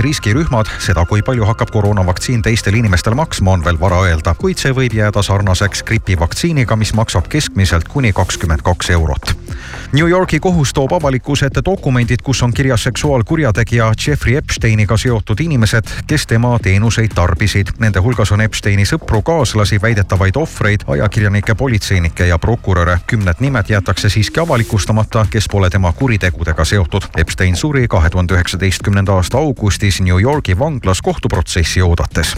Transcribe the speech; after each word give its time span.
riskirühmad, 0.00 0.70
seda, 0.82 1.04
kui 1.08 1.22
palju 1.22 1.46
hakkab 1.48 1.70
koroonavaktsiin 1.74 2.42
teistele 2.42 2.80
inimestele 2.80 3.18
maksma, 3.18 3.54
on 3.54 3.64
veel 3.64 3.80
vara 3.80 4.02
öelda, 4.08 4.34
kuid 4.38 4.60
see 4.60 4.74
võib 4.74 4.94
jääda 4.96 5.22
sarnaseks 5.22 5.84
gripivaktsiiniga, 5.88 6.76
mis 6.76 6.94
maksab 6.94 7.28
keskmiselt 7.32 7.88
kuni 7.88 8.12
kakskümmend 8.12 8.64
kaks 8.66 8.90
eurot. 8.96 9.34
New 9.94 10.08
Yorgi 10.10 10.40
kohus 10.40 10.72
toob 10.74 10.92
avalikkuse 10.92 11.46
ette 11.46 11.62
dokumendid, 11.64 12.22
kus 12.26 12.40
on 12.42 12.52
kirjas 12.52 12.82
seksuaalkurjategija 12.82 13.92
Jeffrey 14.06 14.34
Epsteiniga 14.36 14.96
seotud 14.96 15.38
inimesed, 15.40 15.86
kes 16.06 16.26
tema 16.26 16.56
teenuseid 16.62 17.12
tarbisid. 17.14 17.70
Nende 17.78 18.02
hulgas 18.02 18.32
on 18.34 18.40
Epsteini 18.42 18.82
sõpru, 18.90 19.20
kaaslasi, 19.22 19.78
väidetavaid 19.82 20.36
ohvreid, 20.36 20.82
ajakirjanikke, 20.86 21.54
politseinikke 21.54 22.26
ja 22.26 22.38
prokuröre. 22.38 22.98
kümned 23.06 23.38
nimed 23.40 23.70
jäetakse 23.70 24.08
siiski 24.08 24.40
avalikustamata, 24.40 25.26
kes 25.30 25.46
pole 25.50 25.70
tema 25.70 25.92
kuritegudega 25.92 26.64
seotud. 26.64 27.06
Epstein 27.16 27.56
suri 27.56 27.86
kahe 27.88 28.10
tuhande 28.10 28.34
üheksateistkümnenda 28.34 29.12
aasta 29.12 29.38
augustis 29.38 30.00
New 30.00 30.20
Yorgi 30.22 30.58
vanglas 30.58 31.02
kohtuprotsessi 31.02 31.82
oodates. 31.82 32.36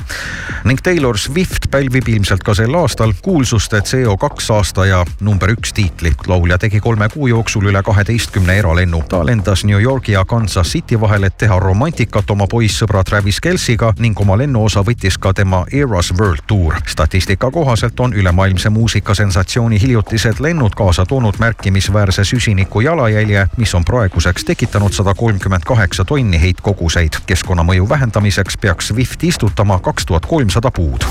ning 0.65 0.80
Taylor 0.82 1.18
Swift 1.18 1.70
pälvib 1.70 2.09
ilmselt 2.09 2.43
ka 2.43 2.54
sel 2.54 2.74
aastal 2.74 3.12
kuulsuste 3.23 3.80
CO2 3.80 4.52
aasta 4.54 4.87
ja 4.87 5.04
number 5.20 5.51
üks 5.51 5.73
tiitli. 5.73 6.12
laulja 6.27 6.59
tegi 6.59 6.80
kolme 6.80 7.09
kuu 7.09 7.27
jooksul 7.27 7.45
üle 7.55 7.82
kaheteistkümne 7.82 8.56
eralennu. 8.59 9.02
ta 9.09 9.27
lendas 9.27 9.64
New 9.64 9.82
Yorgi 9.82 10.12
ja 10.12 10.24
Kansas 10.24 10.66
City 10.73 11.00
vahel, 11.00 11.23
et 11.23 11.38
teha 11.38 11.59
romantikat 11.60 12.30
oma 12.30 12.46
poissõbra 12.46 13.04
Travis 13.04 13.41
Kelciga 13.41 13.92
ning 13.98 14.20
oma 14.20 14.38
lennuosa 14.38 14.80
võttis 14.80 15.18
ka 15.18 15.32
tema 15.34 15.64
Eras 15.73 16.12
World 16.18 16.42
Tour. 16.46 16.74
statistika 16.87 17.51
kohaselt 17.51 18.01
on 18.01 18.12
ülemaailmse 18.12 18.68
muusikasensatsiooni 18.68 19.80
hiljutised 19.80 20.40
lennud 20.40 20.74
kaasa 20.74 21.06
toonud 21.06 21.34
märkimisväärse 21.38 22.24
süsiniku 22.24 22.80
jalajälje, 22.80 23.46
mis 23.56 23.74
on 23.74 23.84
praeguseks 23.84 24.45
tekitanud 24.45 24.92
sada 24.92 25.15
kolmkümmend 25.15 25.62
kaheksa 25.66 26.04
tonni 26.04 26.40
heitkoguseid. 26.40 27.12
keskkonnamõju 27.26 27.88
vähendamiseks 27.88 28.59
peaks 28.59 28.88
Swift 28.88 29.24
istutama 29.24 29.78
kaks 29.78 30.06
tuhat 30.06 30.26
kolmsada 30.26 30.70
puud 30.70 31.04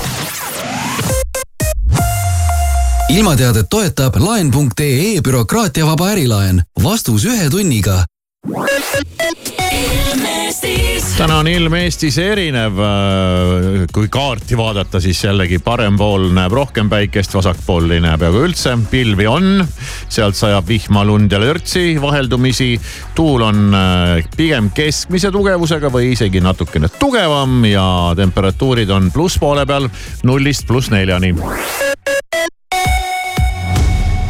ilmateadet 3.08 3.66
toetab 3.70 4.16
laen.ee 4.18 5.20
bürokraatiavaba 5.22 6.08
ärilaen. 6.16 6.62
vastus 6.82 7.24
ühe 7.24 7.50
tunniga 7.50 8.04
täna 11.16 11.38
on 11.38 11.48
ilm 11.48 11.74
Eestis 11.74 12.18
erinev. 12.18 12.80
kui 13.92 14.08
kaarti 14.12 14.56
vaadata, 14.56 15.00
siis 15.00 15.22
jällegi 15.24 15.58
parem 15.64 15.96
pool 15.96 16.28
näeb 16.34 16.52
rohkem 16.52 16.90
päikest, 16.90 17.34
vasak 17.34 17.62
pool 17.66 17.90
ei 17.90 18.02
näe 18.04 18.18
peaaegu 18.18 18.42
üldse. 18.48 18.74
pilvi 18.90 19.26
on, 19.26 19.66
sealt 20.08 20.36
sajab 20.36 20.68
vihma, 20.68 21.04
lund 21.04 21.32
ja 21.32 21.40
lörtsi 21.40 21.96
vaheldumisi. 22.02 22.80
tuul 23.14 23.42
on 23.42 23.74
äh, 23.74 24.28
pigem 24.36 24.70
keskmise 24.74 25.30
tugevusega 25.30 25.90
või 25.92 26.12
isegi 26.12 26.40
natukene 26.40 26.88
tugevam 26.98 27.64
ja 27.64 28.12
temperatuurid 28.16 28.90
on 28.90 29.10
plusspoole 29.12 29.66
peal 29.66 29.88
nullist 30.22 30.66
pluss 30.66 30.90
neljani 30.90 31.34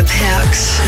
heaks. 0.00 0.80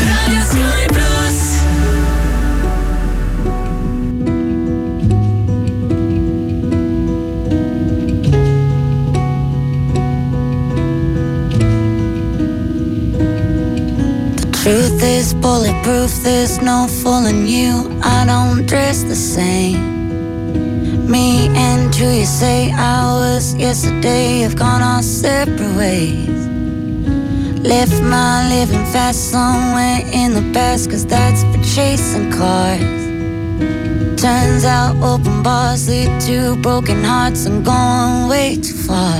Truth 14.63 15.03
is 15.03 15.33
bulletproof, 15.35 16.11
there's 16.23 16.59
no 16.59 16.87
fooling 16.87 17.45
you. 17.45 17.99
I 18.01 18.25
don't 18.25 18.65
dress 18.65 19.03
the 19.03 19.15
same. 19.15 19.95
Me 21.07 21.49
and 21.49 21.93
who 21.93 22.09
you 22.09 22.25
say 22.25 22.71
I 22.71 23.13
was 23.13 23.53
yesterday 23.53 24.39
have 24.39 24.55
gone 24.55 24.81
our 24.81 25.03
separate 25.03 25.77
ways. 25.77 26.54
Left 27.65 27.99
my 28.03 28.47
living 28.47 28.85
fast 28.93 29.31
somewhere 29.31 30.01
in 30.13 30.35
the 30.35 30.53
past, 30.53 30.87
cause 30.87 31.03
that's 31.03 31.41
for 31.45 31.63
chasing 31.75 32.31
cars. 32.31 32.79
Turns 34.21 34.63
out 34.63 34.95
open 35.01 35.41
bars 35.41 35.89
lead 35.89 36.21
to 36.27 36.55
broken 36.61 37.03
hearts. 37.03 37.47
I'm 37.47 37.63
going 37.63 38.29
way 38.29 38.57
too 38.57 38.75
far. 38.75 39.19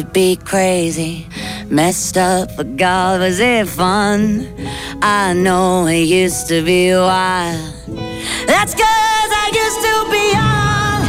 to 0.00 0.06
be 0.12 0.36
crazy, 0.36 1.26
messed 1.68 2.16
up, 2.16 2.48
but 2.56 2.76
God, 2.76 3.20
was 3.20 3.38
it 3.38 3.68
fun? 3.68 4.48
I 5.02 5.34
know 5.34 5.86
it 5.86 6.04
used 6.04 6.48
to 6.48 6.62
be 6.62 6.92
wild. 6.92 7.74
That's 8.46 8.72
cause 8.72 9.30
I 9.44 9.50
used 9.52 9.80
to 9.88 9.94
be 10.14 10.24
young. 10.38 11.00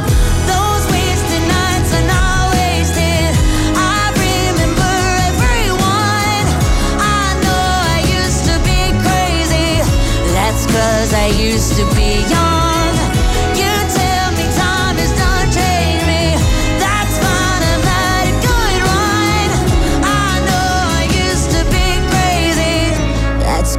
Those 0.51 0.83
wasted 0.91 1.43
nights 1.47 1.91
are 1.99 2.07
not 2.15 2.51
wasted. 2.51 3.31
I 3.79 4.11
remember 4.27 4.93
everyone. 5.29 6.45
I 6.99 7.27
know 7.43 7.67
I 7.95 7.99
used 8.19 8.43
to 8.49 8.55
be 8.67 8.91
crazy. 9.05 9.81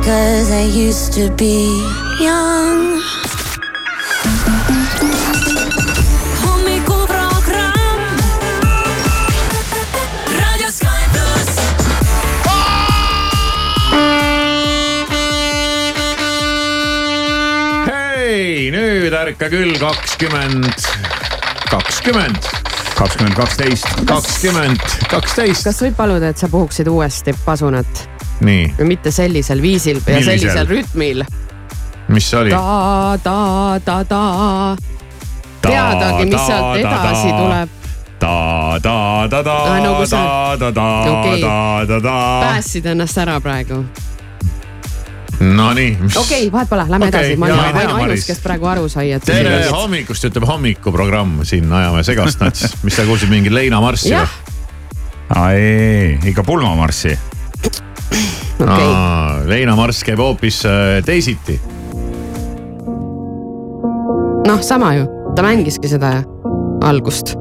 Cause 0.05 0.51
I 0.51 0.63
used 0.63 1.13
to 1.15 1.31
be 1.37 1.67
young. 2.19 2.99
Hommikuprogramm. 6.43 8.03
raadio 10.41 10.71
Sky 10.71 11.03
pluss. 11.13 11.55
hei, 17.87 18.71
nüüd 18.75 19.15
ärka 19.15 19.51
küll 19.53 19.79
kakskümmend, 19.79 20.89
kakskümmend, 21.71 22.51
kakskümmend 22.99 23.37
kaksteist. 23.39 23.87
kakskümmend, 24.07 24.89
kaksteist. 25.11 25.69
kas 25.71 25.85
võib 25.87 25.95
paluda, 26.01 26.35
et 26.35 26.43
sa 26.43 26.51
puhuksid 26.51 26.91
uuesti 26.91 27.37
pasunat 27.47 28.12
nii, 28.43 28.73
või 28.79 28.91
mitte 28.95 29.13
sellisel 29.15 29.63
viisil 29.63 30.01
ja 30.01 30.19
Millisel? 30.19 30.39
sellisel 30.39 30.71
rütmil? 30.71 31.25
mis 32.13 32.31
see 32.31 32.41
oli? 32.41 32.51
ta, 32.51 33.19
ta, 33.23 33.81
ta, 33.85 33.99
ta. 34.05 34.23
teadagi, 35.63 36.29
mis 36.31 36.47
sealt 36.47 36.79
edasi 36.81 37.33
tuleb. 37.33 37.75
ta, 38.19 38.37
ta, 38.83 38.97
ta, 39.31 39.43
ta, 39.43 39.59
Aa, 39.65 39.83
no 39.85 39.99
kus 40.01 40.15
ta 40.15 40.25
ta, 40.59 40.73
ta, 40.73 40.89
Okei. 41.19 41.43
ta, 41.43 41.59
ta, 41.89 42.01
ta. 42.01 42.17
päästsid 42.47 42.87
ennast 42.95 43.19
ära 43.19 43.41
praegu. 43.41 43.85
Nonii. 45.43 45.97
okei 46.07 46.21
okay,, 46.21 46.51
vahet 46.53 46.69
pole, 46.71 46.85
lähme 46.87 47.09
Okei, 47.09 47.21
edasi, 47.21 47.37
ma 47.37 47.47
olen 47.47 47.77
ainus 47.81 47.97
Maris., 47.99 48.27
kes 48.29 48.43
praegu 48.45 48.69
aru 48.71 48.87
sai, 48.93 49.09
et. 49.17 49.25
tere 49.27 49.57
hommikust, 49.75 50.29
ütleb 50.29 50.47
hommikuprogramm, 50.47 51.41
siin 51.49 51.73
ajame 51.73 52.05
segast 52.07 52.43
nats. 52.45 52.77
mis 52.87 52.95
sa 52.95 53.07
kuulsid, 53.09 53.31
mingit 53.33 53.55
leinamarssi 53.55 54.13
jah, 54.13 54.37
ei, 55.49 56.19
ikka 56.31 56.45
pulmamarssi. 56.47 57.17
okei, 58.63 59.47
leinamarss 59.51 60.05
käib 60.07 60.23
hoopis 60.23 60.63
äh, 60.67 60.99
teisiti. 61.05 61.61
noh, 64.47 64.61
sama 64.61 64.95
ju, 64.95 65.07
ta 65.37 65.43
mängiski 65.47 65.89
seda 65.89 66.17
algust 66.83 67.35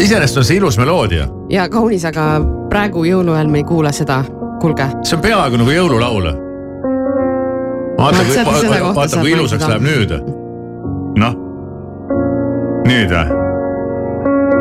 iseenesest 0.00 0.36
on 0.36 0.44
see 0.44 0.56
ilus 0.56 0.78
meloodia, 0.78 1.26
ja 1.50 1.68
kaunis, 1.68 2.04
aga 2.08 2.40
praegu 2.70 3.04
jõuluajal 3.04 3.50
me 3.52 3.60
ei 3.62 3.68
kuula 3.68 3.92
seda, 3.92 4.22
kuulge. 4.60 4.88
see 5.02 5.16
on 5.18 5.24
peaaegu 5.24 5.60
nagu 5.60 5.76
jõululaul. 5.76 6.30
vaata, 7.98 8.18
Vaat 8.18 8.26
kui, 8.26 8.80
vaata 8.82 9.08
saab 9.08 9.22
kui 9.22 9.36
ilusaks 9.36 9.68
läheb 9.68 9.86
nüüd. 9.86 10.16
noh, 11.20 11.38
nüüd 12.88 13.12
või? 13.12 13.40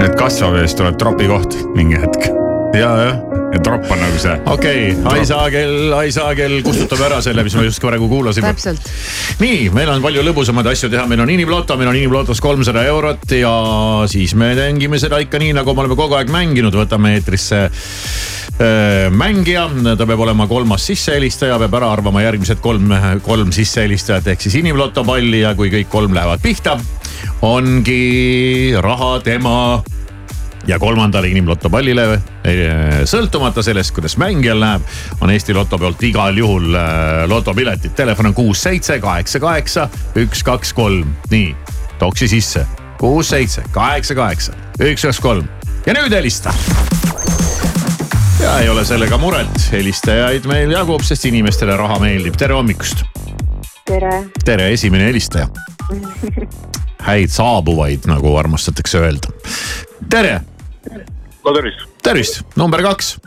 nüüd 0.01 0.15
kasvab 0.19 0.55
ja 0.57 0.67
siis 0.67 0.77
tuleb 0.79 0.97
tropi 0.99 1.27
koht 1.29 1.57
mingi 1.75 1.99
hetk 2.01 2.40
ja, 2.73 2.95
jah 3.05 3.41
ja 3.51 3.59
tropp 3.59 3.89
on 3.91 3.99
nagu 3.99 4.19
see. 4.19 4.33
okei 4.47 4.83
okay., 4.95 5.19
Aisagel, 5.19 5.93
Aisagel 5.95 6.57
kustutab 6.65 7.01
ära 7.03 7.19
selle, 7.23 7.43
mis 7.43 7.55
me 7.57 7.65
just 7.67 7.81
praegu 7.83 8.07
kuulasime. 8.11 8.51
täpselt, 8.53 8.87
nii, 9.41 9.69
meil 9.75 9.91
on 9.91 10.03
palju 10.03 10.23
lõbusamaid 10.25 10.71
asju 10.71 10.91
teha, 10.93 11.03
meil 11.11 11.23
on 11.25 11.33
inimloto, 11.33 11.75
meil 11.79 11.91
on 11.91 11.99
inimlotos 11.99 12.41
kolmsada 12.43 12.85
eurot 12.87 13.35
ja 13.35 13.53
siis 14.11 14.35
me 14.39 14.53
mängime 14.55 15.01
seda 15.01 15.19
ikka 15.23 15.41
nii, 15.41 15.55
nagu 15.57 15.75
me 15.75 15.85
oleme 15.85 15.99
kogu 15.99 16.19
aeg 16.19 16.31
mänginud, 16.31 16.75
võtame 16.79 17.15
eetrisse 17.17 17.61
äh, 17.67 19.11
mängija, 19.11 19.67
ta 19.99 20.07
peab 20.07 20.25
olema 20.27 20.47
kolmas 20.47 20.87
sissehelistaja, 20.87 21.59
peab 21.65 21.79
ära 21.81 21.91
arvama 21.99 22.23
järgmised 22.23 22.63
kolm, 22.63 22.95
kolm 23.25 23.51
sissehelistajat 23.55 24.31
ehk 24.31 24.47
siis 24.47 24.61
inimloto 24.63 25.03
palli 25.07 25.43
ja 25.43 25.55
kui 25.59 25.73
kõik 25.73 25.91
kolm 25.91 26.15
lähevad 26.15 26.43
pihta, 26.43 26.79
ongi 27.47 28.77
raha 28.79 29.17
tema 29.27 29.57
ja 30.67 30.79
kolmandale 30.79 31.31
inimloto 31.31 31.69
pallile, 31.69 32.05
sõltumata 33.09 33.63
sellest, 33.65 33.93
kuidas 33.95 34.17
mängijal 34.21 34.59
läheb, 34.61 34.85
on 35.21 35.31
Eesti 35.33 35.55
Loto 35.57 35.79
poolt 35.81 36.03
igal 36.05 36.37
juhul 36.37 36.75
äh, 36.75 37.23
lotopiletid. 37.29 37.95
Telefon 37.97 38.31
on 38.31 38.37
kuus, 38.37 38.61
seitse, 38.63 38.99
kaheksa, 39.01 39.41
kaheksa, 39.41 39.87
üks, 40.21 40.43
kaks, 40.45 40.73
kolm, 40.77 41.15
nii, 41.31 41.55
toksi 41.99 42.29
sisse. 42.31 42.65
kuus, 43.01 43.29
seitse, 43.33 43.63
kaheksa, 43.71 44.15
kaheksa, 44.15 44.53
üks, 44.79 45.07
kaks, 45.07 45.19
kolm 45.19 45.49
ja 45.85 45.95
nüüd 45.97 46.13
helista. 46.13 46.53
ja 48.39 48.59
ei 48.59 48.69
ole 48.69 48.85
sellega 48.85 49.17
muret, 49.17 49.71
helistajaid 49.71 50.45
meil 50.49 50.73
jagub, 50.75 51.01
sest 51.05 51.25
inimestele 51.29 51.77
raha 51.77 51.99
meeldib, 52.03 52.37
tere 52.37 52.57
hommikust. 52.57 53.05
tere, 53.85 54.13
tere, 54.45 54.71
esimene 54.73 55.09
helistaja. 55.09 55.49
häid 57.07 57.33
saabuvaid, 57.33 58.05
nagu 58.09 58.35
armastatakse 58.37 59.01
öelda. 59.01 59.33
tere 60.09 60.41
no 60.89 61.53
tervist. 61.53 61.85
tervist, 62.03 62.41
number 62.55 62.81
kaks. 62.83 63.17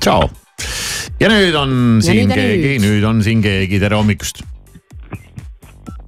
tšau. 0.00 0.28
ja 1.20 1.28
nüüd 1.28 1.54
on 1.54 2.00
siin 2.04 2.28
nüüd 2.28 2.32
on 2.32 2.38
keegi, 2.38 2.72
nüüd. 2.84 3.04
on 3.04 3.22
siin 3.24 3.42
keegi, 3.44 3.80
tere 3.80 3.98
hommikust. 4.00 4.42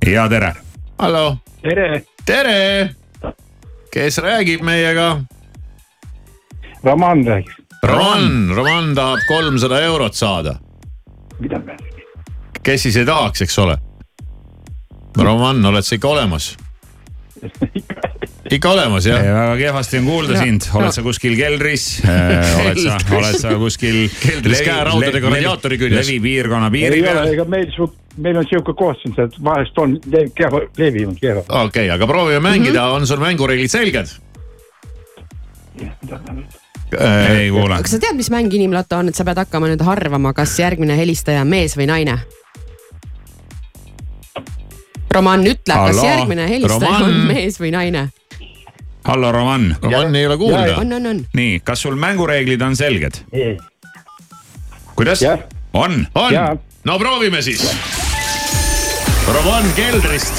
ja 0.06 0.28
tere. 0.28 0.54
hallo, 0.98 1.38
tere, 1.62 2.04
tere. 2.26 2.94
kes 3.92 4.18
räägib 4.18 4.64
meiega? 4.64 5.22
Roman 6.82 7.26
rääkis. 7.26 7.58
Roman, 7.82 8.50
Roman 8.54 8.94
tahab 8.94 9.22
kolmsada 9.28 9.80
eurot 9.82 10.14
saada. 10.14 10.56
mida 11.38 11.58
me? 11.58 11.76
kes 12.62 12.82
siis 12.82 12.96
ei 12.96 13.06
tahaks, 13.06 13.42
eks 13.42 13.58
ole? 13.58 13.76
Roman, 15.18 15.64
oled 15.66 15.84
sa 15.84 15.94
ikka 15.98 16.08
olemas? 16.08 16.56
ikka 17.78 18.12
olemas 18.60 19.06
jah? 19.06 19.22
väga 19.22 19.56
kehvasti 19.56 19.99
on 19.99 20.08
kuulda 20.10 20.34
No, 20.37 20.40
sind, 20.44 20.66
oled 20.78 20.93
sa 20.93 21.04
kuskil 21.04 21.37
keldris, 21.38 21.87
oled 22.04 22.81
sa, 22.82 22.99
oled 23.16 23.38
sa 23.40 23.54
kuskil. 23.60 24.00
Keldris 24.22 24.62
käeraudadega 24.66 25.32
radiaatori 25.37 25.78
küljes. 25.81 26.06
levipiirkonna 26.06 26.70
piiri 26.75 27.02
peal. 27.02 27.22
ega 27.32 27.46
meil 27.49 27.70
su-, 27.76 27.88
meil 28.16 28.40
on 28.43 28.49
sihuke 28.50 28.75
koht 28.78 29.00
siin, 29.02 29.16
et 29.25 29.38
vahest 29.44 29.78
on 29.78 29.96
le- 30.12 30.28
kehva, 30.37 30.60
levi 30.78 31.06
on 31.08 31.16
kehva. 31.16 31.46
okei 31.49 31.87
okay,, 31.87 31.90
aga 31.94 32.06
proovime 32.10 32.43
mängida, 32.44 32.90
on 32.93 33.06
sul 33.06 33.22
mängureeglid 33.22 33.72
selged? 33.72 34.12
ei 37.00 37.50
kuule. 37.50 37.81
kas 37.82 37.96
sa 37.96 37.99
tead, 38.02 38.16
mis 38.19 38.31
mäng 38.31 38.52
inimloto 38.52 39.00
on, 39.00 39.08
et 39.08 39.19
sa 39.19 39.25
pead 39.25 39.40
hakkama 39.44 39.72
nüüd 39.72 39.82
arvama, 39.87 40.34
kas 40.37 40.58
järgmine 40.60 40.96
helistaja 40.99 41.44
on 41.46 41.52
mees 41.52 41.76
või 41.78 41.88
naine? 41.88 42.19
Roman, 45.12 45.44
ütle, 45.44 45.76
kas 45.76 45.99
järgmine 46.04 46.49
helistaja 46.49 46.88
Roman. 46.88 47.02
on 47.04 47.32
mees 47.32 47.59
või 47.61 47.73
naine? 47.75 48.09
hallo, 49.04 49.32
Roman. 49.32 49.76
Roman 49.82 50.14
ei 50.16 50.26
ole 50.26 50.37
kuulda. 50.37 50.76
on, 50.76 50.92
on, 50.92 51.06
on. 51.06 51.25
nii, 51.35 51.61
kas 51.64 51.82
sul 51.82 51.97
mängureeglid 51.97 52.61
on 52.61 52.76
selged? 52.76 53.23
kuidas 54.94 55.23
on. 55.73 56.06
on 56.14 56.59
no 56.85 56.99
proovime 56.99 57.42
siis. 57.42 57.76
Roman 59.28 59.64
Keldrist 59.76 60.35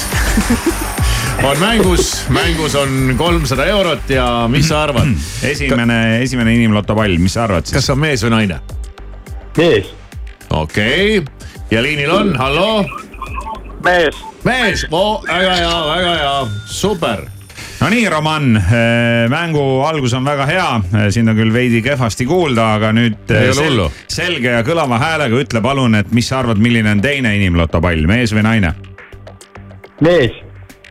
on 1.48 1.58
mängus, 1.58 2.24
mängus 2.28 2.74
on 2.74 3.14
kolmsada 3.18 3.64
eurot 3.64 4.10
ja 4.10 4.48
mis 4.48 4.68
sa 4.68 4.82
arvad, 4.82 5.08
esimene, 5.52 6.22
esimene 6.22 6.54
inimloto 6.54 6.96
pall, 6.96 7.18
mis 7.18 7.34
sa 7.34 7.44
arvad 7.48 7.66
siis? 7.66 7.78
kas 7.78 7.90
on 7.90 8.00
mees 8.00 8.24
või 8.24 8.34
naine? 8.36 8.60
mees, 9.56 9.92
okei 10.50 11.18
okay., 11.18 11.54
ja 11.70 11.82
liinil 11.82 12.12
on, 12.12 12.34
halloo, 12.38 12.84
mees, 13.84 14.20
mees, 14.44 14.86
väga 14.90 15.56
hea, 15.60 15.76
väga 15.90 16.18
hea, 16.20 16.34
super. 16.70 17.24
No 17.80 17.88
nii, 17.90 18.04
Roman, 18.08 18.46
mängu 19.30 19.64
algus 19.86 20.12
on 20.16 20.24
väga 20.24 20.46
hea, 20.48 20.68
sind 21.12 21.28
on 21.28 21.36
küll 21.36 21.52
veidi 21.54 21.82
kehvasti 21.84 22.26
kuulda, 22.28 22.68
aga 22.78 22.92
nüüd 22.96 23.30
Ei 23.34 23.48
ole 23.50 23.54
sel- 23.58 23.68
hullu. 23.68 23.88
selge 24.08 24.50
ja 24.54 24.62
kõlava 24.66 24.98
häälega 25.02 25.36
ütle 25.42 25.60
palun, 25.64 25.94
et 25.98 26.12
mis 26.16 26.28
sa 26.30 26.38
arvad, 26.42 26.58
milline 26.62 26.90
on 26.94 27.00
teine 27.04 27.34
inimloto 27.36 27.80
pall, 27.84 28.06
mees 28.08 28.32
või 28.34 28.42
naine? 28.46 28.72
mees, 30.04 30.32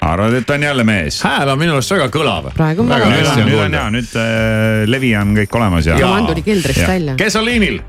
arvad, 0.02 0.34
et 0.42 0.50
on 0.56 0.64
jälle 0.64 0.84
mees? 0.88 1.22
hääl 1.24 1.50
on 1.54 1.60
minu 1.60 1.74
arust 1.78 1.92
väga 1.96 2.08
kõlav. 2.14 2.52
Praegu 2.56 2.82
on 2.86 2.90
väga 2.94 3.06
on, 3.10 3.12
nüüd 3.48 3.60
on 3.66 3.74
hea, 3.80 3.88
nüüd 3.98 4.16
äh, 4.20 4.84
levi 4.90 5.16
on 5.20 5.34
kõik 5.42 5.58
olemas 5.60 5.86
ja. 5.90 5.98
Roman 6.00 6.28
tuli 6.30 6.42
keldrist 6.46 6.80
Ja. 6.84 6.88
välja. 6.88 7.16
kes 7.20 7.36
on 7.42 7.46
liinil? 7.46 7.82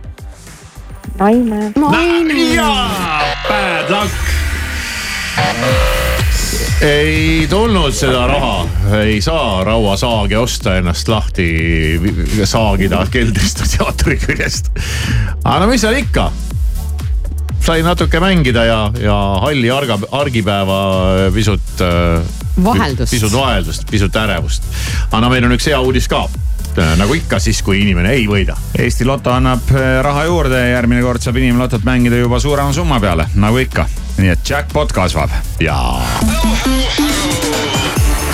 naine, 1.18 2.38
jaa, 2.54 2.88
bad 3.48 3.90
luck. 3.90 4.14
Ei 6.84 7.46
tulnud 7.50 7.94
seda 7.96 8.26
raha, 8.28 8.66
ei 9.02 9.20
saa 9.24 9.64
rauasaagi 9.64 10.36
osta 10.36 10.76
ennast 10.78 11.08
lahti, 11.08 11.46
saagida 12.44 13.04
keldrist 13.10 13.60
radiaatori 13.64 14.18
küljest. 14.22 14.70
aga 15.44 15.58
no 15.62 15.70
mis 15.70 15.84
seal 15.84 15.96
ikka, 15.98 16.28
sai 17.64 17.82
natuke 17.86 18.20
mängida 18.22 18.66
ja, 18.68 18.80
ja 19.00 19.18
halli 19.44 19.70
arga, 19.70 19.98
argipäeva 20.12 20.80
pisut. 21.34 21.84
Vaheldust. 22.64 23.10
pisut 23.10 23.32
vaheldust, 23.34 23.86
pisut 23.90 24.16
ärevust. 24.16 24.66
aga 25.10 25.22
no 25.24 25.30
meil 25.32 25.46
on 25.48 25.56
üks 25.56 25.66
hea 25.70 25.80
uudis 25.80 26.06
ka, 26.10 26.26
nagu 26.98 27.14
ikka 27.18 27.40
siis, 27.42 27.62
kui 27.66 27.80
inimene 27.82 28.12
ei 28.14 28.28
võida 28.30 28.54
Eesti 28.78 29.06
Loto 29.06 29.32
annab 29.34 29.70
äh, 29.74 29.98
raha 30.06 30.24
juurde 30.28 30.60
ja 30.60 30.76
järgmine 30.76 31.02
kord 31.02 31.22
saab 31.22 31.38
inimlotot 31.42 31.86
mängida 31.86 32.18
juba 32.20 32.40
suurema 32.42 32.72
summa 32.74 33.00
peale, 33.02 33.26
nagu 33.34 33.58
ikka. 33.62 33.88
Nii 34.24 34.32
et 34.32 34.48
jackpot 34.48 34.92
kasvab. 34.92 35.30
ja 35.60 35.76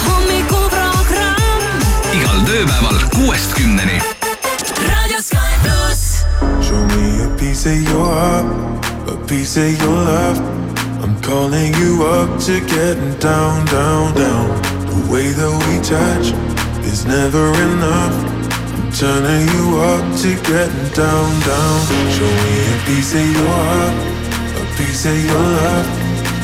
hommikuprogramm 0.06 1.80
igal 2.14 2.38
tööpäeval 2.46 2.98
kuuest 3.14 3.56
kümneni. 3.58 3.98
raadio 4.86 5.18
Sky 5.18 5.50
pluss. 5.64 6.02
Show 6.62 6.78
me 6.94 7.24
a 7.24 7.28
piece 7.40 7.66
of 7.66 7.82
your 7.90 8.06
heart, 8.06 8.46
a 9.10 9.16
piece 9.26 9.58
of 9.58 9.82
your 9.82 9.98
love. 10.06 10.38
I'm 11.02 11.16
calling 11.26 11.74
you 11.82 12.06
up 12.06 12.38
to 12.46 12.60
getting 12.70 13.14
down, 13.18 13.66
down, 13.66 14.14
down. 14.14 14.46
The 14.86 15.00
way 15.10 15.26
that 15.34 15.52
we 15.66 15.74
touch 15.82 16.26
is 16.86 17.04
never 17.04 17.50
enough. 17.66 18.14
I'm 18.78 18.92
turning 18.92 19.48
you 19.56 19.80
up 19.90 20.06
to 20.22 20.30
getting 20.46 20.88
down, 20.94 21.30
down. 21.50 21.78
Show 22.14 22.30
me 22.46 22.54
a 22.62 22.78
piece 22.86 23.12
of 23.14 23.26
your 23.26 23.50
heart, 23.58 23.94
piece 24.76 25.06
of 25.06 25.16
your 25.24 25.44
love. 25.58 25.86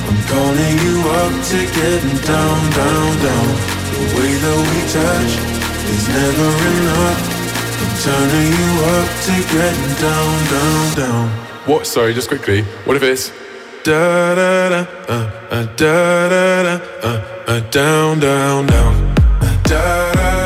I'm 0.09 0.21
calling 0.31 0.77
you 0.87 0.97
up 1.23 1.35
to 1.51 1.59
getting 1.79 2.19
down, 2.25 2.59
down, 2.79 3.11
down. 3.27 3.49
The 3.93 4.03
way 4.17 4.33
that 4.45 4.59
we 4.71 4.81
touch 4.97 5.33
is 5.95 6.05
never 6.09 6.51
enough. 6.73 7.21
I'm 7.83 7.95
turning 8.07 8.51
you 8.61 8.71
up 8.97 9.09
to 9.27 9.35
getting 9.55 9.95
down, 10.05 10.35
down, 10.55 10.85
down. 11.01 11.27
What? 11.67 11.87
Sorry, 11.87 12.15
just 12.15 12.29
quickly. 12.29 12.63
What 12.85 12.97
if 12.97 13.03
it's 13.03 13.33
da 13.85 14.35
da 14.35 14.69
da 14.69 14.81
uh, 15.09 15.31
uh, 15.51 15.65
da 15.77 16.29
da 16.29 16.63
da 16.63 16.75
uh, 17.03 17.45
uh, 17.47 17.61
down, 17.71 18.21
down, 18.21 18.67
down. 18.67 18.95
Uh, 19.41 19.63
da 19.65 20.13
da 20.15 20.46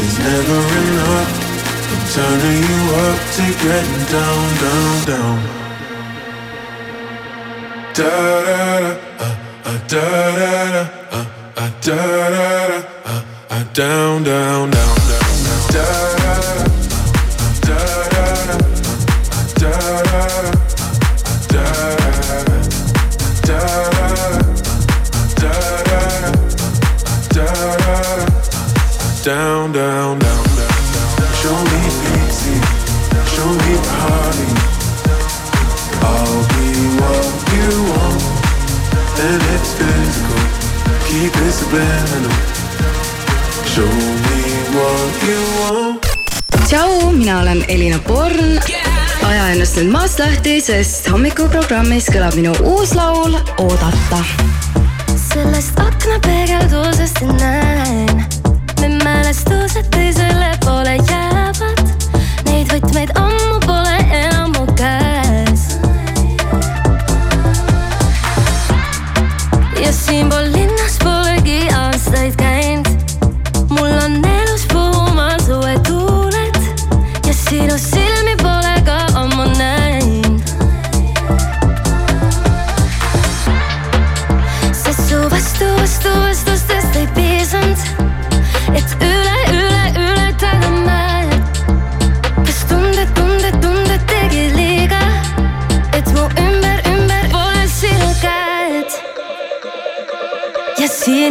It's 0.00 0.18
never 0.18 0.60
enough. 0.80 1.30
I'm 1.90 2.02
turning 2.14 2.60
you 2.70 2.80
up 3.06 3.20
to 3.36 3.44
getting 3.64 4.04
down, 4.14 4.46
down, 4.64 4.94
down. 5.10 5.38
Da 7.98 8.14
da 8.46 8.58
da, 8.80 8.92
uh, 9.18 9.36
uh, 9.64 9.78
da 9.92 10.04
da 10.38 10.52
da, 10.74 10.82
uh, 11.10 11.26
uh, 11.56 11.70
da 11.86 11.96
da 11.96 12.58
da, 12.68 12.78
uh, 13.04 13.22
uh, 13.50 13.64
down, 13.72 14.22
down, 14.22 14.70
down, 14.70 14.96
down, 14.96 15.42
down. 15.44 15.72
down. 15.72 16.07
Subliminal. 41.68 42.32
Show 43.64 43.92
me 44.24 44.40
what 44.74 45.22
you 45.28 45.40
want. 45.60 46.06
tšau, 46.66 47.10
mina 47.12 47.40
olen 47.40 47.64
Elina 47.68 47.98
Born. 48.06 48.60
aja 49.28 49.48
ennast 49.52 49.76
nüüd 49.76 49.90
maast 49.92 50.18
lahti, 50.18 50.60
sest 50.64 51.08
hommikuprogrammis 51.12 52.08
kõlab 52.12 52.36
minu 52.38 52.54
uus 52.64 52.94
laul 52.96 53.36
Oodata. 53.60 54.20
sellest 55.28 55.80
aknapeegeldusest 55.80 57.20
näen, 57.40 58.24
me 58.80 58.88
mälestused 59.04 59.90
teisele 59.90 60.54
poole 60.64 60.96
jäävad. 61.10 61.84
Neid 62.48 62.72
võtmeid 62.72 63.12
ammu 63.14 63.60
pole 63.66 63.98
enam 64.22 64.52
mu 64.56 64.64
käes. 64.80 65.76
ja 69.82 69.92
siinpool 69.92 70.44
linnas 70.44 70.57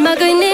ja 0.08 0.16
siin 0.16 0.47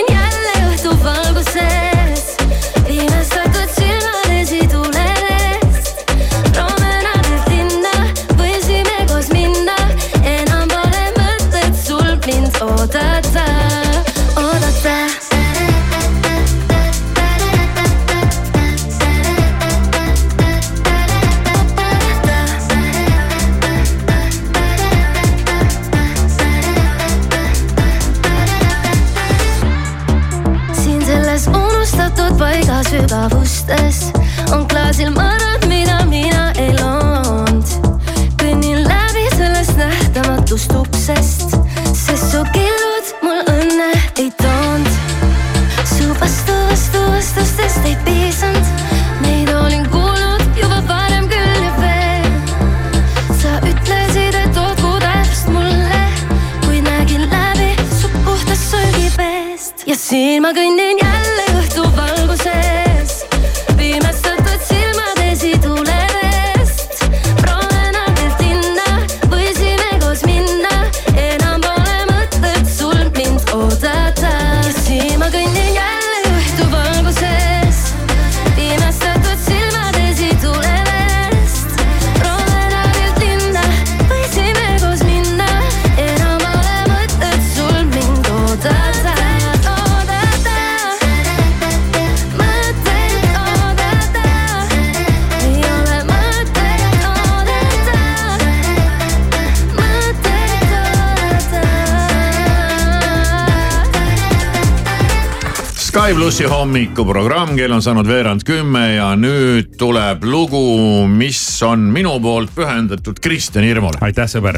Sky 106.03 106.15
plussi 106.17 106.43
hommikuprogramm, 106.51 107.53
kell 107.55 107.72
on 107.72 107.79
saanud 107.79 108.03
veerand 108.10 108.43
kümme 108.43 108.81
ja 108.98 109.05
nüüd 109.15 109.77
tuleb 109.79 110.25
lugu, 110.27 110.60
mis 111.07 111.39
on 111.63 111.86
minu 111.95 112.17
poolt 112.19 112.51
pühendatud 112.51 113.22
Kristjan 113.24 113.63
Hirmule. 113.63 114.01
aitäh, 114.03 114.27
sõber. 114.27 114.57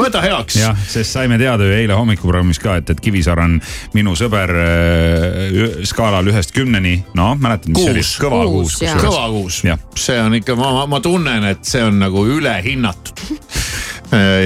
võta 0.00 0.22
heaks. 0.24 0.56
jah, 0.56 0.78
sest 0.88 1.12
saime 1.12 1.36
teada 1.36 1.66
ju 1.68 1.74
eile 1.76 1.98
hommikuprogrammis 1.98 2.56
ka, 2.62 2.78
et, 2.80 2.88
et 2.88 3.02
Kivisaar 3.04 3.42
on 3.44 3.58
minu 3.92 4.14
sõber 4.16 4.54
äh, 4.62 5.82
skaalal 5.84 6.30
ühest 6.32 6.56
kümneni. 6.56 6.94
noh, 7.20 7.34
mäletad, 7.36 7.68
mis 7.68 7.84
see 7.84 7.92
oli? 7.92 8.04
kõva 8.24 8.38
kuus. 8.48 8.76
kõva 9.02 9.26
kuus. 9.34 9.58
see 10.06 10.16
on 10.22 10.38
ikka, 10.38 10.56
ma, 10.56 10.86
ma 10.88 11.02
tunnen, 11.04 11.50
et 11.50 11.68
see 11.68 11.84
on 11.84 12.00
nagu 12.00 12.24
ülehinnatud 12.38 13.20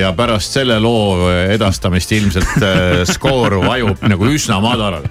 ja 0.03 0.11
pärast 0.19 0.59
selle 0.59 0.81
loo 0.83 1.31
edastamist 1.31 2.11
ilmselt 2.19 2.67
äh, 2.67 3.05
skoor 3.15 3.61
vajub 3.63 4.03
nagu 4.11 4.33
üsna 4.35 4.59
madalale. 4.65 5.07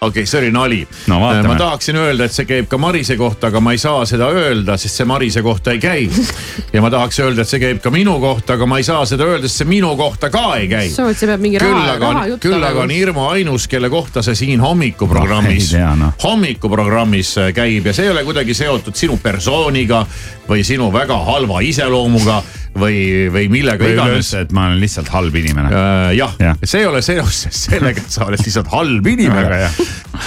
Okei 0.00 0.22
okay,, 0.22 0.26
see 0.26 0.38
oli 0.40 0.50
nali 0.50 0.88
no,. 1.06 1.18
ma 1.20 1.54
tahaksin 1.58 1.96
öelda, 2.00 2.24
et 2.24 2.32
see 2.32 2.46
käib 2.48 2.68
ka 2.70 2.78
Marise 2.80 3.16
kohta, 3.20 3.50
aga 3.50 3.60
ma 3.60 3.74
ei 3.76 3.80
saa 3.82 4.06
seda 4.08 4.30
öelda, 4.32 4.78
sest 4.80 4.96
see 4.96 5.08
Marise 5.08 5.42
kohta 5.44 5.74
ei 5.74 5.80
käi. 5.82 6.06
ja 6.74 6.80
ma 6.80 6.88
tahaks 6.92 7.20
öelda, 7.20 7.44
et 7.44 7.50
see 7.52 7.60
käib 7.60 7.82
ka 7.84 7.92
minu 7.92 8.16
kohta, 8.22 8.56
aga 8.56 8.68
ma 8.70 8.78
ei 8.80 8.86
saa 8.86 9.02
seda 9.08 9.28
öelda, 9.28 9.48
sest 9.48 9.60
see 9.60 9.68
minu 9.68 9.92
kohta 10.00 10.30
ka 10.32 10.44
ei 10.56 10.70
käi. 10.70 10.88
sa 10.94 11.04
mõtlesid, 11.04 11.34
peab 11.34 11.44
mingi 11.44 11.60
raha, 11.60 11.98
raha 12.00 12.24
jutt 12.32 12.46
küll 12.46 12.64
aga 12.70 12.86
on 12.86 12.94
Irmo 12.96 13.28
ainus, 13.34 13.68
kelle 13.68 13.92
kohta 13.92 14.24
see 14.24 14.38
siin 14.38 14.64
hommikuprogrammis 14.64 15.74
no,, 15.76 15.92
no. 16.00 16.12
hommikuprogrammis 16.24 17.34
käib 17.56 17.90
ja 17.90 17.96
see 17.96 18.08
ei 18.08 18.14
ole 18.14 18.24
kuidagi 18.24 18.56
seotud 18.56 18.96
sinu 18.96 19.20
persooniga 19.20 20.06
või 20.48 20.64
sinu 20.66 20.88
väga 20.94 21.20
halva 21.28 21.60
iseloomuga 21.62 22.40
või, 22.78 23.28
või 23.32 23.48
millega 23.50 23.84
või 23.84 23.94
iganes. 23.94 24.32
et 24.38 24.52
ma 24.54 24.68
olen 24.70 24.80
lihtsalt 24.82 25.10
halb 25.12 25.36
inimene 25.36 25.70
äh,. 25.70 26.12
jah 26.18 26.34
ja., 26.40 26.54
see 26.62 26.84
ei 26.84 26.88
ole 26.90 27.02
seoses 27.02 27.62
sellega, 27.68 28.02
et 28.02 28.12
sa 28.12 28.26
oled 28.28 28.42
lihtsalt 28.42 28.70
halb 28.72 29.06
inimene. 29.10 29.62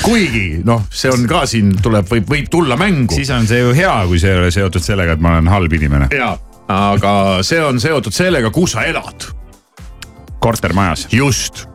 Kuigi 0.03 0.61
noh, 0.65 0.85
see 0.91 1.11
on 1.13 1.27
ka 1.29 1.43
siin 1.49 1.73
tuleb, 1.81 2.07
võib, 2.09 2.27
võib 2.29 2.49
tulla 2.51 2.77
mängu. 2.79 3.15
siis 3.15 3.31
on 3.35 3.47
see 3.49 3.61
ju 3.61 3.75
hea, 3.77 3.95
kui 4.09 4.21
see 4.21 4.33
ei 4.33 4.41
ole 4.41 4.51
seotud 4.53 4.83
sellega, 4.83 5.17
et 5.17 5.23
ma 5.23 5.37
olen 5.37 5.51
halb 5.51 5.77
inimene. 5.79 6.09
ja, 6.15 6.33
aga 6.71 7.13
see 7.45 7.61
on 7.63 7.81
seotud 7.83 8.15
sellega, 8.15 8.51
kus 8.53 8.77
sa 8.77 8.87
elad. 8.89 9.29
kortermajas. 10.43 11.07
just 11.11 11.67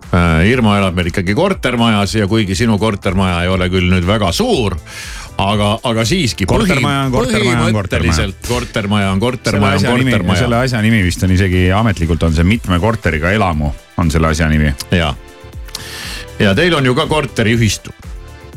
Irmo 0.48 0.72
elab 0.72 0.96
meil 0.96 1.10
ikkagi 1.10 1.34
kortermajas 1.36 2.14
ja 2.16 2.26
kuigi 2.28 2.54
sinu 2.56 2.78
kortermaja 2.80 3.42
ei 3.44 3.50
ole 3.52 3.66
küll 3.68 3.90
nüüd 3.92 4.06
väga 4.08 4.30
suur 4.32 4.78
aga, 5.38 5.68
aga 5.84 6.04
siiski. 6.04 6.46
kortermaja 6.46 7.02
on 7.06 7.12
kortermaja 7.12 7.60
on 7.66 7.72
kortermaja. 7.72 8.28
kortermaja 8.48 9.10
on 9.10 9.20
kortermaja 9.20 9.76
on 9.76 9.84
kortermaja. 9.84 10.40
selle 10.40 10.56
asja 10.56 10.82
nimi 10.82 11.02
vist 11.04 11.22
on 11.22 11.34
isegi 11.36 11.68
ametlikult 11.72 12.22
on 12.22 12.34
see 12.34 12.44
mitme 12.44 12.80
korteriga 12.80 13.30
elamu, 13.36 13.70
on 13.96 14.10
selle 14.10 14.32
asja 14.32 14.48
nimi. 14.48 14.72
ja, 14.90 15.14
ja 16.38 16.54
teil 16.54 16.74
on 16.74 16.86
ju 16.86 16.94
ka 16.94 17.06
korteriühistu. 17.06 17.90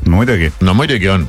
muidugi. 0.09 0.51
no 0.61 0.73
muidugi 0.73 1.09
on 1.09 1.27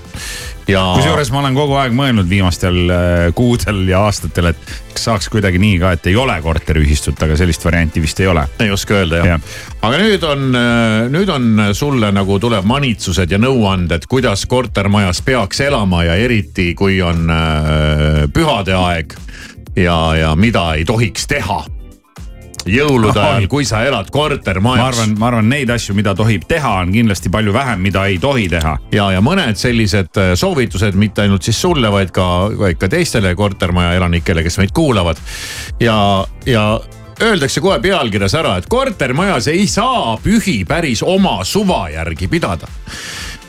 ja. 0.69 0.93
kusjuures 0.97 1.31
ma 1.33 1.41
olen 1.43 1.57
kogu 1.57 1.77
aeg 1.81 1.95
mõelnud 1.97 2.29
viimastel 2.29 2.79
äh, 2.93 3.25
kuudel 3.37 3.83
ja 3.89 4.05
aastatel, 4.07 4.51
et 4.53 4.73
kas 4.93 5.07
saaks 5.09 5.29
kuidagi 5.33 5.61
nii 5.63 5.79
ka, 5.83 5.93
et 5.97 6.07
ei 6.11 6.17
ole 6.17 6.37
korteriühistut, 6.43 7.21
aga 7.25 7.37
sellist 7.39 7.65
varianti 7.65 8.03
vist 8.03 8.21
ei 8.21 8.31
ole. 8.31 8.47
ei 8.63 8.71
oska 8.71 9.01
öelda 9.01 9.21
jah 9.21 9.29
ja. 9.33 9.37
ja.. 9.37 9.67
aga 9.89 10.01
nüüd 10.05 10.27
on, 10.29 10.47
äh, 10.59 10.97
nüüd 11.13 11.35
on 11.35 11.67
sulle 11.77 12.13
nagu 12.15 12.39
tuleb 12.43 12.69
manitsused 12.69 13.33
ja 13.33 13.41
nõuanded, 13.43 14.07
kuidas 14.09 14.47
kortermajas 14.47 15.23
peaks 15.27 15.61
elama 15.67 16.05
ja 16.09 16.17
eriti 16.21 16.73
kui 16.79 17.01
on 17.03 17.29
äh, 17.31 18.25
pühade 18.33 18.77
aeg 18.79 19.17
ja, 19.77 19.99
ja 20.19 20.35
mida 20.37 20.73
ei 20.79 20.85
tohiks 20.89 21.27
teha 21.31 21.63
jõulude 22.67 23.21
ajal, 23.21 23.49
kui 23.51 23.67
sa 23.69 23.83
elad 23.87 24.11
kortermajas. 24.13 24.83
ma 24.83 24.89
arvan, 24.89 25.15
ma 25.19 25.29
arvan, 25.31 25.49
neid 25.49 25.71
asju, 25.71 25.95
mida 25.99 26.15
tohib 26.19 26.47
teha, 26.49 26.75
on 26.83 26.93
kindlasti 26.95 27.31
palju 27.33 27.53
vähem, 27.55 27.83
mida 27.83 28.07
ei 28.07 28.19
tohi 28.23 28.49
teha. 28.53 28.77
ja, 28.93 29.11
ja 29.13 29.21
mõned 29.25 29.59
sellised 29.61 30.19
äh, 30.21 30.33
soovitused 30.39 30.99
mitte 30.99 31.27
ainult 31.27 31.43
siis 31.43 31.61
sulle, 31.61 31.91
vaid 31.93 32.13
ka, 32.15 32.27
vaid 32.59 32.81
ka 32.81 32.89
teistele 32.93 33.35
kortermaja 33.39 33.95
elanikele, 34.01 34.43
kes 34.43 34.59
meid 34.63 34.75
kuulavad. 34.77 35.21
ja, 35.81 35.97
ja 36.47 36.67
öeldakse 37.23 37.61
kohe 37.61 37.79
pealkirjas 37.81 38.35
ära, 38.39 38.57
et 38.59 38.69
kortermajas 38.71 39.49
ei 39.53 39.67
saa 39.71 40.17
pühi 40.23 40.63
päris 40.69 41.03
oma 41.03 41.43
suva 41.45 41.87
järgi 41.93 42.29
pidada 42.29 42.71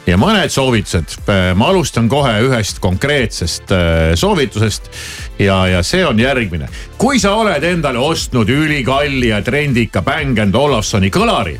ja 0.07 0.17
mõned 0.19 0.51
soovitused, 0.51 1.15
ma 1.55 1.69
alustan 1.71 2.09
kohe 2.11 2.33
ühest 2.47 2.81
konkreetsest 2.83 3.71
äh, 3.71 4.13
soovitusest. 4.19 4.89
Ja, 5.39 5.63
ja 5.67 5.79
see 5.83 6.03
on 6.05 6.19
järgmine. 6.19 6.67
kui 6.97 7.19
sa 7.19 7.33
oled 7.35 7.63
endale 7.63 7.99
ostnud 7.99 8.49
ülikalli 8.49 9.31
ja 9.31 9.41
trendika 9.41 10.01
Bang 10.01 10.39
Olufsoni 10.55 11.09
kõlari 11.09 11.57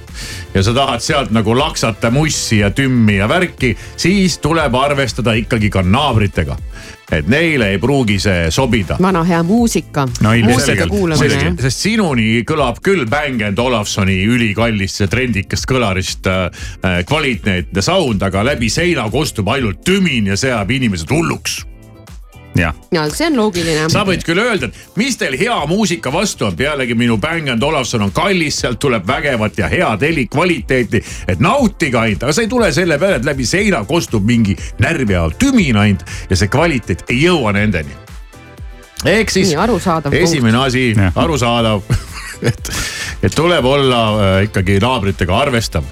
ja 0.54 0.64
sa 0.64 0.74
tahad 0.74 1.02
sealt 1.02 1.32
nagu 1.32 1.56
laksata 1.58 2.12
mussi 2.12 2.60
ja 2.60 2.70
tümmi 2.72 3.18
ja 3.18 3.28
värki, 3.28 3.74
siis 3.98 4.38
tuleb 4.38 4.76
arvestada 4.76 5.34
ikkagi 5.34 5.70
ka 5.70 5.82
naabritega 5.82 6.58
et 7.20 7.28
neile 7.32 7.70
ei 7.74 7.80
pruugi 7.82 8.20
see 8.22 8.48
sobida. 8.54 8.98
vana 9.02 9.24
hea 9.28 9.42
muusika. 9.44 10.08
no 10.22 10.34
ilmselgelt, 10.38 11.62
sest 11.62 11.86
sinuni 11.88 12.44
kõlab 12.48 12.82
küll 12.84 13.06
Bang 13.10 13.42
Olufsoni 13.60 14.20
ülikallist 14.28 15.04
ja 15.04 15.10
trendikast 15.12 15.68
kõlarist 15.70 16.30
äh, 16.30 16.46
äh, 16.84 17.04
kvaliteetne 17.08 17.82
sound, 17.86 18.24
aga 18.24 18.46
läbi 18.54 18.70
seina 18.74 19.10
kostub 19.12 19.52
ainult 19.54 19.84
tümin 19.86 20.32
ja 20.32 20.40
see 20.40 20.52
ajab 20.54 20.72
inimesed 20.78 21.12
hulluks 21.12 21.62
jah. 22.56 22.76
ja 22.92 23.06
see 23.10 23.28
on 23.28 23.38
loogiline. 23.38 23.90
sa 23.90 24.04
võid 24.08 24.24
küll 24.26 24.42
öelda, 24.44 24.70
et 24.70 25.00
mis 25.00 25.18
teil 25.18 25.38
hea 25.40 25.58
muusika 25.70 26.12
vastu 26.14 26.48
on, 26.48 26.56
pealegi 26.58 26.96
minu 26.98 27.18
Bang 27.18 27.50
Olufsen 27.64 28.02
on 28.02 28.12
kallis, 28.12 28.60
sealt 28.62 28.80
tuleb 28.80 29.08
vägevat 29.08 29.58
ja 29.58 29.70
head 29.72 30.06
helikvaliteeti. 30.06 31.04
et 31.28 31.40
nautige 31.40 31.98
ainult, 31.98 32.24
aga 32.24 32.34
sa 32.34 32.46
ei 32.46 32.52
tule 32.52 32.72
selle 32.74 33.00
peale, 33.00 33.22
et 33.22 33.26
läbi 33.26 33.46
seina 33.46 33.84
kostub 33.86 34.26
mingi 34.26 34.58
närviav 34.80 35.38
tümin 35.40 35.78
ainult 35.78 36.06
ja 36.30 36.40
see 36.40 36.52
kvaliteet 36.52 37.06
ei 37.10 37.24
jõua 37.26 37.54
nendeni. 37.54 38.04
Ehk 39.06 39.30
siis 39.30 39.52
Nii, 39.52 39.60
arusaadav 39.68 40.14
esimene 40.14 40.58
punkt. 40.58 40.68
asi, 40.68 40.96
arusaadav 41.16 41.82
et, 42.50 42.72
et 43.24 43.36
tuleb 43.36 43.66
olla 43.66 44.02
äh, 44.10 44.44
ikkagi 44.48 44.80
naabritega 44.84 45.38
arvestav. 45.38 45.84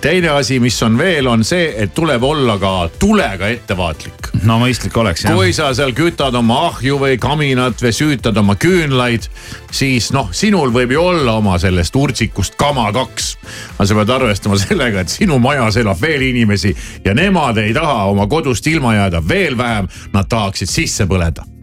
teine 0.00 0.28
asi, 0.28 0.58
mis 0.60 0.76
on 0.82 0.98
veel, 0.98 1.26
on 1.26 1.44
see, 1.44 1.70
et 1.80 1.94
tuleb 1.94 2.22
olla 2.22 2.58
ka 2.60 2.72
tulega 2.98 3.48
ettevaatlik. 3.48 4.30
no 4.44 4.58
mõistlik 4.62 4.96
oleks 5.00 5.24
jah. 5.24 5.36
kui 5.36 5.52
sa 5.56 5.70
seal 5.76 5.94
kütad 5.96 6.34
oma 6.38 6.60
ahju 6.70 6.98
või 7.00 7.18
kaminat 7.20 7.80
või 7.82 7.94
süütad 7.96 8.36
oma 8.40 8.56
küünlaid, 8.60 9.28
siis 9.72 10.10
noh, 10.12 10.30
sinul 10.32 10.72
võib 10.74 10.92
ju 10.96 11.04
olla 11.04 11.38
oma 11.40 11.58
sellest 11.62 11.96
urtsikust 11.96 12.58
kama 12.60 12.90
kaks. 12.92 13.34
aga 13.78 13.88
sa 13.88 13.98
pead 14.00 14.14
arvestama 14.18 14.60
sellega, 14.60 15.04
et 15.04 15.12
sinu 15.12 15.38
majas 15.42 15.80
elab 15.80 16.00
veel 16.00 16.28
inimesi 16.30 16.74
ja 17.04 17.14
nemad 17.14 17.58
ei 17.62 17.74
taha 17.74 18.04
oma 18.12 18.28
kodust 18.28 18.66
ilma 18.66 18.96
jääda 18.98 19.24
veel 19.28 19.58
vähem, 19.58 19.90
nad 20.12 20.28
tahaksid 20.28 20.70
sisse 20.70 21.08
põleda 21.08 21.53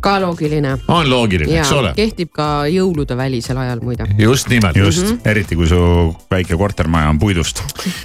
ka 0.00 0.20
loogiline. 0.20 0.76
on 0.88 1.10
loogiline, 1.10 1.60
eks 1.60 1.72
ole. 1.76 1.92
kehtib 1.96 2.32
ka 2.34 2.48
jõulude 2.70 3.16
välisel 3.16 3.58
ajal 3.60 3.82
muide. 3.84 4.06
just 4.18 4.48
nimelt. 4.48 4.76
just 4.76 5.04
mm, 5.04 5.12
-hmm. 5.12 5.30
eriti 5.30 5.56
kui 5.56 5.68
su 5.68 6.16
väike 6.30 6.56
kortermaja 6.56 7.08
on 7.08 7.18
puidust. 7.18 7.62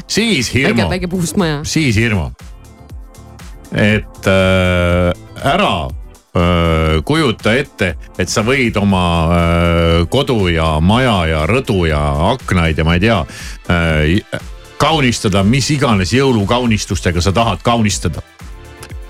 siis 0.08 0.54
Hirmu. 0.54 0.76
väike, 0.76 0.90
väike 0.90 1.08
puust 1.08 1.38
maja. 1.38 1.60
siis 1.64 1.96
Hirmu. 1.96 2.32
et 3.72 4.28
äh, 4.28 5.14
ära 5.44 5.88
äh, 6.36 7.04
kujuta 7.06 7.54
ette, 7.54 7.96
et 8.20 8.30
sa 8.30 8.42
võid 8.42 8.78
oma 8.78 9.06
äh, 9.32 10.10
kodu 10.10 10.48
ja 10.48 10.80
maja 10.80 11.26
ja 11.26 11.46
rõdu 11.46 11.86
ja 11.90 12.32
aknaid 12.32 12.78
ja 12.78 12.84
ma 12.84 12.94
ei 12.94 13.00
tea 13.00 13.26
äh, 13.70 14.42
kaunistada 14.78 15.44
mis 15.44 15.70
iganes 15.72 16.14
jõulukaunistustega 16.14 17.22
sa 17.22 17.32
tahad 17.32 17.64
kaunistada 17.64 18.22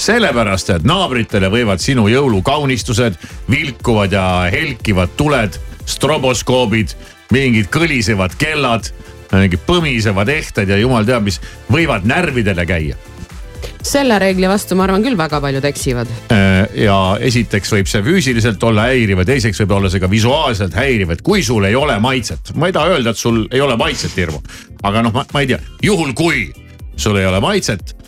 sellepärast, 0.02 0.72
et 0.76 0.86
naabritele 0.88 1.50
võivad 1.52 1.82
sinu 1.84 2.08
jõulukaunistused, 2.12 3.18
vilkuvad 3.52 4.16
ja 4.16 4.28
helkivad 4.52 5.16
tuled, 5.18 5.58
stroboskoobid, 5.86 6.96
mingid 7.34 7.70
kõlisevad 7.74 8.36
kellad, 8.40 8.92
mingid 9.34 9.62
põmisevad 9.68 10.30
ehted 10.32 10.70
ja 10.70 10.80
jumal 10.80 11.08
teab 11.08 11.28
mis, 11.28 11.42
võivad 11.72 12.08
närvidele 12.08 12.68
käia 12.70 13.02
selle 13.86 14.18
reegli 14.18 14.48
vastu, 14.50 14.74
ma 14.78 14.88
arvan 14.88 15.04
küll, 15.06 15.18
väga 15.18 15.38
paljud 15.42 15.66
eksivad. 15.66 16.10
ja 16.74 16.96
esiteks 17.22 17.72
võib 17.74 17.90
see 17.90 18.02
füüsiliselt 18.06 18.64
olla 18.66 18.88
häiriv 18.90 19.22
ja 19.22 19.26
teiseks 19.30 19.62
võib 19.62 19.76
olla 19.78 19.92
see 19.94 20.02
ka 20.02 20.10
visuaalselt 20.10 20.74
häiriv, 20.78 21.14
et 21.14 21.22
kui 21.26 21.44
sul 21.46 21.66
ei 21.70 21.78
ole 21.78 22.00
maitset. 22.02 22.50
ma 22.58 22.70
ei 22.70 22.74
taha 22.74 22.96
öelda, 22.96 23.14
et 23.14 23.22
sul 23.22 23.44
ei 23.52 23.62
ole 23.62 23.78
maitset, 23.78 24.18
Hirmu. 24.18 24.42
aga 24.84 25.06
noh, 25.06 25.14
ma 25.14 25.46
ei 25.46 25.54
tea, 25.54 25.62
juhul 25.86 26.14
kui 26.18 26.48
sul 26.98 27.22
ei 27.22 27.30
ole 27.30 27.40
maitset 27.46 27.94
Äh, 27.94 28.05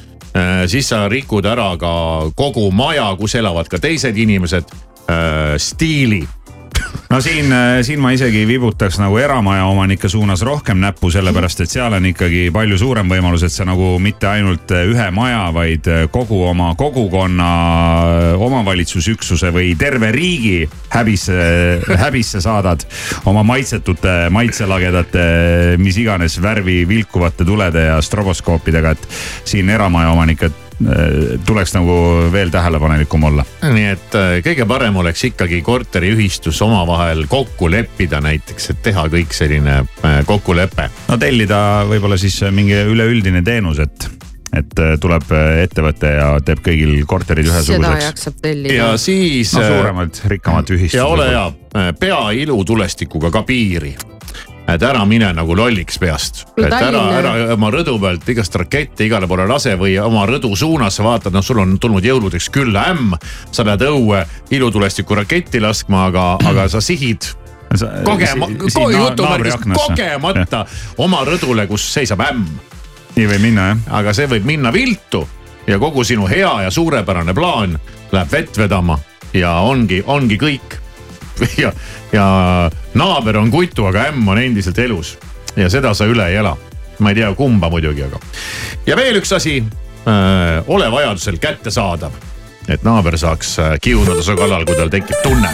siis 0.68 0.90
sa 0.90 1.06
rikud 1.10 1.46
ära 1.46 1.72
ka 1.80 1.92
kogu 2.38 2.68
maja, 2.76 3.10
kus 3.20 3.36
elavad 3.40 3.70
ka 3.72 3.80
teised 3.82 4.18
inimesed, 4.18 4.74
äh, 5.10 5.56
stiili 5.58 6.24
no 7.10 7.20
siin, 7.22 7.52
äh, 7.54 7.80
siin 7.86 8.02
ma 8.04 8.12
isegi 8.16 8.44
vibutaks 8.48 9.00
nagu 9.02 9.18
eramaja 9.22 9.66
omanike 9.70 10.10
suunas 10.10 10.42
rohkem 10.46 10.80
näppu, 10.82 11.12
sellepärast 11.14 11.64
et 11.64 11.72
seal 11.72 11.94
on 11.98 12.06
ikkagi 12.10 12.48
palju 12.54 12.78
suurem 12.82 13.10
võimalus, 13.12 13.46
et 13.48 13.54
sa 13.54 13.66
nagu 13.68 13.96
mitte 14.04 14.30
ainult 14.30 14.72
ühe 14.72 15.08
maja, 15.16 15.48
vaid 15.56 15.88
kogu 16.12 16.44
oma 16.50 16.74
kogukonna 16.78 17.50
omavalitsusüksuse 18.44 19.52
või 19.56 19.74
terve 19.80 20.12
riigi 20.16 20.68
häbisse, 20.94 21.40
häbisse 22.04 22.42
saadad 22.44 22.86
oma 23.30 23.44
maitsetute, 23.48 24.28
maitselagedate, 24.34 25.26
mis 25.82 25.98
iganes 26.02 26.40
värvi 26.44 26.84
vilkuvate 26.88 27.48
tulede 27.48 27.88
ja 27.90 28.00
stroboskoopidega, 28.04 28.96
et 28.96 29.10
siin 29.48 29.70
eramaja 29.74 30.14
omanikud 30.16 30.52
äh, 30.52 30.67
tuleks 31.46 31.74
nagu 31.74 31.94
veel 32.32 32.52
tähelepanelikum 32.54 33.24
olla 33.32 33.46
nii 33.66 33.88
et 33.90 34.18
äh, 34.18 34.36
kõige 34.46 34.68
parem 34.70 35.00
oleks 35.02 35.24
ikkagi 35.32 35.62
korteriühistus 35.66 36.60
omavahel 36.66 37.26
kokku 37.30 37.70
leppida 37.72 38.22
näiteks, 38.24 38.72
et 38.74 38.84
teha 38.86 39.08
kõik 39.12 39.34
selline 39.36 39.80
äh, 39.82 40.20
kokkulepe. 40.28 40.90
no 41.08 41.18
tellida 41.22 41.60
võib-olla 41.90 42.20
siis 42.22 42.40
mingi 42.54 42.78
üleüldine 42.78 43.42
teenus, 43.46 43.82
et, 43.84 44.10
et 44.54 44.84
äh, 44.84 44.94
tuleb 45.02 45.32
äh, 45.34 45.64
ettevõte 45.66 46.14
ja 46.18 46.30
teeb 46.46 46.62
kõigil 46.66 47.00
korterid 47.10 47.50
seda 47.50 47.64
ühesuguseks. 47.64 48.10
jaksab 48.12 48.38
tellida 48.44 48.78
ja. 48.78 48.92
siis. 49.02 49.56
no 49.58 49.66
suuremalt, 49.66 50.22
rikkamad 50.36 50.76
ühistused. 50.78 51.02
ja 51.02 51.10
ole 51.10 51.32
hea, 51.34 51.48
pea 52.00 52.22
ilutulestikuga 52.44 53.34
ka 53.34 53.44
piiri 53.48 53.96
et 54.68 54.84
ära 54.84 55.06
mine 55.08 55.30
nagu 55.34 55.56
lolliks 55.56 56.00
peast, 56.00 56.44
No 56.58 56.66
et 56.68 56.74
ära, 56.74 57.04
ära 57.20 57.34
oma 57.56 57.70
rõdu 57.72 57.98
pealt 58.02 58.28
igast 58.30 58.56
rakette 58.60 59.06
igale 59.08 59.28
poole 59.30 59.48
lase 59.48 59.76
või 59.80 59.96
oma 60.02 60.26
rõdu 60.28 60.54
suunas 60.60 61.00
vaatad, 61.04 61.34
noh, 61.36 61.46
sul 61.46 61.62
on 61.64 61.78
tulnud 61.80 62.06
jõuludeks 62.06 62.50
küll 62.54 62.76
ämm. 62.76 63.16
sa 63.52 63.66
lähed 63.66 63.86
õue 63.88 64.24
ilutulestiku 64.52 65.16
raketti 65.16 65.62
laskma, 65.64 66.08
aga, 66.12 66.30
aga 66.46 66.68
sa 66.70 66.82
sihid 66.82 67.30
kogema, 68.04 68.48
jutumärgis 68.92 69.58
kogemata 69.74 70.66
oma 70.98 71.24
rõdule, 71.28 71.68
kus 71.68 71.88
seisab 71.94 72.24
ämm. 72.28 72.46
nii 73.16 73.28
võib 73.28 73.44
minna 73.44 73.68
jah. 73.72 73.84
aga 74.02 74.14
see 74.14 74.28
võib 74.28 74.46
minna 74.48 74.74
viltu 74.74 75.28
ja 75.68 75.80
kogu 75.80 76.04
sinu 76.04 76.28
hea 76.28 76.52
ja 76.68 76.72
suurepärane 76.72 77.34
plaan 77.34 77.80
läheb 78.12 78.32
vett 78.32 78.58
vedama 78.58 79.00
ja 79.34 79.60
ongi, 79.60 80.04
ongi 80.08 80.38
kõik. 80.40 80.78
ja, 81.64 81.72
ja 82.12 82.28
naaber 82.94 83.38
on 83.38 83.52
kutu, 83.52 83.86
aga 83.86 84.10
ämm 84.12 84.28
on 84.28 84.42
endiselt 84.42 84.80
elus 84.80 85.18
ja 85.58 85.70
seda 85.70 85.94
sa 85.98 86.06
üle 86.06 86.30
ei 86.30 86.40
ela. 86.42 86.56
ma 87.00 87.12
ei 87.14 87.20
tea, 87.20 87.34
kumba 87.38 87.70
muidugi, 87.70 88.04
aga. 88.04 88.20
ja 88.88 88.96
veel 88.98 89.20
üks 89.20 89.34
asi 89.36 89.60
äh,, 89.62 90.64
ole 90.68 90.90
vajadusel 90.92 91.38
kättesaadav, 91.38 92.12
et 92.68 92.84
naaber 92.84 93.18
saaks 93.18 93.60
äh, 93.60 93.76
kiunada 93.82 94.24
su 94.26 94.36
kallal, 94.36 94.66
kui 94.66 94.76
tal 94.76 94.90
tekib 94.90 95.22
tunne. 95.24 95.54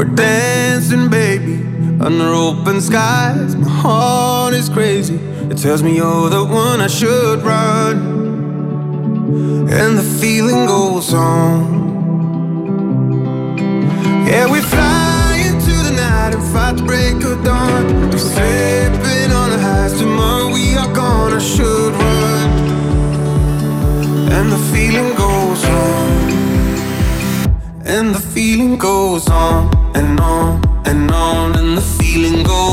We're 0.00 0.14
dancing, 0.16 1.10
baby, 1.10 1.60
under 2.00 2.32
open 2.32 2.80
skies. 2.80 3.56
My 3.56 3.68
heart 3.68 4.54
is 4.54 4.68
crazy. 4.68 5.16
It 5.50 5.58
tells 5.58 5.82
me 5.82 5.96
you're 5.96 6.30
the 6.30 6.44
one 6.44 6.80
I 6.80 6.86
should 6.86 7.42
run. 7.42 8.29
And 9.32 9.96
the 9.96 10.02
feeling 10.20 10.66
goes 10.66 11.14
on. 11.14 11.60
Yeah, 14.26 14.50
we 14.50 14.60
fly 14.60 15.42
into 15.46 15.74
the 15.86 15.92
night 15.92 16.34
and 16.34 16.42
fight 16.52 16.76
the 16.76 16.82
break 16.82 17.22
of 17.24 17.44
dawn. 17.44 18.10
We're 18.10 18.18
slipping 18.18 19.30
on 19.40 19.50
the 19.50 19.58
highs. 19.58 19.98
Tomorrow 20.00 20.52
we 20.52 20.76
are 20.76 20.92
gonna 20.92 21.40
should 21.40 21.92
run. 21.92 22.50
And 24.36 24.50
the 24.50 24.62
feeling 24.72 25.14
goes 25.14 25.64
on. 25.64 26.10
And 27.84 28.14
the 28.14 28.20
feeling 28.34 28.76
goes 28.78 29.28
on 29.28 29.70
and 29.94 30.18
on 30.18 30.60
and 30.86 31.10
on, 31.10 31.56
and 31.56 31.76
the 31.76 31.82
feeling 31.82 32.42
goes 32.42 32.69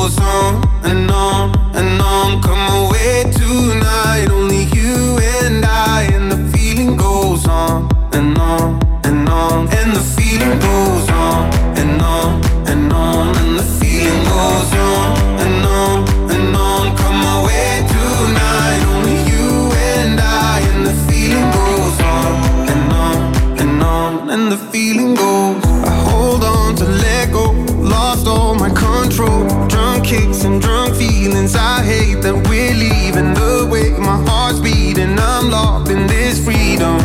goes 10.59 11.09
on 11.09 11.51
and 11.77 12.01
on 12.01 12.41
and 12.67 12.93
on, 12.93 13.35
and 13.37 13.59
the 13.59 13.63
feeling 13.79 14.23
goes 14.23 14.73
on 14.73 15.17
and 15.43 15.65
on 15.65 15.97
and 16.31 16.55
on. 16.55 16.95
Come 16.97 17.21
away 17.37 17.85
tonight, 17.87 18.81
only 18.93 19.17
you 19.31 19.71
and 19.91 20.19
I, 20.19 20.59
and 20.71 20.85
the 20.85 20.95
feeling 21.07 21.49
goes 21.51 21.99
on 22.01 22.69
and 22.73 22.93
on 22.93 23.17
and 23.61 23.83
on, 23.83 24.29
and 24.29 24.51
the 24.51 24.57
feeling 24.71 25.15
goes. 25.15 25.63
I 25.85 25.93
hold 26.09 26.43
on 26.43 26.75
to 26.77 26.85
let 26.85 27.31
go, 27.31 27.51
lost 27.79 28.27
all 28.27 28.55
my 28.55 28.69
control. 28.69 29.47
Drunk 29.67 30.05
kicks 30.05 30.43
and 30.43 30.61
drunk 30.61 30.95
feelings. 30.95 31.55
I 31.55 31.83
hate 31.83 32.21
that 32.21 32.35
we're 32.47 32.73
leaving 32.73 33.33
the 33.33 33.67
way 33.71 33.91
my 33.91 34.17
heart's 34.27 34.59
beating. 34.59 35.17
I'm 35.19 35.49
locked 35.49 35.89
in 35.89 36.07
this 36.07 36.43
freedom, 36.43 36.99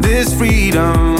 this 0.00 0.34
freedom. 0.34 1.19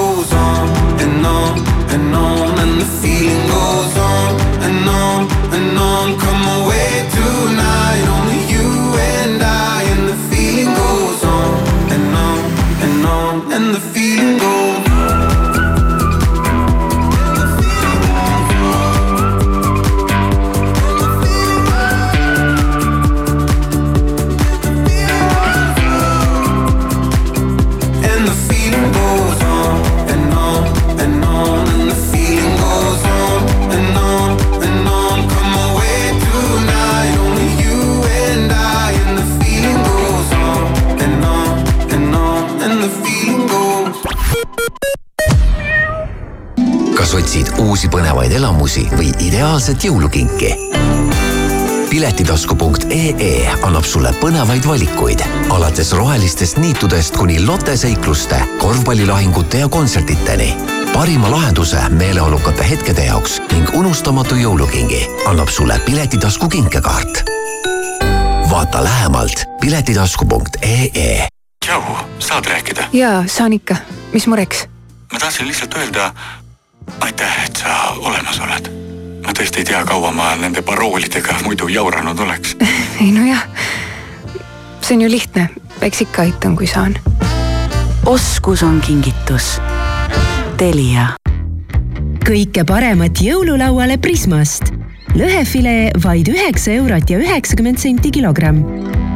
põnevaid 48.31 48.39
elamusi 48.39 48.87
või 48.95 49.11
ideaalset 49.19 49.83
jõulukinki? 49.83 50.51
piletitasku.ee 51.91 53.51
annab 53.67 53.83
sulle 53.83 54.13
põnevaid 54.21 54.63
valikuid 54.67 55.19
alates 55.51 55.91
rohelistest 55.91 56.57
niitudest 56.57 57.17
kuni 57.17 57.41
loteseikluste, 57.45 58.39
korvpallilahingute 58.59 59.57
ja 59.59 59.67
kontsertideni. 59.67 60.55
parima 60.93 61.31
lahenduse 61.31 61.77
meeleolukate 61.89 62.69
hetkede 62.69 63.05
jaoks 63.05 63.41
ning 63.51 63.67
unustamatu 63.75 64.35
jõulukingi 64.35 65.03
annab 65.27 65.49
sulle 65.49 65.79
Piletitasku 65.85 66.47
kinkekaart. 66.49 67.23
vaata 68.49 68.83
lähemalt 68.83 69.43
piletitasku.ee 69.61 71.27
tšau, 71.65 71.81
saad 72.19 72.45
rääkida? 72.45 72.87
jaa, 72.93 73.23
saan 73.27 73.53
ikka. 73.53 73.75
mis 74.13 74.27
mureks? 74.27 74.67
ma 75.11 75.19
tahtsin 75.19 75.47
lihtsalt 75.47 75.73
öelda 75.73 76.13
aitäh, 77.01 77.45
et 77.45 77.55
sa 77.55 77.93
olemas 77.99 78.39
oled. 78.39 78.69
ma 79.25 79.33
tõesti 79.37 79.61
ei 79.61 79.67
tea, 79.69 79.83
kaua 79.85 80.11
ma 80.15 80.31
nende 80.39 80.63
paroolidega 80.65 81.41
muidu 81.45 81.69
jauranud 81.69 82.19
oleks. 82.19 82.55
ei 83.03 83.11
nojah, 83.13 83.43
see 84.81 84.97
on 84.97 85.05
ju 85.05 85.09
lihtne, 85.11 85.47
eks 85.81 86.05
ikka 86.07 86.25
aitan, 86.25 86.55
kui 86.57 86.67
saan. 86.67 86.95
oskus 88.05 88.63
on 88.63 88.81
kingitus. 88.81 89.57
Telia. 90.57 91.11
kõike 92.25 92.65
paremat 92.67 93.21
jõululauale 93.21 93.97
Prismast. 94.01 94.73
lõhefilee 95.13 95.91
vaid 96.03 96.29
üheksa 96.31 96.71
eurot 96.79 97.09
ja 97.09 97.19
üheksakümmend 97.19 97.81
senti 97.81 98.11
kilogramm 98.11 98.61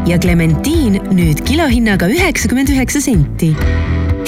ja 0.06 0.20
klementiin 0.22 1.00
nüüd 1.18 1.42
kilohinnaga 1.46 2.10
üheksakümmend 2.12 2.70
üheksa 2.70 3.02
senti. 3.02 3.54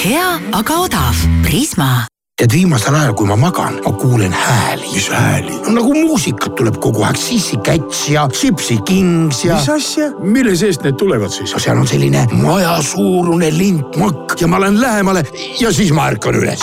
hea, 0.04 0.30
aga 0.52 0.84
odav. 0.84 1.26
Prisma 1.44 2.08
tead 2.38 2.54
viimasel 2.54 2.94
ajal, 2.94 3.16
kui 3.18 3.26
ma 3.26 3.36
magan, 3.40 3.80
ma 3.82 3.92
kuulen 3.98 4.34
hääli. 4.34 4.92
mis 4.94 5.08
hääli? 5.10 5.56
nagu 5.74 5.94
muusikat 5.94 6.54
tuleb 6.60 6.76
kogu 6.78 7.02
aeg, 7.08 7.18
Sissi 7.18 7.58
Cats 7.66 8.04
ja 8.14 8.28
Gypsy 8.30 8.78
Kings 8.86 9.42
ja. 9.46 9.56
mis 9.58 9.70
asja, 9.74 10.12
mille 10.22 10.54
seest 10.56 10.86
need 10.86 11.00
tulevad 11.02 11.34
siis? 11.34 11.56
no 11.56 11.62
seal 11.64 11.82
on 11.82 11.90
selline 11.90 12.28
majasuurune 12.38 13.50
lintmakk 13.58 14.38
ja 14.42 14.52
ma 14.54 14.62
lähen 14.62 14.78
lähemale 14.82 15.26
ja 15.58 15.74
siis 15.74 15.90
ma 15.98 16.06
ärkan 16.12 16.38
üles. 16.38 16.62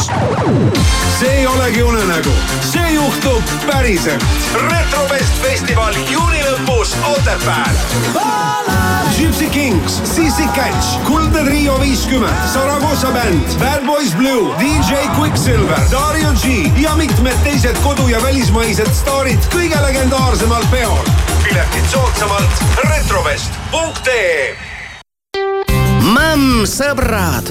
see 1.18 1.34
ei 1.40 1.46
olegi 1.46 1.82
unenägu, 1.82 2.38
see 2.70 2.94
juhtub 2.94 3.58
päriselt. 3.66 4.30
retrofest 4.70 5.42
festival 5.42 5.98
juuni 6.06 6.46
lõpus 6.46 6.94
Otepääl. 7.16 7.82
Gypsy 9.24 9.46
Kings, 9.50 10.00
Sissi 10.04 10.44
Catch, 10.54 11.00
Kuldne 11.06 11.44
Trio 11.44 11.80
viiskümmend, 11.80 12.34
Saragossa 12.52 13.12
bänd, 13.14 13.58
Bad 13.58 13.86
Boys 13.86 14.14
Blue, 14.14 14.54
DJ 14.58 15.06
Quicksilver, 15.16 15.63
Dario 15.90 16.32
G 16.42 16.72
ja 16.82 16.96
mitmed 16.96 17.36
teised 17.44 17.76
kodu- 17.82 18.08
ja 18.08 18.22
välismaised 18.22 18.90
staarid 18.94 19.38
kõige 19.54 19.80
legendaarsemal 19.82 20.64
peol. 20.70 21.04
piletid 21.42 21.88
soodsamalt 21.90 22.62
retrovest.ee 22.88 24.54
mõmm, 26.14 26.66
sõbrad, 26.68 27.48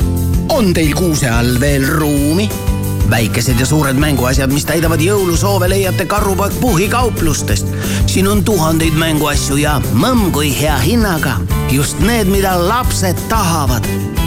on 0.53 0.73
teil 0.73 0.93
kuuse 0.97 1.29
all 1.29 1.57
veel 1.59 1.87
ruumi? 1.97 2.72
Väikesed 3.09 3.59
ja 3.59 3.65
suured 3.65 3.97
mänguasjad, 3.99 4.51
mis 4.53 4.65
täidavad 4.65 5.01
jõulusoove, 5.01 5.69
leiate 5.69 6.05
Karupakk 6.05 6.59
Puhhi 6.59 6.87
kauplustest. 6.89 7.67
siin 8.05 8.27
on 8.27 8.43
tuhandeid 8.43 8.93
mänguasju 8.93 9.57
ja 9.57 9.81
mõmm 9.93 10.31
kui 10.31 10.53
hea 10.61 10.77
hinnaga. 10.77 11.37
just 11.71 11.99
need, 11.99 12.27
mida 12.27 12.67
lapsed 12.67 13.17
tahavad. 13.29 13.83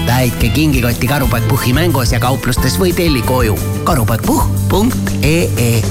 täitke 0.06 0.48
kingikotti 0.48 1.06
Karupakk 1.06 1.48
Puhhi 1.48 1.72
mänguasja 1.72 2.20
kauplustes 2.20 2.78
või 2.78 2.92
telli 2.94 3.22
koju 3.22 3.58
karupakkpuhh.ee. 3.84 5.82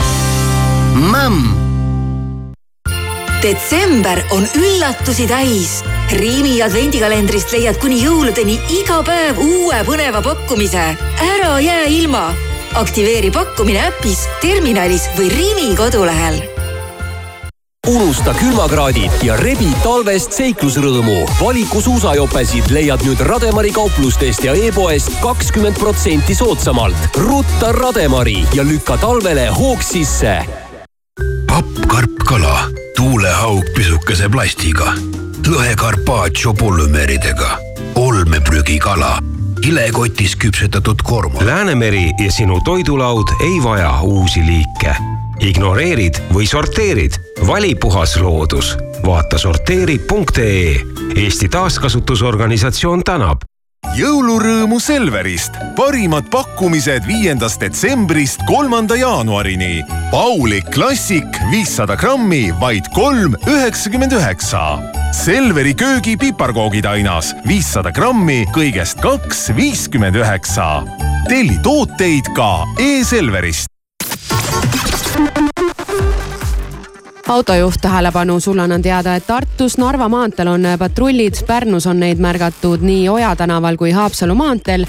mõmm 0.95 1.65
detsember 3.45 4.21
on 4.33 4.47
üllatusi 4.57 5.27
täis. 5.29 5.83
Riimi 6.17 6.57
advendikalendrist 6.65 7.53
leiad 7.53 7.77
kuni 7.81 7.99
jõuludeni 8.01 8.57
iga 8.79 9.01
päev 9.05 9.41
uue 9.41 9.83
põneva 9.85 10.21
pakkumise. 10.25 10.85
ära 11.21 11.59
jää 11.59 11.85
ilma. 11.85 12.33
Aktiveeri 12.75 13.31
pakkumine 13.31 13.87
äpis, 13.87 14.25
terminalis 14.41 15.07
või 15.17 15.29
Riimi 15.31 15.75
kodulehel. 15.79 16.41
Unusta 17.87 18.33
külmakraadid 18.33 19.21
ja 19.23 19.35
rebi 19.37 19.69
talvest 19.83 20.33
seiklusrõõmu. 20.33 21.19
valiku 21.39 21.81
suusajopesid 21.81 22.71
leiad 22.73 23.03
nüüd 23.05 23.21
Rademari 23.21 23.71
kauplustest 23.71 24.43
ja 24.43 24.55
e-poest 24.57 25.13
kakskümmend 25.21 25.77
protsenti 25.79 26.35
soodsamalt. 26.35 26.97
rutta 27.15 27.71
Rademari 27.71 28.43
ja 28.53 28.63
lükka 28.63 28.97
talvele 28.97 29.47
hoog 29.47 29.81
sisse. 29.83 30.39
Papp 31.47 31.87
karpkala, 31.87 32.67
tuulehaug 32.97 33.63
pisukese 33.75 34.29
plastiga, 34.29 34.93
lõhe 35.47 35.75
carpaccio 35.75 36.53
polümeeridega, 36.53 37.57
olmeprügikala, 37.95 39.19
kilekotis 39.65 40.35
küpsetatud 40.35 41.01
korma. 41.03 41.45
Läänemeri 41.45 42.11
ja 42.25 42.31
sinu 42.31 42.59
toidulaud 42.65 43.27
ei 43.43 43.63
vaja 43.63 44.01
uusi 44.01 44.39
liike. 44.45 44.95
ignoreerid 45.39 46.21
või 46.33 46.45
sorteerid, 46.47 47.17
vali 47.47 47.75
puhas 47.75 48.17
loodus. 48.21 48.77
vaata 49.05 49.37
sorteeri.ee. 49.37 50.75
Eesti 51.15 51.49
Taaskasutusorganisatsioon 51.49 53.03
tänab 53.03 53.41
jõulurõõmu 53.93 54.79
Selverist, 54.81 55.55
parimad 55.77 56.27
pakkumised 56.33 57.05
viiendast 57.07 57.61
detsembrist 57.61 58.41
kolmanda 58.49 58.97
jaanuarini. 58.99 59.83
Paulik 60.11 60.71
Klassik 60.73 61.39
viissada 61.51 61.95
grammi, 61.99 62.49
vaid 62.61 62.89
kolm 62.95 63.37
üheksakümmend 63.45 64.17
üheksa. 64.17 64.63
Selveri 65.15 65.75
köögi 65.77 66.17
piparkoogid 66.19 66.85
ainas 66.89 67.33
viissada 67.47 67.93
grammi, 67.95 68.43
kõigest 68.55 68.99
kaks 69.03 69.49
viiskümmend 69.55 70.15
üheksa. 70.19 70.83
telli 71.29 71.57
tooteid 71.63 72.33
ka 72.35 72.65
e-Selverist. 72.79 73.69
Autojuht 77.27 77.75
tähelepanu, 77.81 78.39
sul 78.39 78.59
annan 78.59 78.81
teada, 78.81 79.15
et 79.15 79.27
Tartus 79.27 79.77
Narva 79.77 80.09
maanteel 80.09 80.47
on 80.47 80.67
patrullid, 80.79 81.41
Pärnus 81.47 81.87
on 81.87 81.99
neid 81.99 82.21
märgatud 82.21 82.83
nii 82.85 83.09
Oja 83.09 83.35
tänaval 83.35 83.77
kui 83.77 83.91
Haapsalu 83.91 84.35
maanteel 84.35 84.85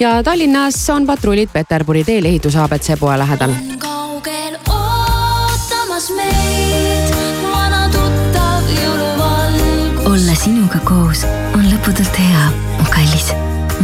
ja 0.00 0.22
Tallinnas 0.22 0.90
on 0.90 1.06
patrullid 1.06 1.48
Peterburi 1.52 2.04
teel 2.04 2.24
ehituse 2.24 2.58
abc 2.58 2.98
poe 3.00 3.18
lähedal. 3.18 3.54
kaugel 3.78 4.58
ootamas 4.68 6.10
meid 6.16 7.14
vana 7.52 7.88
tuttav 7.94 8.66
jõuluvalgus. 8.82 10.06
olla 10.06 10.34
sinuga 10.34 10.82
koos 10.84 11.24
on 11.54 11.70
lõputult 11.70 12.18
hea, 12.18 12.50
mu 12.78 12.90
kallis. 12.90 13.32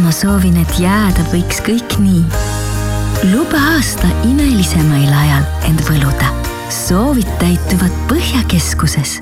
ma 0.03 0.11
soovin, 0.11 0.57
et 0.61 0.79
jääda 0.79 1.23
võiks 1.31 1.63
kõik 1.63 1.99
nii. 1.99 2.23
luba 3.31 3.67
aasta 3.75 4.07
imelisemail 4.27 5.13
ajal 5.23 5.51
end 5.69 5.87
võluda. 5.87 6.42
Soovid 6.73 7.29
täituvad 7.39 7.93
Põhjakeskuses. 8.09 9.19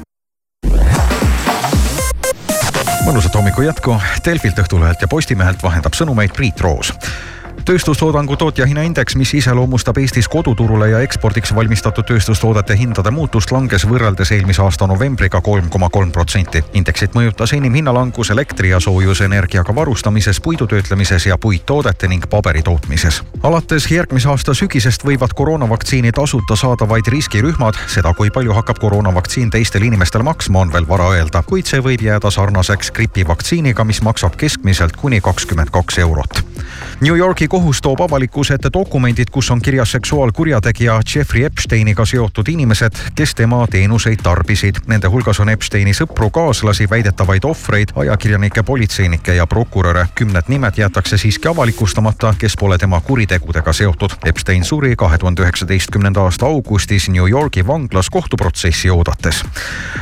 Mõnusat 3.06 3.36
hommiku 3.36 3.66
jätku. 3.66 3.98
Delfilt, 4.26 4.62
Õhtulehelt 4.62 5.04
ja 5.04 5.10
Postimehelt 5.12 5.64
vahendab 5.64 5.98
sõnumeid 5.98 6.36
Priit 6.38 6.62
Roos 6.64 6.94
tööstustoodangu 7.66 8.36
tootjahinnaindeks, 8.38 9.16
mis 9.16 9.34
iseloomustab 9.34 9.98
Eestis 9.98 10.28
koduturule 10.28 10.90
ja 10.90 11.00
ekspordiks 11.06 11.54
valmistatud 11.56 12.06
tööstustoodete 12.08 12.76
hindade 12.78 13.12
muutust, 13.12 13.52
langes 13.52 13.86
võrreldes 13.88 14.32
eelmise 14.36 14.62
aasta 14.64 14.88
novembriga 14.88 15.42
kolm 15.42 15.70
koma 15.70 15.90
kolm 15.90 16.12
protsenti. 16.12 16.64
indeksit 16.74 17.16
mõjutas 17.16 17.54
enim 17.58 17.74
hinnalangus 17.74 18.30
elektri 18.30 18.70
ja 18.70 18.80
soojusenergiaga 18.80 19.76
varustamises, 19.76 20.42
puidutöötlemises 20.42 21.26
ja 21.26 21.38
puittoodete 21.38 22.08
ning 22.08 22.30
paberi 22.30 22.62
tootmises. 22.62 23.24
alates 23.44 23.92
järgmise 23.92 24.30
aasta 24.30 24.54
sügisest 24.54 25.06
võivad 25.06 25.34
koroonavaktsiini 25.36 26.12
tasuta 26.12 26.56
saada 26.56 26.90
vaid 26.90 27.08
riskirühmad, 27.08 27.78
seda, 27.88 28.14
kui 28.14 28.32
palju 28.32 28.54
hakkab 28.54 28.80
koroonavaktsiin 28.80 29.50
teistel 29.50 29.84
inimestel 29.84 30.24
maksma, 30.24 30.60
on 30.60 30.74
veel 30.74 30.88
vara 30.88 31.10
öelda, 31.16 31.44
kuid 31.44 31.66
see 31.66 31.80
võib 31.80 32.02
jääda 32.02 32.32
sarnaseks 32.32 32.92
gripivaktsiiniga, 32.92 33.84
mis 33.84 34.02
maksab 34.02 34.36
keskmiselt 34.36 34.96
kuni 34.96 35.22
kakskümmend 35.22 35.70
kaks 35.70 35.98
eurot. 35.98 36.44
New 37.02 37.18
Yorgi 37.18 37.48
kohus 37.52 37.82
toob 37.82 38.00
avalikkuse 38.02 38.54
ette 38.54 38.70
dokumendid, 38.74 39.28
kus 39.32 39.52
on 39.52 39.62
kirjas 39.62 39.92
seksuaalkurjategija 39.92 41.02
Jeffrey 41.16 41.44
Epsteiniga 41.44 42.06
seotud 42.06 42.48
inimesed, 42.48 42.96
kes 43.16 43.36
tema 43.36 43.66
teenuseid 43.68 44.22
tarbisid. 44.24 44.78
Nende 44.88 45.10
hulgas 45.12 45.40
on 45.44 45.50
Epsteini 45.52 45.92
sõpru, 45.92 46.30
kaaslasi, 46.32 46.88
väidetavaid 46.90 47.44
ohvreid, 47.44 47.92
ajakirjanikke, 47.96 48.64
politseinikke 48.64 49.36
ja 49.36 49.48
prokuröre. 49.48 50.06
kümned 50.16 50.48
nimed 50.48 50.78
jäetakse 50.78 51.18
siiski 51.18 51.48
avalikustamata, 51.48 52.34
kes 52.38 52.56
pole 52.60 52.78
tema 52.78 53.02
kuritegudega 53.02 53.74
seotud. 53.74 54.16
Epstein 54.26 54.64
suri 54.64 54.96
kahe 54.96 55.18
tuhande 55.18 55.44
üheksateistkümnenda 55.44 56.22
aasta 56.22 56.46
augustis 56.46 57.10
New 57.10 57.30
Yorgi 57.30 57.68
vanglas 57.68 58.10
kohtuprotsessi 58.10 58.90
oodates. 58.90 59.44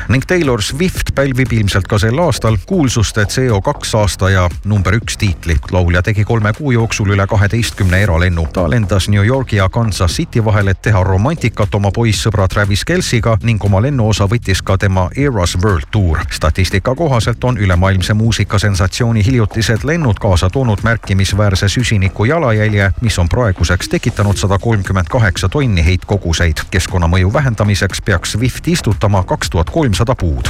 ning 0.07 0.23
Taylor 0.27 0.61
Swift 0.61 1.15
pälvib 1.15 1.51
ilmselt 1.51 1.87
ka 1.87 1.97
sel 1.97 2.19
aastal 2.19 2.57
kuulsuste 2.65 3.23
CO2 3.23 3.97
aasta 3.97 4.29
ja 4.29 4.49
number 4.65 4.93
üks 4.93 5.17
tiitli. 5.17 5.57
laulja 5.71 6.01
tegi 6.01 6.23
kolme 6.23 6.53
kuu 6.53 6.71
jooksul 6.71 7.09
üle 7.09 7.27
kaheteistkümne 7.39 8.01
eralennu. 8.01 8.47
ta 8.53 8.69
lendas 8.69 9.09
New 9.09 9.25
Yorgi 9.25 9.55
ja 9.55 9.69
Kansas 9.69 10.11
City 10.11 10.45
vahel, 10.45 10.67
et 10.67 10.81
teha 10.81 11.03
romantikat 11.03 11.75
oma 11.75 11.87
poissõbra 11.95 12.47
Travis 12.47 12.83
Kelciga 12.85 13.37
ning 13.43 13.63
oma 13.63 13.79
lennuosa 13.81 14.25
võttis 14.27 14.59
ka 14.63 14.75
tema 14.77 15.05
Eras 15.15 15.55
World 15.63 15.87
Tour. 15.91 16.19
statistika 16.31 16.95
kohaselt 16.95 17.43
on 17.43 17.57
ülemaailmse 17.57 18.13
muusikasensatsiooni 18.13 19.25
hiljutised 19.25 19.83
lennud 19.83 20.19
kaasa 20.19 20.49
toonud 20.49 20.79
märkimisväärse 20.83 21.69
süsiniku 21.69 22.25
jalajälje, 22.25 22.91
mis 23.01 23.19
on 23.19 23.29
praeguseks 23.29 23.89
tekitanud 23.89 24.37
sada 24.37 24.57
kolmkümmend 24.57 25.07
kaheksa 25.07 25.49
tonni 25.49 25.85
heitkoguseid. 25.85 26.57
keskkonnamõju 26.71 27.33
vähendamiseks 27.33 28.01
peaks 28.01 28.31
Swift 28.31 28.67
istutama 28.67 29.23
kaks 29.23 29.49
tuhat 29.49 29.69
kolmsada 29.69 30.15
puud 30.15 30.49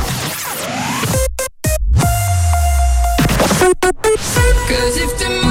Cause 4.69 4.97
if 4.97 5.17
tomorrow 5.17 5.48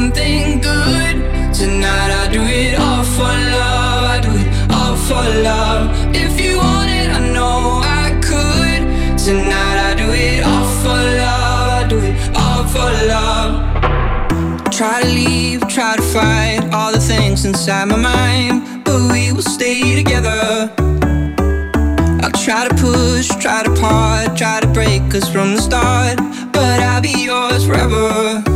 something 0.00 0.60
good, 0.62 1.16
tonight 1.52 2.10
I 2.22 2.28
do 2.32 2.40
it 2.40 2.78
all 2.80 3.04
for 3.04 3.34
love. 3.56 4.04
I 4.14 4.18
do 4.26 4.32
it 4.42 4.48
all 4.72 4.96
for 4.96 5.24
love. 5.48 5.82
If 6.14 6.40
you 6.40 6.56
want 6.56 6.88
it, 6.88 7.08
I 7.10 7.20
know 7.36 7.82
I 7.84 8.08
could. 8.28 8.80
Tonight 9.18 9.78
I 9.88 9.94
do 10.02 10.08
it 10.10 10.42
all 10.42 10.68
for 10.82 11.00
love. 11.22 11.68
I 11.80 11.86
do 11.92 11.98
it 11.98 12.16
all 12.42 12.64
for 12.74 12.90
love. 13.14 13.50
Try 14.72 15.02
to 15.02 15.08
leave, 15.08 15.60
try 15.68 15.96
to 15.96 16.02
fight 16.02 16.60
all 16.72 16.92
the 16.92 17.00
things 17.00 17.44
inside 17.44 17.88
my 17.88 17.96
mind, 17.96 18.84
but 18.84 19.12
we 19.12 19.32
will 19.32 19.48
stay 19.58 19.96
together. 20.02 20.72
I'll 22.22 22.38
try 22.46 22.66
to 22.68 22.74
push, 22.86 23.28
try 23.44 23.62
to 23.64 23.72
part, 23.78 24.34
try 24.34 24.60
to 24.60 24.68
break 24.68 25.14
us 25.14 25.28
from 25.30 25.56
the 25.56 25.60
start, 25.60 26.16
but 26.52 26.80
I'll 26.80 27.02
be 27.02 27.14
yours 27.28 27.66
forever. 27.66 28.49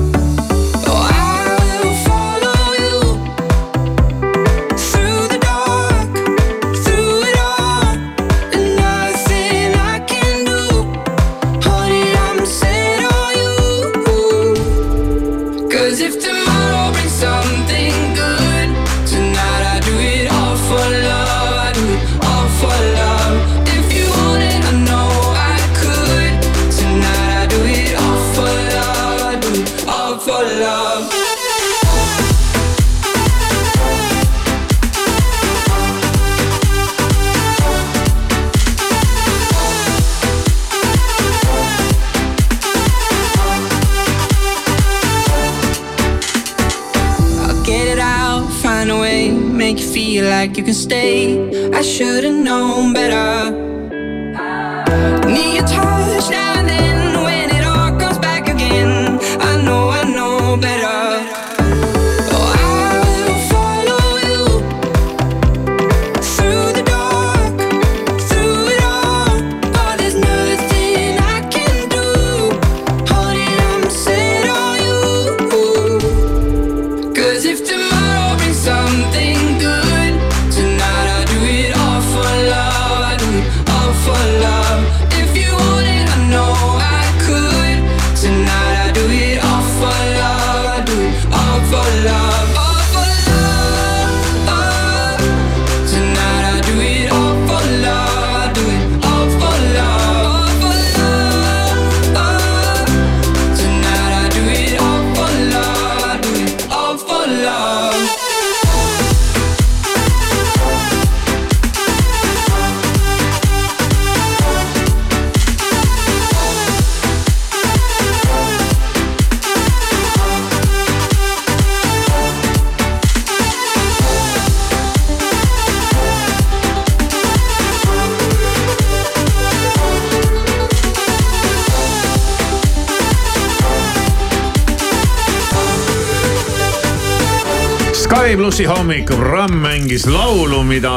Sky 138.14 138.37
plussi 138.38 138.62
hommikuprogramm 138.64 139.57
mängis 139.59 140.05
laulu, 140.07 140.61
mida, 140.62 140.92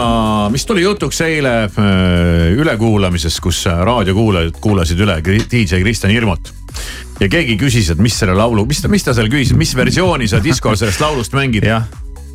mis 0.53 0.67
tuli 0.69 0.83
jutuks 0.83 1.17
eile 1.25 1.53
äh, 1.65 2.51
ülekuulamises, 2.53 3.39
kus 3.41 3.63
raadiokuulajad 3.65 4.59
kuulasid 4.61 5.01
üle 5.01 5.15
DJ 5.25 5.81
Kristjan 5.81 6.13
Hirmut. 6.13 6.53
ja 7.17 7.25
keegi 7.25 7.57
küsis, 7.57 7.89
et 7.89 7.97
mis 7.97 8.13
selle 8.19 8.37
laulu, 8.37 8.67
mis 8.69 8.83
ta, 8.83 8.91
mis 8.93 9.01
ta 9.01 9.17
seal 9.17 9.31
küsis, 9.33 9.57
mis 9.57 9.73
versiooni 9.75 10.29
sa 10.29 10.43
diskol 10.43 10.77
sellest 10.77 11.01
laulust 11.01 11.33
mängid? 11.33 11.65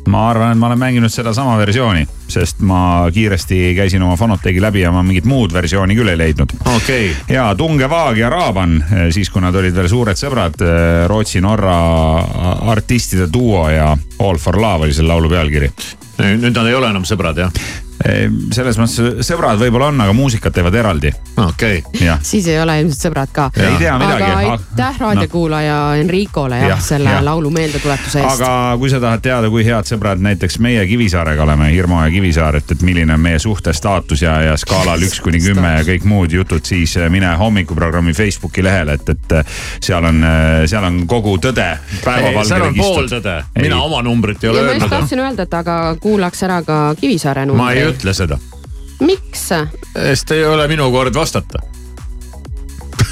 Ma 0.07 0.27
arvan, 0.29 0.51
et 0.51 0.59
ma 0.59 0.67
olen 0.69 0.79
mänginud 0.79 1.11
sedasama 1.11 1.55
versiooni, 1.59 2.05
sest 2.27 2.61
ma 2.65 3.09
kiiresti 3.13 3.73
käisin 3.77 4.03
oma 4.03 4.17
Fonotegi 4.19 4.61
läbi 4.61 4.83
ja 4.83 4.91
ma 4.91 5.03
mingit 5.05 5.27
muud 5.29 5.53
versiooni 5.53 5.95
küll 5.97 6.13
ei 6.13 6.19
leidnud. 6.19 6.55
okei 6.59 7.09
okay.. 7.11 7.35
ja 7.35 7.49
Tunge 7.55 7.89
Vaag 7.89 8.17
ja 8.17 8.29
Raaban, 8.29 8.77
siis 9.13 9.29
kui 9.29 9.43
nad 9.43 9.55
olid 9.55 9.75
veel 9.75 9.89
suured 9.91 10.19
sõbrad, 10.19 10.59
Rootsi-Norra 11.07 11.77
artistide 12.73 13.27
duo 13.33 13.67
ja 13.69 13.91
All 14.23 14.39
for 14.39 14.59
love 14.61 14.87
oli 14.87 14.93
selle 14.93 15.13
laulu 15.13 15.29
pealkiri. 15.29 15.71
Nüüd 16.19 16.53
nad 16.53 16.67
ei 16.67 16.75
ole 16.77 16.93
enam 16.93 17.07
sõbrad 17.07 17.41
jah? 17.45 17.63
selles 18.51 18.77
mõttes 18.79 19.23
sõbrad 19.23 19.59
võib-olla 19.61 19.87
on, 19.93 20.01
aga 20.03 20.13
muusikat 20.15 20.53
teevad 20.57 20.75
eraldi. 20.75 21.11
okei 21.39 21.79
okay.. 21.85 22.15
siis 22.25 22.47
ei 22.51 22.57
ole 22.59 22.75
ilmselt 22.81 23.05
sõbrad 23.07 23.31
ka. 23.31 23.45
ei 23.55 23.77
tea 23.79 23.93
midagi. 24.01 24.23
aga 24.27 24.55
aitäh 24.55 24.99
raadiokuulaja 24.99 25.77
no. 25.77 26.01
Enricole 26.01 26.59
jah 26.59 26.73
ja, 26.73 26.79
selle 26.83 27.13
ja. 27.13 27.21
laulu 27.23 27.51
meeldetuletuse 27.53 28.19
eest. 28.19 28.41
aga 28.41 28.75
kui 28.81 28.91
sa 28.91 28.99
tahad 29.03 29.23
teada, 29.23 29.51
kui 29.53 29.63
head 29.63 29.87
sõbrad 29.87 30.23
näiteks 30.23 30.59
meie 30.63 30.83
Kivisaarega 30.89 31.45
oleme, 31.45 31.69
Hirmu 31.71 32.01
ja 32.01 32.09
Kivisaar, 32.11 32.57
et, 32.59 32.73
et 32.75 32.83
milline 32.83 33.15
on 33.15 33.23
meie 33.23 33.39
suhte 33.39 33.73
staatus 33.73 34.25
ja, 34.25 34.35
ja 34.49 34.57
skaalal 34.59 35.07
üks 35.07 35.21
kuni 35.23 35.39
kümme 35.43 35.75
ja 35.77 35.87
kõik 35.87 36.07
muud 36.09 36.35
jutud, 36.35 36.65
siis 36.67 36.97
mine 37.13 37.31
hommikuprogrammi 37.39 38.15
Facebooki 38.17 38.65
lehele, 38.65 38.97
et, 38.99 39.13
et 39.15 39.37
seal 39.79 40.03
on, 40.09 40.19
seal 40.67 40.89
on 40.89 40.99
kogu 41.07 41.37
tõde. 41.43 41.69
seal 42.03 42.67
on 42.67 42.75
pool 42.75 43.07
tõde, 43.15 43.39
mina 43.61 43.79
oma 43.85 44.03
numbrit 44.03 44.43
ei 44.43 44.51
ole 44.51 44.65
öelnud. 44.65 44.83
ma 44.83 44.89
just 44.89 44.95
tahtsin 44.97 45.23
öelda, 45.23 45.47
et 45.47 45.57
aga 45.61 45.79
kuulaks 46.13 46.43
ära 46.45 46.61
ka 46.61 46.79
Kivisaare 46.99 47.47
numbri. 47.49 47.63
ma 47.63 47.71
ei 47.73 47.87
ütle 47.89 48.13
seda. 48.13 48.37
miks? 49.01 49.47
sest 49.49 50.33
ei 50.35 50.45
ole 50.45 50.67
minu 50.69 50.91
kord 50.93 51.15
vastata. 51.17 51.63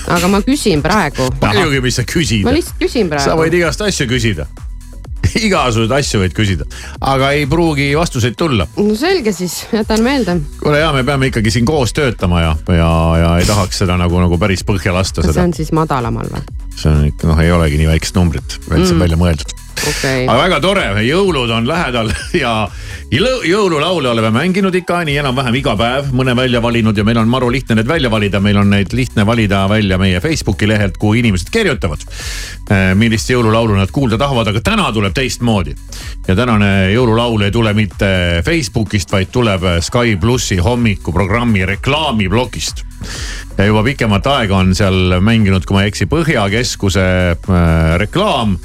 aga 0.08 0.28
ma 0.30 0.42
küsin 0.46 0.84
praegu. 0.86 1.32
muidugi, 1.42 1.82
mis 1.82 1.98
sa 1.98 2.06
küsid. 2.06 2.46
ma 2.46 2.54
lihtsalt 2.54 2.78
küsin 2.82 3.10
praegu. 3.10 3.26
sa 3.26 3.38
võid 3.40 3.58
igast 3.58 3.82
asju 3.88 4.10
küsida 4.12 4.46
igasuguseid 5.48 5.98
asju 5.98 6.22
võid 6.22 6.34
küsida, 6.38 6.66
aga 7.02 7.32
ei 7.38 7.48
pruugi 7.50 7.92
vastuseid 7.98 8.38
tulla. 8.38 8.68
no 8.78 8.96
selge 9.00 9.34
siis, 9.34 9.64
jätan 9.74 10.06
meelde. 10.06 10.38
kuule 10.62 10.84
ja 10.84 10.94
me 10.94 11.06
peame 11.08 11.32
ikkagi 11.34 11.54
siin 11.58 11.66
koos 11.66 11.96
töötama 11.98 12.46
ja, 12.46 12.56
ja, 12.70 12.92
ja 13.24 13.38
ei 13.42 13.50
tahaks 13.50 13.82
seda 13.82 13.98
nagu, 13.98 14.22
nagu 14.22 14.38
päris 14.42 14.66
põhja 14.68 14.94
lasta. 14.94 15.26
see 15.26 15.42
on 15.42 15.58
siis 15.58 15.74
madalamal 15.74 16.30
või? 16.30 16.61
See 16.76 16.92
on 16.92 17.10
ikka 17.10 17.32
noh, 17.32 17.42
ei 17.42 17.52
olegi 17.52 17.82
nii 17.82 17.92
väikest 17.94 18.20
numbrit 18.20 18.60
üldse 18.70 18.94
mm. 18.94 19.04
välja 19.06 19.20
mõeldud 19.22 19.58
okay.. 19.88 20.26
aga 20.26 20.38
väga 20.38 20.60
tore, 20.64 20.86
jõulud 21.06 21.52
on 21.54 21.68
lähedal 21.68 22.12
ja 22.44 22.54
jõululaule 23.12 24.12
oleme 24.12 24.32
mänginud 24.36 24.76
ikka 24.78 25.02
nii 25.08 25.18
enam-vähem 25.22 25.58
iga 25.62 25.76
päev, 25.80 26.12
mõne 26.16 26.36
välja 26.38 26.62
valinud 26.64 26.98
ja 26.98 27.06
meil 27.08 27.20
on 27.22 27.32
maru 27.32 27.52
lihtne 27.54 27.78
need 27.80 27.90
välja 27.90 28.12
valida, 28.12 28.42
meil 28.44 28.62
on 28.62 28.70
neid 28.72 28.94
lihtne 28.96 29.26
valida 29.28 29.64
välja 29.70 30.00
meie 30.02 30.22
Facebooki 30.24 30.70
lehelt, 30.70 30.98
kuhu 31.02 31.20
inimesed 31.22 31.52
kirjutavad. 31.52 32.06
millist 32.96 33.30
jõululaulu 33.30 33.76
nad 33.76 33.92
kuulda 33.92 34.18
tahavad, 34.18 34.48
aga 34.48 34.62
täna 34.64 34.92
tuleb 34.94 35.14
teistmoodi. 35.14 35.76
ja 36.28 36.36
tänane 36.36 36.92
jõululaul 36.94 37.42
ei 37.48 37.52
tule 37.52 37.74
mitte 37.74 38.42
Facebookist, 38.46 39.12
vaid 39.12 39.32
tuleb 39.32 39.66
Sky 39.82 40.18
plussi 40.18 40.58
hommikuprogrammi 40.58 41.66
reklaamiplokist 41.66 42.91
ja 43.58 43.68
juba 43.68 43.84
pikemat 43.86 44.28
aega 44.32 44.58
on 44.62 44.74
seal 44.78 45.20
mänginud, 45.24 45.66
kui 45.68 45.78
ma 45.78 45.86
ei 45.86 45.92
eksi, 45.92 46.08
Põhjakeskuse 46.12 47.06
äh, 47.36 47.94
reklaam, 48.02 48.58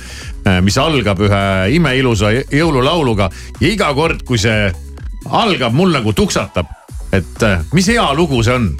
mis 0.62 0.76
algab 0.78 1.18
ühe 1.26 1.44
imeilusa 1.74 2.30
jõululauluga. 2.54 3.26
Ja 3.58 3.70
iga 3.72 3.88
kord, 3.98 4.22
kui 4.28 4.38
see 4.38 4.68
algab, 5.34 5.74
mul 5.74 5.90
nagu 5.94 6.12
tuksatab, 6.14 6.70
et 7.14 7.42
äh, 7.42 7.62
mis 7.74 7.88
hea 7.90 8.06
lugu 8.14 8.42
see 8.46 8.54
on 8.54 8.70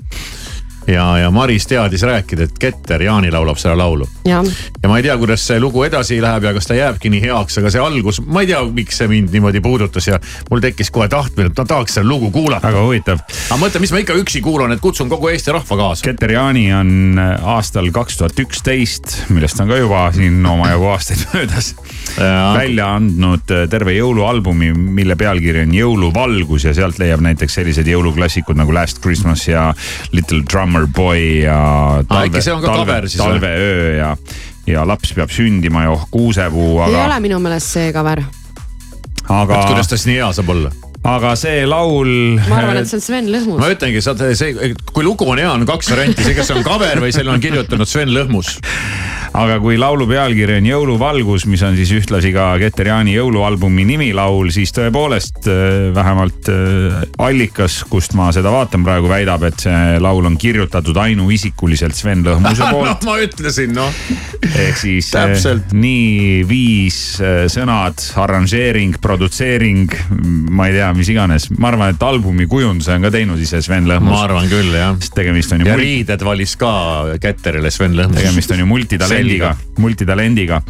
ja, 0.87 1.19
ja 1.19 1.31
Maris 1.31 1.67
teadis 1.67 2.03
rääkida, 2.03 2.47
et 2.47 2.59
Keter 2.59 3.03
Jaani 3.03 3.31
laulab 3.33 3.59
seda 3.59 3.77
laulu. 3.79 4.09
ja 4.25 4.43
ma 4.89 4.97
ei 4.99 5.03
tea, 5.03 5.17
kuidas 5.19 5.47
see 5.47 5.61
lugu 5.61 5.83
edasi 5.87 6.21
läheb 6.23 6.45
ja 6.45 6.53
kas 6.55 6.69
ta 6.71 6.75
jääbki 6.79 7.11
nii 7.13 7.23
heaks, 7.27 7.59
aga 7.61 7.71
see 7.75 7.83
algus, 7.83 8.21
ma 8.27 8.43
ei 8.45 8.51
tea, 8.51 8.63
miks 8.79 9.01
see 9.01 9.11
mind 9.11 9.35
niimoodi 9.35 9.61
puudutas 9.65 10.07
ja 10.09 10.21
mul 10.51 10.63
tekkis 10.65 10.91
kohe 10.95 11.09
tahtmine, 11.13 11.51
et 11.51 11.59
ma 11.59 11.67
tahaks 11.69 11.99
seda 11.99 12.09
lugu 12.09 12.31
kuulata. 12.35 12.69
väga 12.69 12.85
huvitav. 12.87 13.23
aga 13.51 13.61
mõtle, 13.61 13.83
mis 13.83 13.95
ma 13.95 14.03
ikka 14.03 14.19
üksi 14.23 14.43
kuulan, 14.45 14.73
et 14.75 14.83
kutsun 14.85 15.11
kogu 15.13 15.31
Eesti 15.33 15.55
rahva 15.55 15.81
kaasa. 15.83 16.07
Keter 16.07 16.37
Jaani 16.37 16.67
on 16.75 17.21
aastal 17.57 17.91
kaks 17.95 18.21
tuhat 18.21 18.41
üksteist, 18.47 19.17
millest 19.35 19.61
on 19.61 19.71
ka 19.73 19.81
juba 19.81 20.07
siin 20.15 20.41
omajagu 20.47 20.91
aastaid 20.93 21.27
möödas, 21.35 21.73
välja 22.17 22.93
andnud 22.97 23.55
terve 23.71 23.97
jõulualbumi, 23.97 24.73
mille 24.97 25.17
pealkiri 25.19 25.65
on 25.67 25.75
Jõuluvalgus 25.77 26.65
ja 26.69 26.75
sealt 26.77 27.01
leiab 27.03 27.21
näiteks 27.25 27.59
sellised 27.59 27.89
jõuluklassikud 27.91 28.59
nagu 28.59 28.75
Last 28.75 29.03
Christmas 29.05 29.47
ja 29.49 29.69
Little 30.13 30.43
Drummer 30.47 30.76
Boy 30.95 31.43
ja 31.45 31.59
talve, 32.09 32.41
talve, 32.65 33.01
talveöö 33.17 33.95
ja, 33.97 34.17
ja 34.67 34.87
laps 34.89 35.15
peab 35.17 35.33
sündima 35.33 35.87
ja 35.87 35.95
oh 35.95 36.09
kuusepuu, 36.11 36.81
aga. 36.85 36.99
ei 36.99 37.05
ole 37.07 37.21
minu 37.29 37.41
meelest 37.43 37.73
see 37.77 37.93
cover. 37.97 38.23
aga. 39.29 39.63
kuidas 39.67 39.89
ta 39.89 39.97
siis 39.97 40.11
nii 40.13 40.21
hea 40.21 40.33
saab 40.37 40.53
olla? 40.57 40.73
Aga 41.07 41.35
see 41.39 41.65
laul. 41.69 42.11
ma 42.49 42.61
arvan, 42.61 42.81
et 42.81 42.91
see 42.91 42.99
on 42.99 43.05
Sven 43.05 43.31
Lõhmus. 43.33 43.61
ma 43.63 43.71
ütlengi, 43.73 44.03
sa 44.05 44.17
see, 44.17 44.73
kui 44.93 45.07
lugu 45.07 45.29
on 45.31 45.41
hea, 45.43 45.51
on 45.53 45.67
kaks 45.69 45.93
varianti, 45.95 46.25
see, 46.27 46.37
kas 46.39 46.51
see 46.51 46.59
on 46.59 46.67
cover 46.67 47.03
või 47.03 47.15
selle 47.15 47.35
on 47.35 47.43
kirjutanud 47.43 47.91
Sven 47.91 48.13
Lõhmus 48.15 48.57
aga 49.37 49.59
kui 49.61 49.77
laulu 49.79 50.07
pealkiri 50.09 50.57
on 50.61 50.67
Jõuluvalgus, 50.69 51.45
mis 51.51 51.63
on 51.67 51.77
siis 51.77 51.93
ühtlasi 51.97 52.33
ka 52.35 52.49
Keter 52.61 52.91
Jaani 52.91 53.17
jõulualbumi 53.17 53.85
nimilaul, 53.89 54.49
siis 54.55 54.73
tõepoolest 54.77 55.49
vähemalt 55.97 56.51
allikas, 57.23 57.83
kust 57.91 58.17
ma 58.17 58.31
seda 58.35 58.53
vaatan 58.55 58.85
praegu, 58.87 59.11
väidab, 59.11 59.45
et 59.49 59.67
see 59.67 60.01
laul 60.03 60.29
on 60.29 60.39
kirjutatud 60.41 60.97
ainuisikuliselt 61.05 61.97
Sven 61.99 62.25
Lõhmuse 62.27 62.69
poolt 62.73 63.05
no, 63.05 63.11
ma 63.11 63.19
ütlesin 63.25 63.77
noh. 63.77 64.01
ehk 64.53 64.81
siis 64.81 65.11
Täpselt. 65.13 65.75
nii 65.77 66.43
viis 66.49 67.01
sõnad, 67.53 68.01
arranžeering, 68.23 68.97
produtseering, 69.03 69.93
ma 70.51 70.71
ei 70.71 70.79
tea, 70.79 70.91
mis 70.99 71.11
iganes. 71.13 71.49
ma 71.59 71.71
arvan, 71.73 71.95
et 71.95 72.03
albumi 72.03 72.47
kujunduse 72.51 72.95
on 72.97 73.09
ka 73.09 73.11
teinud 73.15 73.41
ise 73.43 73.63
Sven 73.65 73.89
Lõhmus. 73.89 74.13
ma 74.13 74.23
arvan 74.27 74.49
küll 74.51 74.75
jah. 74.75 74.95
sest 75.01 75.17
tegemist 75.17 75.53
on 75.57 75.65
ju. 75.65 75.71
ja 75.71 75.77
riided 75.81 76.25
valis 76.27 76.57
ka 76.61 76.71
Ketterile 77.23 77.71
Sven 77.75 77.97
Lõhmus. 77.99 78.21
tegemist 78.21 78.55
on 78.57 78.65
ju 78.65 78.71
multitalendiga, 78.71 79.57
multitalendiga 79.83 80.63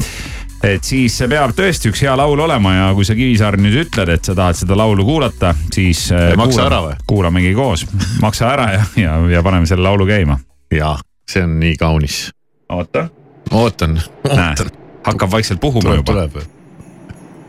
et 0.65 0.87
siis 0.87 1.17
peab 1.29 1.53
tõesti 1.57 1.91
üks 1.91 2.03
hea 2.05 2.15
laul 2.19 2.41
olema 2.47 2.73
ja 2.75 2.87
kui 2.97 3.07
sa 3.07 3.17
Kivisaar 3.17 3.59
nüüd 3.61 3.77
ütled, 3.85 4.11
et 4.13 4.25
sa 4.25 4.35
tahad 4.37 4.59
seda 4.59 4.79
laulu 4.79 5.05
kuulata, 5.07 5.53
siis. 5.75 6.09
ära 6.13 6.81
või? 6.89 6.97
kuulamegi 7.09 7.53
koos, 7.57 7.87
maksa 8.25 8.51
ära 8.55 8.71
ja, 8.73 8.89
ja, 9.01 9.19
ja 9.37 9.45
paneme 9.47 9.69
selle 9.69 9.87
laulu 9.87 10.09
käima. 10.09 10.39
ja, 10.73 10.97
see 11.29 11.45
on 11.47 11.59
nii 11.61 11.77
kaunis. 11.81 12.27
oota. 12.73 13.09
ootan, 13.51 14.01
ootan. 14.25 14.75
hakkab 15.07 15.31
vaikselt 15.31 15.61
puhuma 15.63 16.01
tuleb, 16.05 16.37
juba. 16.37 16.56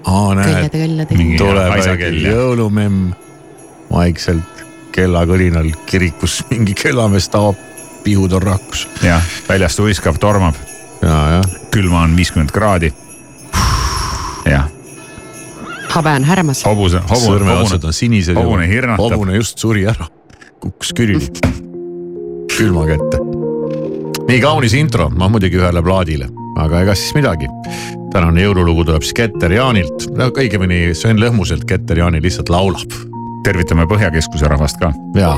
Aa, 0.07 0.35
näed, 0.35 0.77
tuleb 1.37 2.05
jõulumemm 2.23 3.11
vaikselt 3.91 4.63
kellakõlinal 4.95 5.69
kirikus 5.85 6.41
mingi 6.51 6.75
kellamees 6.77 7.29
taob 7.33 7.59
pihutorrakus. 8.03 8.87
jah, 9.03 9.23
väljast 9.49 9.83
uiskab, 9.83 10.17
tormab. 10.21 10.55
külma 11.71 12.01
on 12.05 12.15
viiskümmend 12.17 12.51
kraadi. 12.55 12.93
jah. 14.45 14.69
habe 15.89 16.15
on 16.15 16.23
härmas. 16.23 16.63
hobuse, 16.65 17.03
hobune. 17.09 17.25
sõrmeotsad 17.25 17.85
on 17.85 17.93
sinised. 17.93 18.35
hobune 18.35 18.67
hirnatab. 18.67 19.17
hobune 19.17 19.35
just 19.35 19.59
suri 19.59 19.85
ära, 19.85 20.07
kukkus 20.59 20.93
külili 20.97 21.29
külma 22.57 22.87
kätte. 22.89 23.19
nii 24.27 24.41
kaunis 24.41 24.73
intro, 24.73 25.09
ma 25.13 25.29
muidugi 25.29 25.59
ühele 25.59 25.83
plaadile, 25.83 26.31
aga 26.57 26.81
ega 26.87 26.95
siis 26.97 27.13
midagi. 27.17 27.51
Tänane 28.17 28.47
jõululugu 28.47 28.81
tuleb 28.87 29.03
siis 29.05 29.13
Keter 29.13 29.53
Jaanilt, 29.53 30.07
õigemini 30.41 30.89
Sven 30.97 31.19
Lõhmuselt, 31.21 31.67
Keter 31.69 31.99
Jaani 32.01 32.21
lihtsalt 32.23 32.49
laulab. 32.49 32.93
tervitame 33.45 33.85
Põhjakeskuse 33.87 34.49
rahvast 34.49 34.79
ka. 34.81 34.91
jaa 35.15 35.37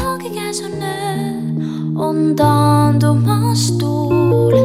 on 1.99 2.35
taandumas 2.39 3.65
tuul. 3.81 4.55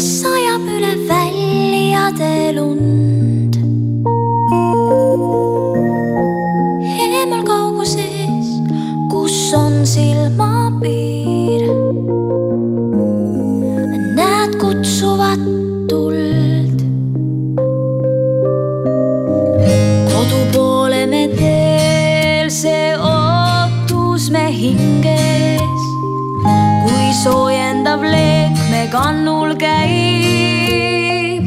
sajab 0.00 0.64
üle 0.76 0.94
väljade 1.08 2.52
lund. 2.56 3.60
eemal 7.04 7.44
kauguses, 7.44 8.48
kus 9.12 9.52
on 9.54 9.84
silmapiir. 9.84 10.49
Soojendav 27.90 28.02
leek 28.02 28.70
me 28.70 28.88
kannul 28.90 29.54
käib. 29.58 31.46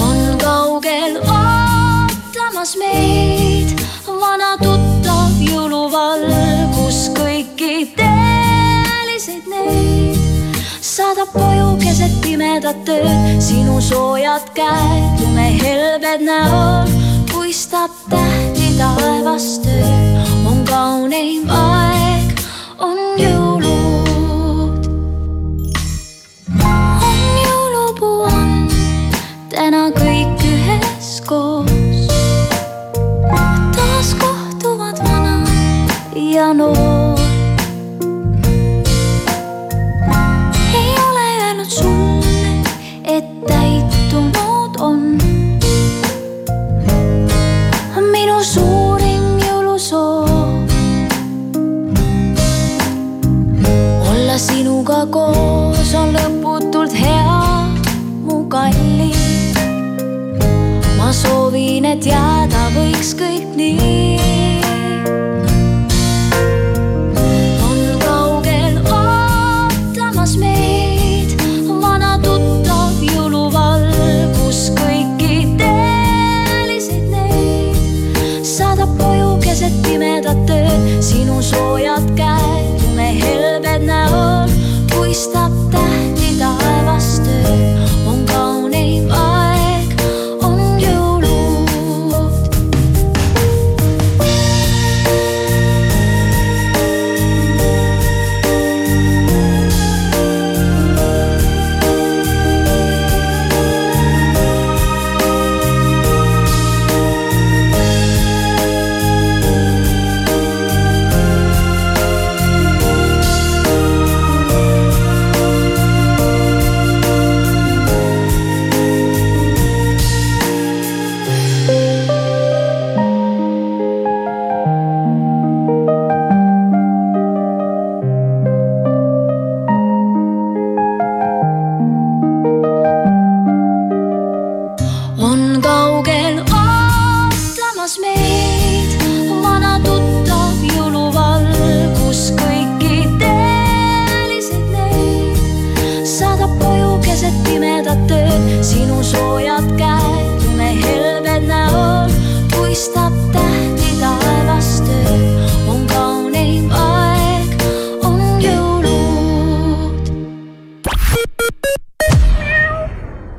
on 0.00 0.38
kaugel 0.38 1.16
ootamas 1.20 2.76
meid 2.80 3.74
vana 4.06 4.56
tuttav 4.62 5.34
jõuluvalgus 5.44 7.10
kõiki 7.18 7.92
tõeliseid 7.98 9.44
neid 9.50 10.16
saadab 10.80 11.28
koju 11.36 11.76
keset 11.82 12.16
pimedat 12.22 12.88
ööd 12.88 13.42
sinu 13.44 13.80
soojad 13.80 14.48
käed, 14.56 15.20
lume 15.20 15.50
helbed 15.60 16.24
näol 16.24 16.88
puistab 17.32 17.92
tähti 18.08 18.72
taevast 18.78 19.68
öö, 19.68 20.24
on 20.48 20.64
kauneim 20.64 21.50
aeg 21.50 22.03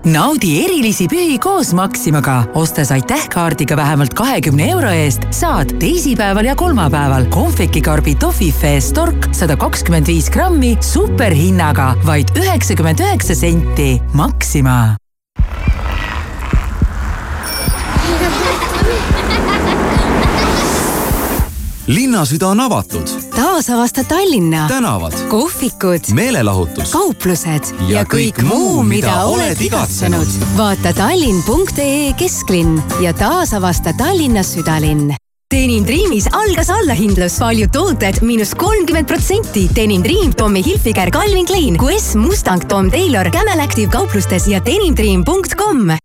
naudi 0.05 0.51
erilisi 0.63 1.07
pühi 1.09 1.37
koos 1.41 1.73
Maximaga, 1.73 2.43
ostes 2.53 2.91
aitäh-kaardiga 2.93 3.77
vähemalt 3.77 4.13
kahekümne 4.17 4.69
euro 4.71 4.91
eest, 4.93 5.27
saad 5.35 5.75
teisipäeval 5.81 6.45
ja 6.45 6.55
kolmapäeval 6.55 7.25
kohvikikarbi 7.33 8.15
Toffifee 8.15 8.81
Stork 8.81 9.29
sada 9.31 9.57
kakskümmend 9.57 10.07
viis 10.07 10.29
grammi 10.29 10.75
superhinnaga 10.81 11.95
vaid 12.05 12.35
üheksakümmend 12.37 13.01
üheksa 13.01 13.35
senti. 13.35 13.95
Maxima 14.13 14.95
linnasüda 21.87 22.47
on 22.47 22.59
avatud. 22.59 23.24
Taasavasta 23.35 24.03
Tallinna. 24.03 24.67
tänavad, 24.67 25.13
kohvikud, 25.27 25.99
meelelahutus, 26.13 26.91
kauplused. 26.91 27.75
Ja 27.87 28.03
kõik 28.03 28.41
muu, 28.43 28.83
mida 28.83 29.25
oled 29.25 29.61
igatsenud. 29.61 30.27
vaata 30.57 30.93
tallinn.ee 30.93 32.13
kesklinn 32.17 32.81
ja 33.01 33.13
taasavasta 33.13 33.93
Tallinna 33.97 34.43
südalinn. 34.43 35.13
Denim 35.53 35.85
Dreamis 35.85 36.25
algas 36.31 36.69
allahindlus, 36.69 37.37
paljud 37.39 37.71
tooted 37.71 38.21
miinus 38.21 38.55
kolmkümmend 38.55 39.07
protsenti. 39.07 39.69
Denim 39.75 40.03
Dream, 40.03 40.33
Tommy 40.33 40.63
Hilfiger, 40.65 41.11
Calvin 41.11 41.45
Klein, 41.45 41.77
QS, 41.77 42.15
Mustang, 42.15 42.65
Tom 42.67 42.89
Taylor, 42.91 43.29
Camel 43.31 43.59
Active 43.59 43.91
kauplustes 43.91 44.47
ja 44.47 44.59
denimdream.com 44.65 46.04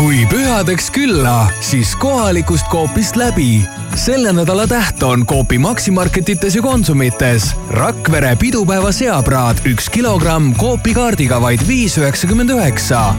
kui 0.00 0.22
pühadeks 0.30 0.86
külla, 0.96 1.50
siis 1.60 1.92
kohalikust 2.00 2.70
Coopist 2.72 3.18
läbi. 3.20 3.60
selle 3.94 4.32
nädala 4.32 4.66
täht 4.66 5.02
on 5.02 5.26
Coopi 5.26 5.58
Maximarketites 5.58 6.56
ja 6.56 6.62
Konsumites. 6.62 7.50
Rakvere 7.70 8.36
pidupäeva 8.36 8.92
seapraad 8.92 9.60
üks 9.68 9.90
kilogramm 9.92 10.54
Coopi 10.56 10.94
kaardiga 10.94 11.40
vaid 11.40 11.60
viis 11.68 11.98
üheksakümmend 11.98 12.50
üheksa. 12.50 13.14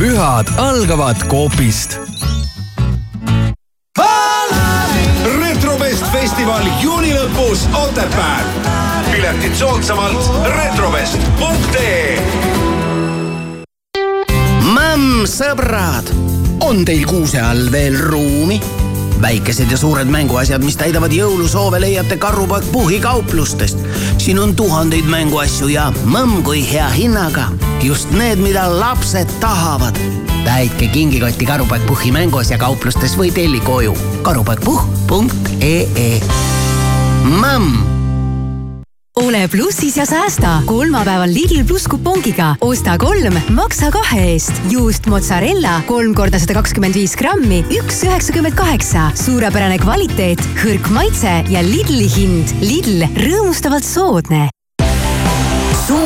pühad 0.00 0.48
algavad 0.56 1.28
Coopist 1.28 1.98
festival 6.12 6.62
juuni 6.82 7.14
lõpus 7.14 7.66
Otepääl. 7.74 8.44
piletid 9.12 9.54
soodsamalt 9.54 10.30
retrovest.ee 10.56 12.85
Mämm, 14.86 15.24
sõbrad, 15.26 16.12
on 16.62 16.84
teil 16.86 17.02
kuuse 17.10 17.40
all 17.42 17.72
veel 17.74 17.96
ruumi? 18.06 18.60
väikesed 19.18 19.70
ja 19.72 19.78
suured 19.80 20.06
mänguasjad, 20.06 20.62
mis 20.62 20.76
täidavad 20.78 21.10
jõulusoove, 21.10 21.80
leiate 21.82 22.16
Karupoeg 22.22 22.68
Puhhi 22.70 23.00
kauplustest. 23.02 23.78
siin 24.22 24.38
on 24.38 24.54
tuhandeid 24.56 25.08
mänguasju 25.10 25.68
ja 25.72 25.88
mõmm 26.04 26.42
kui 26.46 26.62
hea 26.70 26.86
hinnaga. 26.94 27.48
just 27.82 28.10
need, 28.14 28.38
mida 28.38 28.68
lapsed 28.78 29.26
tahavad. 29.40 29.98
täitke 30.44 30.86
kingikotti 30.86 31.46
Karupoeg 31.46 31.82
Puhhi 31.86 32.12
mänguasja 32.12 32.58
kauplustes 32.58 33.18
või 33.18 33.32
telli 33.34 33.60
koju 33.60 33.96
karupoegpuhh.ee. 34.22 36.20
mõmm 37.26 37.95
ole 39.16 39.48
plussis 39.48 39.96
ja 39.96 40.06
säästa 40.06 40.62
kolmapäeval 40.66 41.30
Lidl 41.32 41.64
pluss 41.66 41.88
kupongiga. 41.88 42.54
osta 42.60 42.98
kolm, 42.98 43.34
maksa 43.50 43.90
kahe 43.90 44.32
eest. 44.32 44.52
juust 44.70 45.06
mozzarella 45.06 45.80
kolm 45.86 46.14
korda 46.14 46.38
sada 46.38 46.58
kakskümmend 46.60 46.94
viis 46.94 47.16
grammi, 47.16 47.64
üks 47.78 48.02
üheksakümmend 48.04 48.54
kaheksa. 48.54 49.10
suurepärane 49.14 49.78
kvaliteet, 49.78 50.42
hõrk 50.64 50.90
maitse 50.90 51.40
ja 51.48 51.64
Lidli 51.64 52.10
hind. 52.16 52.52
Lidl, 52.60 53.08
rõõmustavalt 53.16 53.84
soodne 53.88 54.48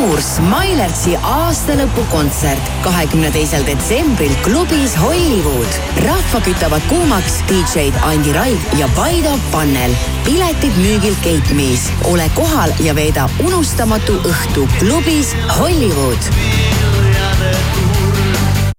suur 0.01 0.21
Smilertsi 0.25 1.13
aastalõpukontsert 1.29 2.71
kahekümne 2.85 3.29
teisel 3.35 3.67
detsembril 3.67 4.33
klubis 4.47 4.95
Hollywood. 4.97 5.77
rahva 6.07 6.41
kütavad 6.47 6.87
kuumaks 6.89 7.41
DJ-d 7.51 8.01
Andi 8.09 8.33
Raig 8.33 8.69
ja 8.81 8.89
Paido 8.97 9.37
Pannel. 9.53 9.93
piletid 10.25 10.77
müügil 10.81 11.17
Gate 11.25 11.55
Me's. 11.55 11.91
ole 12.05 12.31
kohal 12.35 12.73
ja 12.81 12.95
veeda 12.97 13.29
unustamatu 13.45 14.17
õhtu 14.25 14.69
klubis 14.79 15.35
Hollywood 15.59 16.80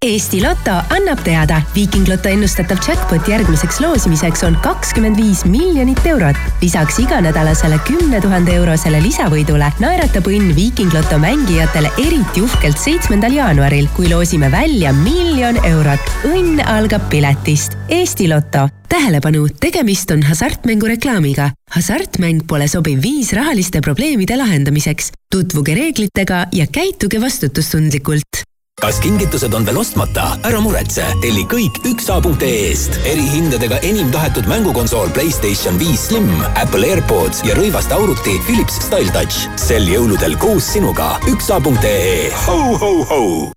Eesti 0.05 0.41
Loto 0.41 0.71
annab 0.89 1.19
teada, 1.21 1.59
Viiking 1.75 2.07
Loto 2.09 2.29
ennustatav 2.31 2.79
jackpot 2.81 3.27
järgmiseks 3.29 3.77
loosimiseks 3.83 4.41
on 4.47 4.55
kakskümmend 4.63 5.19
viis 5.21 5.43
miljonit 5.45 6.01
eurot. 6.09 6.39
lisaks 6.61 6.97
iganädalasele 7.03 7.77
kümne 7.85 8.21
tuhande 8.21 8.55
eurosele 8.57 8.97
lisavõidule 9.03 9.69
naeratab 9.77 10.25
õnn 10.25 10.55
Viiking 10.57 10.89
Loto 10.97 11.21
mängijatele 11.21 11.93
eriti 12.01 12.41
uhkelt 12.41 12.81
seitsmendal 12.81 13.37
jaanuaril, 13.37 13.93
kui 13.93 14.09
loosime 14.09 14.49
välja 14.51 14.89
miljon 15.03 15.61
eurot. 15.69 16.11
õnn 16.33 16.65
algab 16.65 17.05
piletist. 17.09 17.77
Eesti 17.89 18.25
Loto 18.33 18.71
tähelepanu, 18.89 19.47
tegemist 19.59 20.11
on 20.11 20.23
hasartmängureklaamiga. 20.23 21.51
hasartmäng 21.77 22.47
pole 22.47 22.67
sobiv 22.67 23.03
viis 23.03 23.33
rahaliste 23.33 23.81
probleemide 23.81 24.37
lahendamiseks. 24.37 25.11
tutvuge 25.31 25.75
reeglitega 25.75 26.47
ja 26.51 26.65
käituge 26.67 27.21
vastutustundlikult 27.21 28.49
kas 28.81 28.99
kingitused 28.99 29.53
on 29.53 29.65
veel 29.65 29.77
ostmata? 29.81 30.31
ära 30.47 30.59
muretse, 30.63 31.05
telli 31.21 31.45
kõik 31.49 31.77
üksa.ee-st. 31.91 32.99
erihindadega 33.13 33.79
enim 33.87 34.09
tahetud 34.13 34.49
mängukonsool 34.49 35.13
Playstation 35.15 35.79
viis 35.79 36.07
Slim, 36.09 36.29
Apple 36.55 36.89
AirPods 36.89 37.45
ja 37.47 37.55
rõivaste 37.57 37.95
auruti 37.95 38.39
Philips 38.47 38.81
StyleTouch. 38.87 39.47
sel 39.61 39.87
jõuludel 39.89 40.37
koos 40.41 40.73
sinuga 40.73 41.13
üksa.ee. 41.29 42.29
ho-ho-ho! 42.47 43.51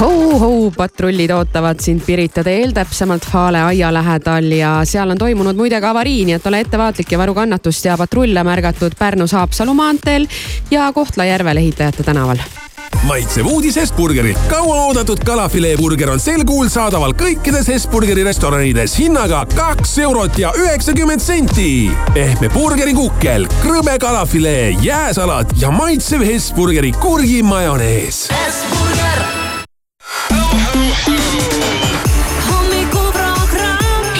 Ho-ho, 0.00 0.70
patrullid 0.72 1.30
ootavad 1.36 1.82
sind 1.84 2.00
Pirita 2.06 2.40
teel, 2.44 2.72
täpsemalt 2.72 3.26
Fale 3.28 3.60
aia 3.68 3.90
lähedal 3.92 4.48
ja 4.56 4.70
seal 4.88 5.12
on 5.12 5.20
toimunud 5.20 5.58
muide 5.58 5.76
ka 5.82 5.90
avarii, 5.92 6.22
nii 6.24 6.38
et 6.38 6.48
ole 6.48 6.62
ettevaatlik 6.64 7.12
ja 7.12 7.20
varu 7.20 7.36
kannatust 7.36 7.84
ja 7.84 7.98
patrulle 8.00 8.44
märgatud 8.46 8.96
Pärnu-Haapsalu 8.96 9.76
maanteel 9.76 10.24
ja 10.72 10.88
Kohtla-Järvel 10.96 11.60
Ehitajate 11.60 12.06
tänaval 12.08 12.40
maitsev 13.10 13.46
uudis 13.46 13.76
Hesburgerilt. 13.76 14.38
kauaoodatud 14.48 15.18
kalafileeburger 15.24 16.10
on 16.10 16.20
sel 16.20 16.44
kuul 16.46 16.68
saadaval 16.68 17.14
kõikides 17.18 17.68
Hesburgeri 17.72 18.24
restoranides 18.24 18.94
hinnaga 18.98 19.44
kaks 19.54 19.98
eurot 19.98 20.38
ja 20.38 20.52
üheksakümmend 20.56 21.20
senti. 21.20 21.90
pehme 22.14 22.48
burgerikukkel, 22.48 23.48
krõbe 23.62 23.98
kalafilee, 23.98 24.76
jääsalat 24.82 25.52
ja 25.60 25.70
maitsev 25.70 26.24
Hesburgeri 26.26 26.92
kurgimajonees. 26.92 28.28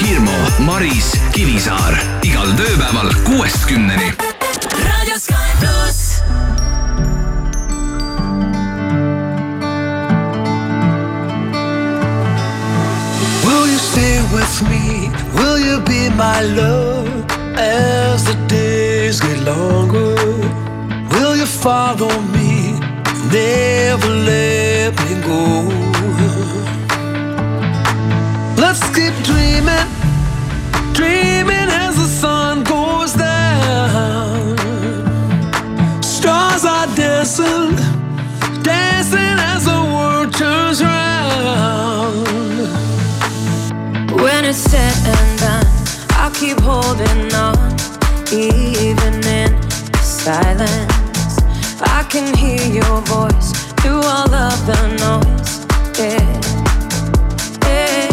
Hirmu, 0.01 0.39
Maris, 0.59 1.13
Kivisaar 1.33 1.99
igal 2.27 2.51
tööpäeval 2.59 3.13
kuuest 3.25 3.65
kümneni. 3.69 4.13
raadio 4.73 5.19
Sky 5.19 5.55
pluss. 5.61 6.23
With 14.33 14.63
me? 14.71 15.11
Will 15.35 15.59
you 15.59 15.81
be 15.81 16.09
my 16.11 16.41
love 16.43 17.09
as 17.57 18.25
the 18.25 18.35
days 18.47 19.21
get 19.21 19.39
longer? 19.43 20.15
Will 21.15 21.37
you 21.37 21.47
follow 21.47 22.11
me? 22.37 22.79
Never 23.33 24.09
let 24.09 24.93
me 25.05 25.15
go. 25.23 25.41
Let's 28.57 28.83
keep 28.97 29.15
dreaming, 29.25 29.89
dreaming 30.93 31.69
as 31.85 31.97
the 31.97 32.09
sun 32.23 32.65
goes 32.65 33.13
down. 33.15 34.57
Stars 36.03 36.65
are 36.65 36.89
dancing, 36.95 37.77
dancing 38.63 39.30
it's 44.51 44.75
and 44.75 45.39
done, 45.39 45.67
I'll 46.19 46.33
keep 46.33 46.59
holding 46.59 47.33
on, 47.35 47.73
even 48.33 49.15
in 49.25 49.63
silence. 50.03 51.39
I 51.81 52.05
can 52.09 52.35
hear 52.37 52.61
your 52.67 53.01
voice 53.03 53.53
through 53.81 54.03
all 54.03 54.35
of 54.35 54.67
the 54.67 54.81
noise. 55.05 55.67
Yeah, 55.97 56.27
yeah. 57.65 58.11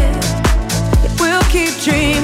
We'll 1.19 1.47
keep 1.49 1.73
dreaming 1.81 2.16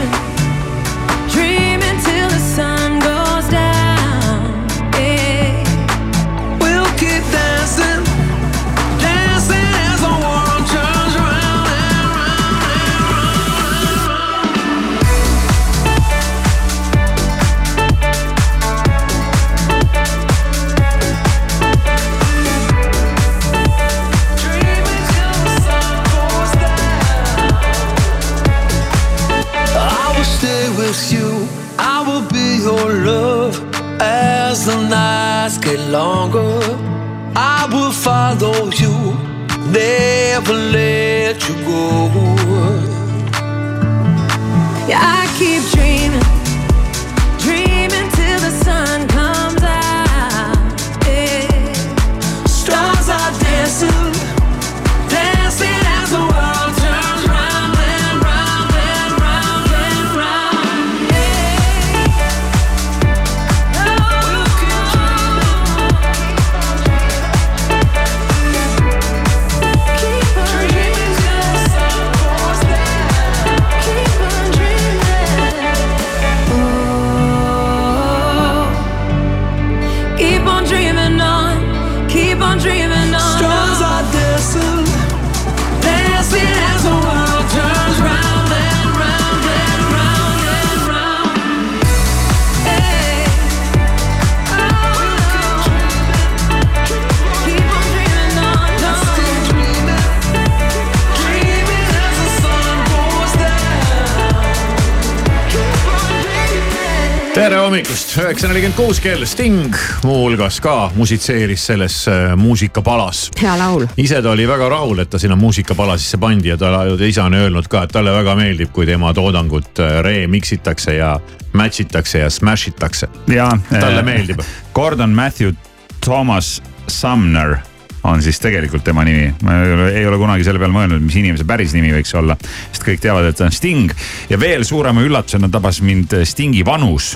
üheksa 108.43 108.51
nelikümmend 108.51 108.75
kuus 108.75 108.97
kell, 108.99 109.23
Sting 109.25 109.75
muuhulgas 110.03 110.57
ka 110.59 110.91
musitseeris 110.95 111.65
selles 111.65 112.07
äh, 112.11 112.33
muusikapalas. 112.35 113.29
hea 113.41 113.53
laul. 113.57 113.85
ise 113.97 114.19
ta 114.21 114.33
oli 114.35 114.47
väga 114.47 114.67
rahul, 114.69 114.99
et 114.99 115.09
ta 115.09 115.19
sinna 115.19 115.37
muusikapala 115.39 115.95
sisse 115.97 116.19
pandi 116.19 116.51
ja 116.51 116.57
ta, 116.59 116.73
ta 116.97 117.07
ise 117.07 117.21
on 117.23 117.37
öelnud 117.39 117.69
ka, 117.71 117.85
et 117.87 117.95
talle 117.95 118.11
väga 118.11 118.35
meeldib, 118.35 118.73
kui 118.75 118.85
tema 118.85 119.13
toodangut 119.15 119.79
äh, 119.79 120.01
remix 120.03 120.51
itakse 120.51 120.97
ja 120.97 121.13
match 121.53 121.85
itakse 121.85 122.19
ja 122.19 122.29
smash 122.29 122.67
itakse. 122.73 123.07
ja. 123.31 123.47
talle 123.71 124.03
meeldib. 124.03 124.43
Gordon 124.75 125.15
Matthew 125.15 125.55
Thomas 126.03 126.59
Sumner 126.87 127.61
on 128.03 128.21
siis 128.21 128.43
tegelikult 128.43 128.83
tema 128.83 129.07
nimi. 129.07 129.33
ma 129.43 129.61
ei 129.63 129.73
ole, 129.73 129.91
ei 130.01 130.05
ole 130.05 130.19
kunagi 130.19 130.43
selle 130.43 130.59
peale 130.59 130.75
mõelnud, 130.75 130.99
mis 130.99 131.15
inimese 131.15 131.47
päris 131.47 131.71
nimi 131.79 131.95
võiks 131.95 132.11
olla. 132.19 132.35
sest 132.43 132.83
kõik 132.83 132.99
teavad, 133.07 133.31
et 133.31 133.39
ta 133.39 133.47
on 133.47 133.55
Sting 133.55 133.93
ja 134.29 134.39
veel 134.39 134.67
suurema 134.67 135.01
üllatusena 135.01 135.47
tabas 135.47 135.79
mind 135.81 136.19
Stingi 136.27 136.65
vanus. 136.65 137.15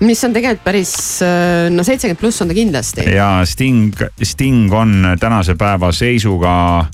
Mis 0.00 0.24
on 0.24 0.32
tegelikult 0.36 0.64
päris, 0.64 0.92
no 1.72 1.84
seitsekümmend 1.86 2.20
pluss 2.20 2.42
on 2.42 2.48
ta 2.48 2.54
kindlasti. 2.56 3.08
ja 3.14 3.30
Sting, 3.44 3.94
Sting 4.22 4.72
on 4.72 5.16
tänase 5.20 5.54
päeva 5.54 5.92
seisuga. 5.92 6.86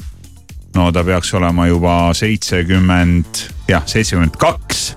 no 0.77 0.93
ta 0.93 1.05
peaks 1.05 1.35
olema 1.35 1.67
juba 1.67 2.15
seitsekümmend, 2.15 3.47
jah, 3.69 3.83
seitsekümmend 3.87 4.37
kaks 4.39 4.95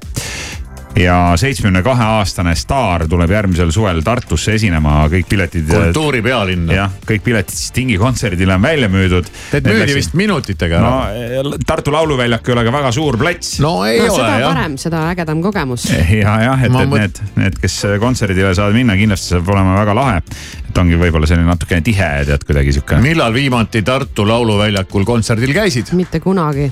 ja 0.99 1.33
seitsmekümne 1.39 1.81
kahe 1.83 2.03
aastane 2.17 2.55
staar 2.55 3.05
tuleb 3.09 3.31
järgmisel 3.31 3.71
suvel 3.75 4.01
Tartusse 4.05 4.55
esinema, 4.55 5.05
kõik 5.11 5.27
piletid. 5.29 5.67
kultuuripealinna. 5.69 6.73
jah, 6.73 6.93
kõik 7.07 7.23
piletid 7.25 7.57
Stingi 7.59 7.97
kontserdile 7.99 8.55
on 8.55 8.63
välja 8.63 8.89
müüdud. 8.91 9.27
Need 9.53 9.67
müüdi 9.69 9.97
vist 9.97 10.15
minutitega 10.15 10.79
ära. 10.79 11.43
no 11.43 11.59
Tartu 11.67 11.91
Lauluväljak 11.91 12.47
ei 12.47 12.55
ole 12.55 12.65
ka 12.67 12.75
väga 12.77 12.91
suur 12.95 13.17
plats. 13.19 13.59
no 13.59 13.75
ei 13.85 13.99
no, 13.99 14.07
ole 14.07 14.15
seda 14.15 14.39
jah. 14.39 14.53
parem, 14.53 14.77
seda 14.81 15.03
ägedam 15.11 15.43
kogemus. 15.43 15.89
ja 16.21 16.37
jah, 16.47 16.63
et, 16.63 16.71
et 16.71 16.77
mõt- 16.77 16.99
need, 16.99 17.21
need, 17.35 17.59
kes 17.61 17.79
kontserdile 17.99 18.55
saavad 18.55 18.77
minna, 18.77 18.95
kindlasti 18.99 19.35
saab 19.35 19.51
olema 19.55 19.75
väga 19.81 19.95
lahe. 19.99 20.23
et 20.69 20.77
ongi 20.79 20.99
võib-olla 20.99 21.27
selline 21.27 21.49
natukene 21.49 21.83
tihe, 21.85 22.09
tead 22.31 22.47
kuidagi 22.47 22.75
sihuke. 22.79 23.01
millal 23.03 23.35
viimati 23.35 23.83
Tartu 23.83 24.27
Lauluväljakul 24.27 25.07
kontserdil 25.07 25.53
käisid? 25.55 25.91
mitte 25.93 26.23
kunagi. 26.23 26.71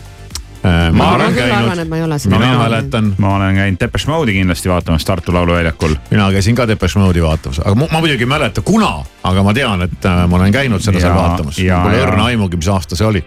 Ma 0.64 0.92
ma 0.94 1.12
olen 1.16 1.34
küll 1.36 1.44
arvan, 1.52 1.70
et 1.72 1.76
käinud, 1.76 1.90
ma 1.90 1.98
ei 1.98 2.04
ole 2.04 2.20
seda 2.20 2.40
mina 2.40 2.58
mäletan, 2.58 3.14
ma 3.20 3.36
olen 3.36 3.56
käinud 3.56 3.80
Depeche 3.80 4.08
Mode'i 4.12 4.34
kindlasti 4.38 4.70
vaatamas 4.72 5.06
Tartu 5.06 5.34
Lauluväljakul. 5.36 5.96
mina 6.12 6.32
käisin 6.32 6.56
ka 6.56 6.68
Depeche 6.68 7.00
Mode'i 7.00 7.24
vaatamas, 7.24 7.60
aga 7.66 7.76
ma, 7.76 7.88
ma 7.92 8.00
muidugi 8.00 8.24
ei 8.24 8.32
mäleta, 8.32 8.62
kuna, 8.62 8.94
aga 9.24 9.44
ma 9.44 9.54
tean, 9.54 9.82
et 9.82 10.06
äh, 10.06 10.28
ma 10.28 10.36
olen 10.40 10.52
käinud 10.56 10.82
seda 10.82 11.00
seal 11.00 11.12
Ja- 11.12 11.16
vaatamas. 11.22 11.58
ja- 11.60 11.82
Pole 11.84 11.98
ja- 11.98 12.06
õrna 12.08 12.30
aimugi, 12.32 12.58
mis 12.58 12.68
aasta 12.72 12.96
see 12.96 13.08
oli. 13.08 13.24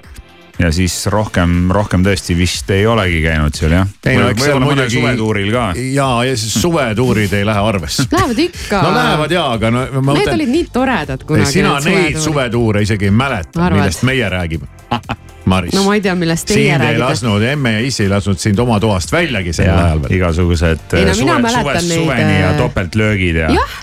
ja 0.59 0.70
siis 0.72 0.95
rohkem, 1.12 1.66
rohkem 1.70 2.01
tõesti 2.07 2.32
vist 2.39 2.70
ei 2.72 2.87
olegi 2.89 3.18
käinud 3.26 3.53
seal 3.55 3.72
jah. 3.76 3.87
ei 4.07 4.16
no 4.16 4.28
eks 4.32 4.43
seal 4.45 4.61
muidugi. 4.61 4.97
suvetuuril 4.97 5.53
ka. 5.53 5.66
ja, 5.76 6.09
ja 6.24 6.37
siis 6.37 6.55
suvetuurid 6.62 7.32
ei 7.37 7.45
lähe 7.47 7.61
arvesse. 7.61 8.07
Lähevad 8.12 8.39
ikka. 8.39 8.80
no 8.82 8.95
lähevad 8.95 9.30
jaa, 9.37 9.53
aga 9.53 9.70
no 9.70 9.84
Need 9.84 10.03
mõtlen. 10.09 10.32
olid 10.34 10.49
nii 10.49 10.66
toredad 10.72 11.24
kunagi. 11.28 11.53
sina 11.53 11.76
neid 11.84 12.16
suvetuure 12.16 12.82
isegi 12.82 13.05
ei 13.05 13.11
mäleta, 13.11 13.70
millest 13.70 14.03
meie 14.09 14.28
räägime. 14.32 14.64
Maris. 15.47 15.74
no 15.74 15.84
ma 15.86 15.94
ei 15.94 16.03
tea, 16.03 16.14
millest 16.18 16.49
teie 16.49 16.59
sind 16.59 16.72
ei 16.72 16.78
räägite. 16.80 17.03
lasknud, 17.05 17.44
emme 17.47 17.72
ja 17.76 17.82
isi 17.86 18.03
ei 18.05 18.11
lasknud 18.11 18.40
sind 18.42 18.59
oma 18.62 18.78
toast 18.82 19.12
väljagi 19.14 19.55
sel 19.55 19.70
ajal 19.70 20.03
veel. 20.03 20.16
igasugused 20.18 20.97
Ei 20.99 21.07
no 21.07 21.12
äh, 21.12 21.18
suve, 21.20 21.53
suvest 21.55 21.88
neid, 21.88 22.01
suveni 22.01 22.40
ja 22.40 22.51
äh, 22.51 22.59
topeltlöögid 22.59 23.38
ja. 23.44 23.53
jah, 23.55 23.76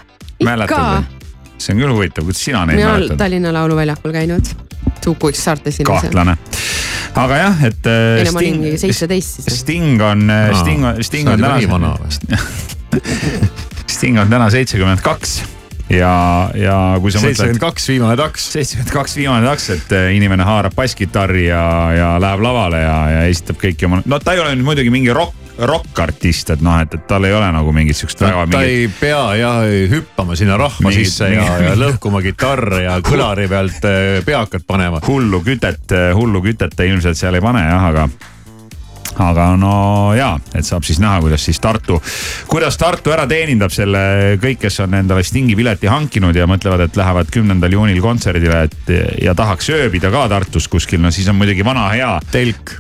ikka. 0.44 0.82
see 1.58 1.76
on 1.76 1.84
küll 1.86 1.96
huvitav, 1.96 2.28
kuidas 2.28 2.44
sina 2.44 2.66
neid 2.68 2.82
mina 2.82 2.92
olen 2.92 3.06
mäletad? 3.06 3.24
Tallinna 3.24 3.56
Lauluväljakul 3.56 4.16
käinud. 4.16 4.54
Tuukuks 5.04 5.44
saarte 5.44 5.72
esinemas. 5.72 6.04
kahtlane. 6.04 6.36
aga 7.24 7.40
jah, 7.46 7.66
et 7.70 7.88
äh, 7.88 8.04
ei 8.20 8.28
no 8.28 8.36
ma 8.36 8.44
olin 8.44 8.60
mingi 8.60 8.84
seitseteist 8.84 9.40
siis. 9.40 9.60
Sting 9.64 10.04
on 10.04 10.28
Sting 10.60 10.88
on, 10.92 11.04
Sting 11.04 11.32
sa 11.32 11.38
on 11.38 11.48
oled 11.48 11.64
nii 11.64 11.72
vana 11.72 11.96
Sting 13.96 14.20
on 14.20 14.32
täna 14.36 14.52
seitsekümmend 14.52 15.04
kaks 15.06 15.40
ja, 15.98 16.16
ja 16.58 16.78
kui 17.02 17.14
sa 17.14 17.22
mõtled. 17.22 17.34
seitsekümmend 17.34 17.62
kaks 17.64 17.88
viimane 17.92 18.18
taks. 18.20 18.50
seitsekümmend 18.56 18.96
kaks 18.96 19.16
viimane 19.20 19.48
taks, 19.48 19.70
et 19.78 19.96
äh, 19.98 20.10
inimene 20.18 20.48
haarab 20.48 20.76
basskitarri 20.78 21.48
ja, 21.48 21.64
ja 21.98 22.10
läheb 22.22 22.44
lavale 22.44 22.82
ja, 22.84 22.98
ja 23.14 23.24
esitab 23.32 23.62
kõiki 23.64 23.90
oma, 23.90 24.02
no 24.06 24.20
ta 24.24 24.36
ei 24.36 24.44
ole 24.44 24.56
nüüd 24.56 24.68
muidugi 24.68 24.94
mingi 24.94 25.14
rokk, 25.16 25.40
rokkartist, 25.70 26.50
et 26.56 26.64
noh, 26.66 26.80
et, 26.82 26.94
et 26.98 27.08
tal 27.08 27.28
ei 27.28 27.34
ole 27.38 27.50
nagu 27.54 27.74
mingit 27.76 27.98
siukest 27.98 28.24
väga 28.26 28.46
ta 28.48 28.62
mingit. 28.64 28.74
ei 28.74 28.92
pea 29.00 29.24
jah 29.38 29.60
hüppama 29.92 30.38
sinna 30.40 30.58
rahva 30.58 30.90
Mingit- 30.90 31.10
sisse 31.10 31.30
ja, 31.30 31.48
ja 31.62 31.74
lõhkuma 31.78 32.24
kitarre 32.26 32.84
ja 32.88 32.98
kõlari 33.06 33.48
pealt 33.52 33.90
eh, 33.90 34.22
peakat 34.26 34.66
panema. 34.68 35.02
hullu 35.08 35.44
kütet, 35.46 35.94
hullu 36.18 36.42
kütet 36.46 36.74
ta 36.76 36.88
ilmselt 36.88 37.20
seal 37.20 37.38
ei 37.38 37.46
pane 37.46 37.68
jah, 37.68 37.90
aga 37.92 38.08
aga 39.22 39.48
no 39.60 40.14
jaa, 40.18 40.38
et 40.56 40.66
saab 40.66 40.86
siis 40.88 41.00
näha, 41.04 41.20
kuidas 41.24 41.46
siis 41.46 41.60
Tartu, 41.64 42.00
kuidas 42.50 42.78
Tartu 42.80 43.14
ära 43.14 43.26
teenindab 43.30 43.74
selle 43.74 44.38
kõik, 44.42 44.64
kes 44.66 44.80
on 44.86 44.96
endale 44.98 45.24
Stingi 45.26 45.56
pileti 45.60 45.90
hankinud 45.92 46.36
ja 46.36 46.48
mõtlevad, 46.50 46.88
et 46.88 46.98
lähevad 47.00 47.30
kümnendal 47.34 47.76
juunil 47.76 48.02
kontserdile, 48.04 48.64
et 48.70 48.94
ja 49.24 49.36
tahaks 49.38 49.70
ööbida 49.74 50.12
ka 50.14 50.26
Tartus 50.32 50.68
kuskil, 50.72 51.02
no 51.04 51.12
siis 51.14 51.30
on 51.30 51.38
muidugi 51.40 51.66
vana 51.66 51.90
hea. 51.94 52.14
telk. 52.32 52.80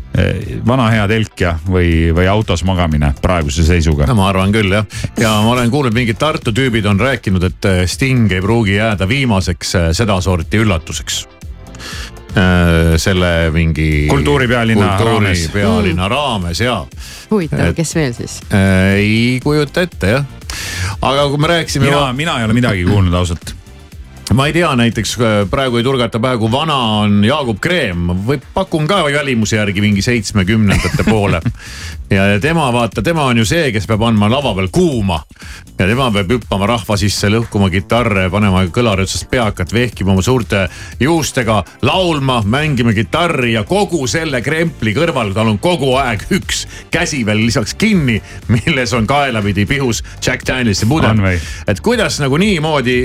vana 0.65 0.89
hea 0.93 1.05
telk 1.09 1.41
jah, 1.41 1.61
või, 1.67 2.13
või 2.13 2.27
autos 2.29 2.63
magamine 2.63 3.13
praeguse 3.21 3.65
seisuga. 3.65 4.07
no 4.09 4.17
ma 4.17 4.29
arvan 4.29 4.53
küll 4.53 4.73
jah, 4.73 4.85
ja 5.17 5.35
ma 5.41 5.55
olen 5.55 5.71
kuulnud, 5.73 5.93
mingid 5.93 6.19
Tartu 6.21 6.53
tüübid 6.53 6.85
on 6.89 6.99
rääkinud, 6.99 7.43
et 7.49 7.69
eh, 7.69 7.85
Sting 7.89 8.31
ei 8.31 8.41
pruugi 8.41 8.77
jääda 8.77 9.09
viimaseks 9.09 9.75
eh, 9.75 9.87
sedasorti 9.97 10.61
üllatuseks 10.61 11.23
selle 12.97 13.51
mingi. 13.53 14.07
kultuuripealinna 14.09 14.87
raames. 14.97 15.43
kultuuripealinna 15.47 16.07
raames 16.09 16.61
ja. 16.61 16.79
huvitav, 17.31 17.73
kes 17.77 17.95
veel 17.95 18.13
siis? 18.17 18.39
ei 18.51 19.39
kujuta 19.43 19.85
ette 19.85 20.15
jah. 20.15 20.25
aga 21.01 21.27
kui 21.29 21.41
me 21.41 21.51
rääkisime. 21.55 21.91
mina, 21.91 22.07
mina 22.13 22.39
ei 22.39 22.49
ole 22.49 22.57
midagi 22.57 22.87
kuulnud 22.89 23.13
ausalt 23.21 23.53
ma 24.33 24.47
ei 24.47 24.53
tea, 24.53 24.69
näiteks 24.75 25.13
äh, 25.19 25.49
praegu 25.49 25.77
ei 25.77 25.83
turgata 25.83 26.19
pähe, 26.19 26.37
kui 26.41 26.51
vana 26.51 26.75
on 27.03 27.21
Jaagup 27.25 27.59
Kreem 27.61 28.07
või 28.27 28.39
pakun 28.53 28.87
ka 28.89 29.01
välimuse 29.05 29.59
järgi 29.59 29.83
mingi 29.83 30.01
seitsmekümnendate 30.05 31.05
poole. 31.07 31.41
ja 32.13 32.39
tema 32.39 32.73
vaata, 32.73 33.01
tema 33.01 33.23
on 33.25 33.37
ju 33.37 33.45
see, 33.45 33.71
kes 33.73 33.87
peab 33.89 34.03
andma 34.07 34.29
lava 34.31 34.53
peal 34.55 34.69
kuuma 34.73 35.19
ja 35.79 35.87
tema 35.87 36.09
peab 36.13 36.31
hüppama 36.35 36.67
rahva 36.69 36.97
sisse, 36.99 37.29
lõhkuma 37.33 37.69
kitarre, 37.73 38.27
panema 38.31 38.63
kõlari 38.73 39.05
otsast 39.07 39.27
peakat, 39.31 39.73
vehkima 39.73 40.13
oma 40.13 40.21
suurte 40.25 40.67
juustega, 41.01 41.61
laulma, 41.85 42.41
mängima 42.45 42.93
kitarri 42.93 43.53
ja 43.55 43.63
kogu 43.67 44.05
selle 44.07 44.41
krempli 44.45 44.93
kõrval 44.95 45.33
tal 45.33 45.49
on 45.51 45.59
kogu 45.63 45.93
aeg 45.99 46.27
üks 46.37 46.65
käsi 46.93 47.23
veel 47.25 47.41
lisaks 47.45 47.75
kinni, 47.79 48.19
milles 48.53 48.93
on 48.93 49.07
kaelamidi 49.09 49.65
pihus 49.69 50.03
Jack 50.25 50.45
Danielsi 50.47 50.85
pudel. 50.89 51.23
et 51.67 51.81
kuidas 51.81 52.19
nagu 52.21 52.37
niimoodi 52.37 52.97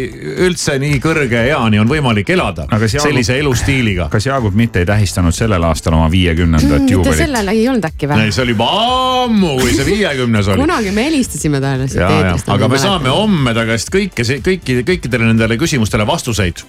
üldse 0.47 0.79
nii 0.79 1.01
kõrge 1.03 1.47
eani 1.49 1.81
on 1.81 1.89
võimalik 1.89 2.31
elada 2.31 2.67
Jaagup- 2.69 3.03
sellise 3.03 3.39
elustiiliga. 3.39 4.09
kas 4.11 4.27
Jaagup 4.27 4.55
mitte 4.55 4.79
ei 4.85 4.87
tähistanud 4.87 5.35
sellel 5.35 5.65
aastal 5.65 5.95
oma 5.95 6.11
viiekümnendat 6.11 6.81
mitte 6.81 6.93
juubelit? 6.93 7.19
sellel 7.25 7.49
ei 7.55 7.69
olnud 7.69 7.89
äkki 7.89 8.09
või 8.09 8.29
ei,? 8.29 8.33
see 8.33 8.45
oli 8.45 8.57
juba 8.57 8.69
ammu, 8.99 9.55
kui 9.61 9.73
see 9.77 9.87
viiekümnes 9.87 10.51
oli 10.53 10.65
kunagi 10.65 10.93
me 10.97 11.07
helistasime 11.09 11.63
talle 11.65 11.89
siit 11.89 12.05
eetrist. 12.05 12.51
aga 12.55 12.69
me 12.69 12.83
saame 12.83 13.15
homme 13.15 13.55
ta 13.57 13.65
käest 13.69 13.93
kõike, 13.95 14.27
kõiki, 14.45 14.83
kõikidele 14.93 15.33
nendele 15.33 15.59
küsimustele 15.61 16.07
vastuseid. 16.07 16.65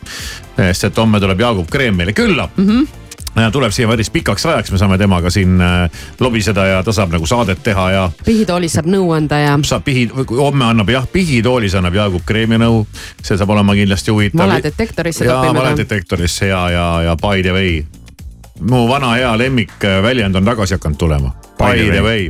sest 0.57 0.89
et 0.89 1.03
homme 1.03 1.19
tuleb 1.19 1.45
Jaagup 1.45 1.69
Kreem 1.71 1.99
meile 1.99 2.13
külla 2.17 2.49
mm. 2.55 2.65
-hmm 2.65 2.99
ja 3.35 3.51
tuleb 3.51 3.71
siia 3.71 3.87
päris 3.87 4.09
pikaks 4.09 4.45
ajaks, 4.45 4.71
me 4.71 4.77
saame 4.77 4.97
temaga 4.97 5.29
siin 5.29 5.61
äh, 5.61 6.01
lobiseda 6.19 6.65
ja 6.65 6.79
ta 6.83 6.93
saab 6.95 7.13
nagu 7.13 7.27
saadet 7.29 7.61
teha 7.63 7.85
ja 7.91 8.03
pihitoolis 8.25 8.73
saab 8.77 8.89
nõu 8.91 9.11
anda 9.15 9.39
ja 9.39 9.53
saab 9.63 9.85
pihi, 9.85 10.07
homme 10.29 10.65
annab 10.65 10.89
jah, 10.89 11.07
pihitoolis 11.11 11.75
annab 11.79 11.95
Jaagup 11.99 12.25
Kreemi 12.25 12.59
nõu. 12.61 12.85
see 13.23 13.37
saab 13.37 13.53
olema 13.55 13.75
kindlasti 13.77 14.11
huvitav. 14.11 14.45
valedetektorisse 14.47 15.25
ja 15.25 15.39
topime 15.39 15.61
valedetektorisse 15.61 16.51
ja, 16.51 16.69
ja, 16.73 16.87
ja 17.09 17.15
by 17.15 17.43
the 17.45 17.53
way. 17.53 17.83
Mu 18.61 18.87
vana 18.89 19.13
hea 19.13 19.37
lemmikväljend 19.37 20.35
on 20.35 20.45
tagasi 20.45 20.73
hakanud 20.77 20.97
tulema. 20.97 21.31
By 21.57 21.89
the 21.91 22.01
way. 22.01 22.29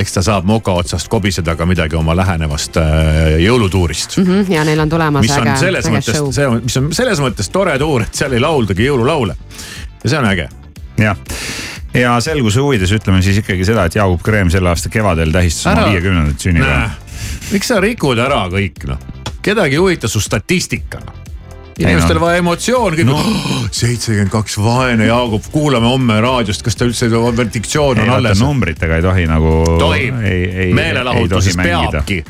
eks 0.00 0.12
ta 0.12 0.22
saab 0.26 0.44
moka 0.44 0.72
otsast 0.74 1.06
kobiseda 1.08 1.54
ka 1.56 1.66
midagi 1.70 1.94
oma 1.94 2.16
lähenevast 2.18 2.76
äh, 2.82 3.36
jõulutuurist. 3.38 4.16
ja 4.50 4.64
neil 4.66 4.80
on 4.82 4.90
tulemas 4.90 5.22
mis 5.22 5.36
on 5.36 5.46
äge, 5.46 5.60
selles 5.60 5.86
äge 5.86 5.94
mõttes 5.94 6.16
show., 6.18 6.32
see 6.34 6.46
on, 6.50 6.56
mis 6.64 6.76
on 6.80 6.88
selles 6.96 7.20
mõttes 7.22 7.50
tore 7.54 7.76
tuur, 7.78 8.02
et 8.02 8.18
seal 8.18 8.34
ei 8.34 8.42
lauldagi 8.42 8.88
jõululaule. 8.88 9.36
ja 10.02 10.10
see 10.10 10.18
on 10.18 10.26
äge. 10.32 10.48
jah, 10.98 11.20
ja 11.94 12.16
selguse 12.20 12.64
huvides 12.64 12.90
ütleme 12.98 13.22
siis 13.22 13.38
ikkagi 13.44 13.68
seda, 13.68 13.84
et 13.86 13.94
Jaagup 13.94 14.24
Kreem 14.26 14.50
selle 14.50 14.72
aasta 14.72 14.90
kevadel 14.90 15.30
tähistas 15.30 15.70
oma 15.70 15.92
viiekümnendat 15.92 16.48
sünnipäeva. 16.48 16.90
miks 17.52 17.70
sa 17.70 17.78
rikud 17.80 18.18
ära 18.18 18.48
kõik 18.50 18.82
noh, 18.90 19.06
kedagi 19.46 19.78
ei 19.78 19.84
huvita 19.84 20.10
su 20.10 20.24
statistika 20.26 21.04
noh 21.06 21.25
inimestel 21.80 22.20
vaja 22.20 22.40
emotsiooni, 22.40 22.98
kõik 23.00 23.08
no. 23.08 23.18
seitsekümmend 23.74 24.32
kaks, 24.32 24.56
vaene 24.62 25.08
Jaagup, 25.10 25.50
kuulame 25.52 25.90
homme 25.90 26.18
raadiost, 26.24 26.64
kas 26.64 26.78
ta 26.78 26.88
üldse, 26.88 27.10
veel 27.12 27.52
diktsioon 27.52 28.00
on 28.04 28.12
alles. 28.16 28.40
numbritega 28.40 29.00
ei 29.00 29.04
tohi 29.04 29.28
nagu. 29.30 29.52
tohib, 29.80 30.20
meelelahutuses 30.76 31.58
peabki. 31.60 32.22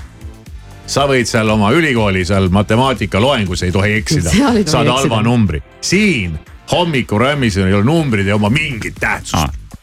sa 0.86 1.06
võid 1.10 1.30
seal 1.30 1.50
oma 1.50 1.72
ülikooli 1.74 2.24
seal 2.26 2.48
matemaatikaloengus 2.54 3.64
ei 3.66 3.72
tohi 3.74 3.96
eksida 4.00 4.34
saad 4.66 4.90
halva 4.90 5.22
numbri. 5.22 5.62
siin 5.80 6.38
hommikurämmis 6.72 7.58
ei 7.62 7.74
ole 7.74 7.84
numbrid 7.86 8.26
ja 8.26 8.38
oma 8.38 8.50
mingit 8.50 8.98
tähtsust. 9.00 9.78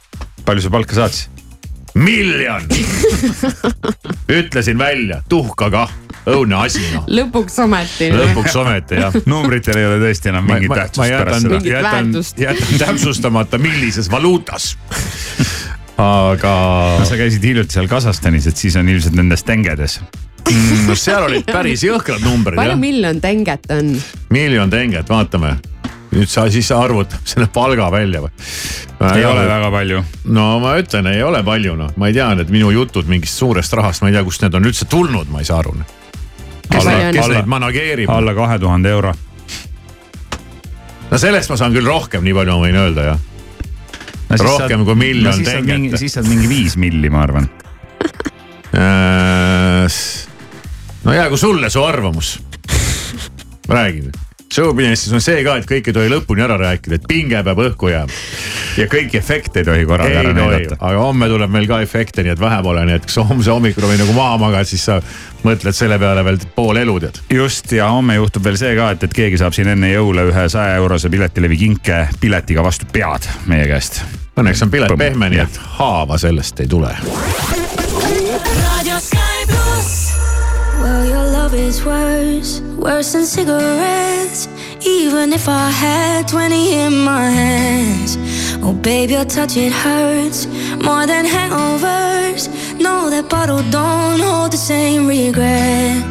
palju 0.45 0.61
sa 0.61 0.69
palka 0.73 0.95
saad 0.95 1.15
siis? 1.15 1.29
miljon 1.93 2.63
ütlesin 4.39 4.77
välja, 4.77 5.21
tuhka 5.29 5.69
kah, 5.69 5.91
õudne 6.29 6.59
asi 6.63 6.83
noh. 6.93 7.05
lõpuks 7.07 7.57
ometi. 7.63 8.09
lõpuks 8.13 8.55
ometi 8.59 8.99
jah. 9.01 9.15
numbritel 9.29 9.79
ei 9.79 9.87
ole 9.89 9.99
tõesti 10.03 10.31
enam 10.31 10.47
mingit 10.47 10.71
ma 10.71 10.79
tähtsust 10.83 11.03
pärast 11.03 11.25
jätan, 11.27 11.41
seda. 11.41 11.55
Mingit 11.57 11.71
jätan 11.73 12.13
jätan 12.45 12.83
täpsustamata, 12.85 13.59
millises 13.61 14.11
valuutas. 14.11 14.73
aga 15.97 16.53
no 16.99 17.07
sa 17.07 17.19
käisid 17.19 17.43
hiljuti 17.43 17.77
seal 17.77 17.89
Kasahstanis, 17.91 18.47
et 18.49 18.59
siis 18.59 18.77
on 18.79 18.89
ilmselt 18.89 19.17
nendes 19.19 19.43
tengedes. 19.47 19.99
mm, 20.47 20.87
no 20.87 20.95
seal 20.99 21.27
olid 21.27 21.45
päris 21.49 21.83
jõhkrad 21.89 22.23
numbrid 22.25 22.59
palju 22.59 22.79
miljon 22.79 23.21
tenget 23.23 23.69
on? 23.73 23.93
miljon 24.33 24.71
tenget, 24.71 25.09
vaatame. 25.09 25.57
nüüd 26.13 26.29
sa 26.29 26.47
siis 26.51 26.71
arvutad 26.71 27.21
selle 27.27 27.49
palga 27.51 27.91
välja 27.91 28.23
või? 28.23 28.31
ei 29.11 29.25
ole 29.25 29.47
väga 29.49 29.71
palju. 29.71 30.03
no 30.31 30.47
ma 30.63 30.77
ütlen, 30.79 31.11
ei 31.11 31.23
ole 31.23 31.43
palju 31.43 31.75
noh, 31.79 31.91
ma 31.97 32.07
ei 32.07 32.15
tea, 32.15 32.29
need 32.39 32.53
minu 32.53 32.71
jutud 32.71 33.09
mingist 33.11 33.39
suurest 33.39 33.75
rahast, 33.75 34.03
ma 34.03 34.11
ei 34.11 34.17
tea, 34.17 34.23
kust 34.23 34.45
need 34.45 34.55
on 34.55 34.71
üldse 34.71 34.87
tulnud, 34.89 35.27
ma 35.33 35.43
ei 35.43 35.49
saa 35.49 35.59
aru. 35.63 35.75
Kes, 36.73 36.83
palju 36.83 36.97
neid, 36.97 37.19
Alla- 37.23 37.37
neid 37.37 37.51
manageerib? 37.55 38.09
alla 38.09 38.33
kahe 38.37 38.57
tuhande 38.59 38.89
euro. 38.89 39.13
no 41.11 41.17
sellest 41.21 41.53
ma 41.53 41.59
saan 41.59 41.75
küll 41.75 41.87
rohkem, 41.87 42.23
nii 42.25 42.33
palju 42.33 42.57
ma 42.57 42.67
võin 42.67 42.79
öelda 42.85 43.07
jah. 43.11 43.19
Rohkem 44.33 44.81
kui 44.87 44.95
miljon 44.97 45.43
tenget. 45.45 45.97
siis 46.01 46.15
saad 46.17 46.25
mingi 46.25 46.47
viis 46.49 46.73
milli, 46.79 47.09
ma 47.13 47.21
arvan. 47.21 47.49
Äh, 48.73 49.85
no 51.03 51.13
jäägu 51.13 51.37
sulle 51.37 51.69
su 51.69 51.83
arvamus. 51.85 52.39
räägi 53.69 54.01
nüüd. 54.07 54.17
Showbusinessis 54.53 55.13
on 55.13 55.21
see 55.23 55.41
ka, 55.45 55.55
et 55.57 55.65
kõik 55.69 55.87
ei 55.89 55.95
tohi 55.95 56.09
lõpuni 56.11 56.43
ära 56.45 56.57
rääkida, 56.61 56.99
et 56.99 57.07
pinge 57.09 57.39
peab 57.45 57.61
õhku 57.63 57.89
jääma. 57.89 58.21
ja 58.77 58.85
kõiki 58.91 59.17
efekte 59.17 59.63
ei 59.63 59.65
tohi 59.65 59.85
korraga 59.89 60.21
ära 60.21 60.33
näidata. 60.37 60.77
aga 60.79 60.99
homme 61.01 61.29
tuleb 61.31 61.53
meil 61.53 61.65
ka 61.69 61.81
efekte, 61.81 62.25
nii 62.25 62.35
et 62.35 62.41
vähe 62.41 62.61
pole, 62.65 62.85
nii 62.85 62.99
et 62.99 63.07
kui 63.07 63.15
sa 63.15 63.25
homse 63.29 63.49
hommikul 63.49 63.87
või 63.89 63.97
nagu 64.01 64.13
maha 64.13 64.37
magad, 64.45 64.69
siis 64.69 64.85
sa 64.85 64.99
mõtled 65.43 65.73
selle 65.75 65.97
peale 65.99 66.25
veel 66.25 66.37
pool 66.55 66.77
elu 66.83 66.99
tead. 67.05 67.21
just 67.33 67.71
ja 67.73 67.89
homme 67.89 68.19
juhtub 68.19 68.45
veel 68.45 68.59
see 68.61 68.75
ka, 68.77 68.91
et, 68.93 69.09
et 69.09 69.19
keegi 69.23 69.41
saab 69.41 69.57
siin 69.57 69.73
enne 69.73 69.89
jõule 69.93 70.29
ühe 70.29 70.47
saja 70.53 70.77
eurose 70.81 71.09
piletilevi 71.09 71.57
kinke 71.65 72.03
piletiga 72.21 72.65
vastu 72.65 72.89
pead 72.93 73.29
meie 73.49 73.65
käest. 73.71 74.03
Õnneks 74.37 74.65
on 74.65 74.73
pilet 74.73 74.93
Põmm. 74.93 75.01
pehme, 75.01 75.33
nii 75.33 75.45
et 75.47 75.61
haava 75.79 76.17
sellest 76.21 76.61
ei 76.61 76.69
tule. 76.69 76.93
Love 81.53 81.67
is 81.67 81.85
worse, 81.85 82.61
worse 82.77 83.13
than 83.13 83.25
cigarettes. 83.25 84.47
Even 84.85 85.33
if 85.33 85.47
I 85.47 85.69
had 85.69 86.27
20 86.27 86.73
in 86.73 86.93
my 87.03 87.29
hands. 87.29 88.17
Oh, 88.63 88.73
babe, 88.73 89.09
your 89.11 89.25
touch, 89.25 89.57
it 89.57 89.71
hurts 89.71 90.45
more 90.87 91.05
than 91.05 91.25
hangovers. 91.25 92.47
No, 92.79 93.09
that 93.09 93.29
bottle 93.29 93.63
don't 93.69 94.19
hold 94.19 94.51
the 94.51 94.57
same 94.57 95.07
regret. 95.07 96.03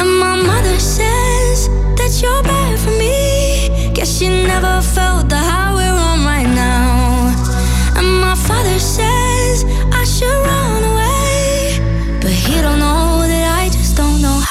And 0.00 0.10
my 0.24 0.36
mother 0.36 0.78
says 0.78 1.68
that 1.98 2.12
you're 2.22 2.42
bad 2.42 2.78
for 2.78 2.94
me. 3.02 3.92
Guess 3.94 4.18
she 4.18 4.28
never 4.28 4.80
felt 4.82 5.28
the 5.28 5.38
high 5.38 5.74
we're 5.74 6.00
on 6.10 6.24
right 6.24 6.50
now. 6.54 7.32
And 7.96 8.20
my 8.20 8.34
father 8.34 8.75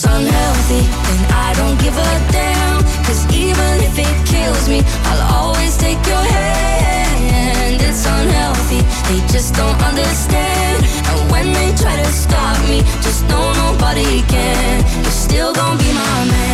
it's 0.00 0.08
unhealthy, 0.08 0.80
then 0.80 1.30
I 1.30 1.52
don't 1.56 1.78
give 1.78 1.94
a 1.94 2.32
damn. 2.32 2.80
Cause 3.04 3.26
even 3.36 3.84
if 3.84 3.98
it 3.98 4.14
kills 4.26 4.66
me, 4.66 4.80
I'll 5.04 5.44
always 5.44 5.76
take 5.76 6.00
your 6.06 6.24
hand. 6.36 7.82
It's 7.82 8.06
unhealthy, 8.06 8.80
they 9.08 9.20
just 9.28 9.54
don't 9.54 9.78
understand. 9.82 10.86
And 11.04 11.30
when 11.30 11.52
they 11.52 11.74
try 11.76 11.96
to 11.96 12.08
stop 12.12 12.56
me, 12.66 12.80
just 13.04 13.28
know 13.28 13.52
nobody 13.52 14.22
can. 14.22 14.84
You're 15.02 15.20
still 15.28 15.52
gonna 15.52 15.78
be 15.78 15.92
my 15.92 16.24
man. 16.30 16.49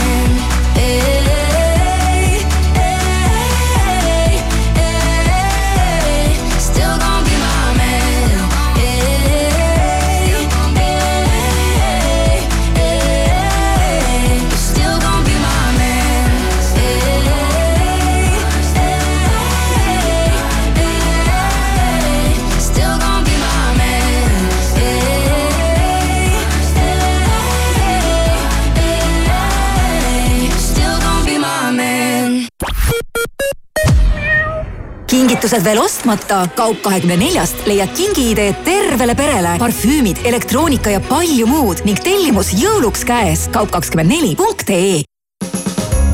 Kingitused 35.46 35.64
veel 35.64 35.78
ostmata? 35.78 36.48
kaup 36.58 36.80
kahekümne 36.82 37.14
neljast 37.20 37.60
leiad 37.70 37.92
kingiideed 37.94 38.64
tervele 38.66 39.14
perele, 39.14 39.52
parfüümid, 39.62 40.18
elektroonika 40.26 40.90
ja 40.90 41.00
palju 41.00 41.46
muud 41.46 41.84
ning 41.86 42.00
tellimus 42.02 42.50
jõuluks 42.50 43.04
käes. 43.06 43.46
kaup 43.54 43.70
kakskümmend 43.70 44.10
neli 44.10 44.34
punkt 44.34 44.70
ee 44.70 45.04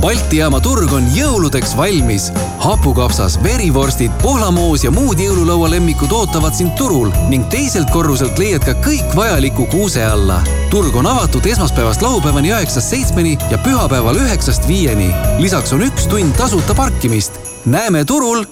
Balti 0.03 0.37
jaama 0.43 0.61
turg 0.61 0.93
on 0.93 1.09
jõuludeks 1.17 1.73
valmis. 1.79 2.29
hapukapsas, 2.61 3.39
verivorstid, 3.43 4.13
pohlamoos 4.23 4.85
ja 4.85 4.91
muud 4.91 5.17
jõululaua 5.17 5.71
lemmikud 5.71 6.13
ootavad 6.13 6.53
sind 6.53 6.77
turul 6.77 7.09
ning 7.33 7.49
teiselt 7.49 7.89
korruselt 7.91 8.37
leiad 8.39 8.67
ka 8.69 8.77
kõik 8.85 9.17
vajaliku 9.17 9.65
kuuse 9.73 10.05
alla. 10.05 10.43
turg 10.71 10.97
on 10.97 11.07
avatud 11.07 11.47
esmaspäevast 11.47 12.03
laupäevani 12.03 12.53
üheksast 12.53 12.93
seitsmeni 12.93 13.39
ja 13.51 13.59
pühapäeval 13.59 14.21
üheksast 14.27 14.69
viieni. 14.69 15.09
lisaks 15.39 15.73
on 15.73 15.89
üks 15.89 16.05
tund 16.11 16.37
tasuta 16.37 16.75
parkimist. 16.75 17.41
näeme 17.65 18.05
turul. 18.05 18.45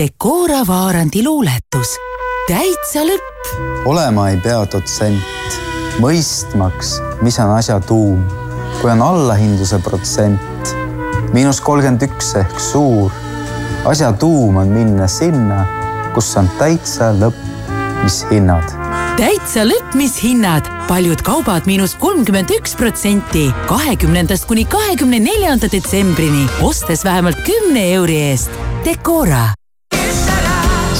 Decora 0.00 0.62
Vaarandi 0.66 1.20
luuletus. 1.24 1.90
täitsa 2.48 3.02
lõpp. 3.04 3.50
olema 3.84 4.30
ei 4.30 4.38
pea 4.40 4.62
dotsent, 4.72 5.58
mõistmaks, 6.00 6.94
mis 7.20 7.36
on 7.38 7.50
asja 7.52 7.76
tuum. 7.84 8.22
kui 8.80 8.88
on 8.90 9.02
allahindluse 9.04 9.76
protsent 9.84 10.72
miinus 11.34 11.60
kolmkümmend 11.60 12.06
üks 12.08 12.32
ehk 12.40 12.56
suur. 12.60 13.12
asja 13.84 14.12
tuum 14.12 14.56
on 14.56 14.72
minna 14.72 15.04
sinna, 15.04 15.66
kus 16.14 16.32
on 16.40 16.48
täitsa 16.56 17.12
lõpp, 17.20 17.36
mis 18.00 18.24
hinnad. 18.32 18.72
täitsa 19.20 19.68
lõpp, 19.68 19.92
mis 20.00 20.16
hinnad, 20.24 20.64
paljud 20.88 21.20
kaubad 21.20 21.68
miinus 21.68 21.92
kolmkümmend 22.00 22.56
üks 22.56 22.72
protsenti, 22.72 23.50
kahekümnendast 23.68 24.48
kuni 24.48 24.64
kahekümne 24.64 25.20
neljanda 25.20 25.68
detsembrini, 25.68 26.48
ostes 26.64 27.04
vähemalt 27.04 27.44
kümne 27.44 27.90
euri 27.92 28.22
eest. 28.32 28.62
Decora. 28.80 29.50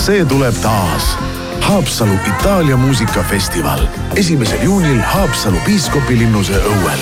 See 0.01 0.25
tuleb 0.25 0.55
taas. 0.63 1.17
Haapsalu 1.61 2.15
Itaalia 2.27 2.77
muusikafestival 2.77 3.81
esimesel 4.17 4.63
juunil 4.63 5.01
Haapsalu 5.03 5.59
piiskopilinnuse 5.65 6.57
õuel 6.57 6.99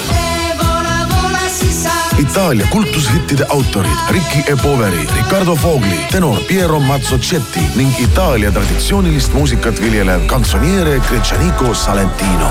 Itaalia 2.18 2.66
kultushittide 2.70 3.46
autorid 3.48 4.10
Ricky 4.10 4.52
E. 4.52 4.56
Poveri, 4.62 5.08
Riccardo 5.16 5.54
Fogli, 5.56 6.00
tenor 6.10 6.40
Piero 6.48 6.80
Mazzocetti 6.80 7.60
ning 7.76 8.00
Itaalia 8.00 8.50
traditsioonilist 8.52 9.32
muusikat 9.32 9.80
viljelev 9.80 10.26
kantsoniere 10.26 11.00
Gretšaniko 11.08 11.74
Salentino. 11.74 12.50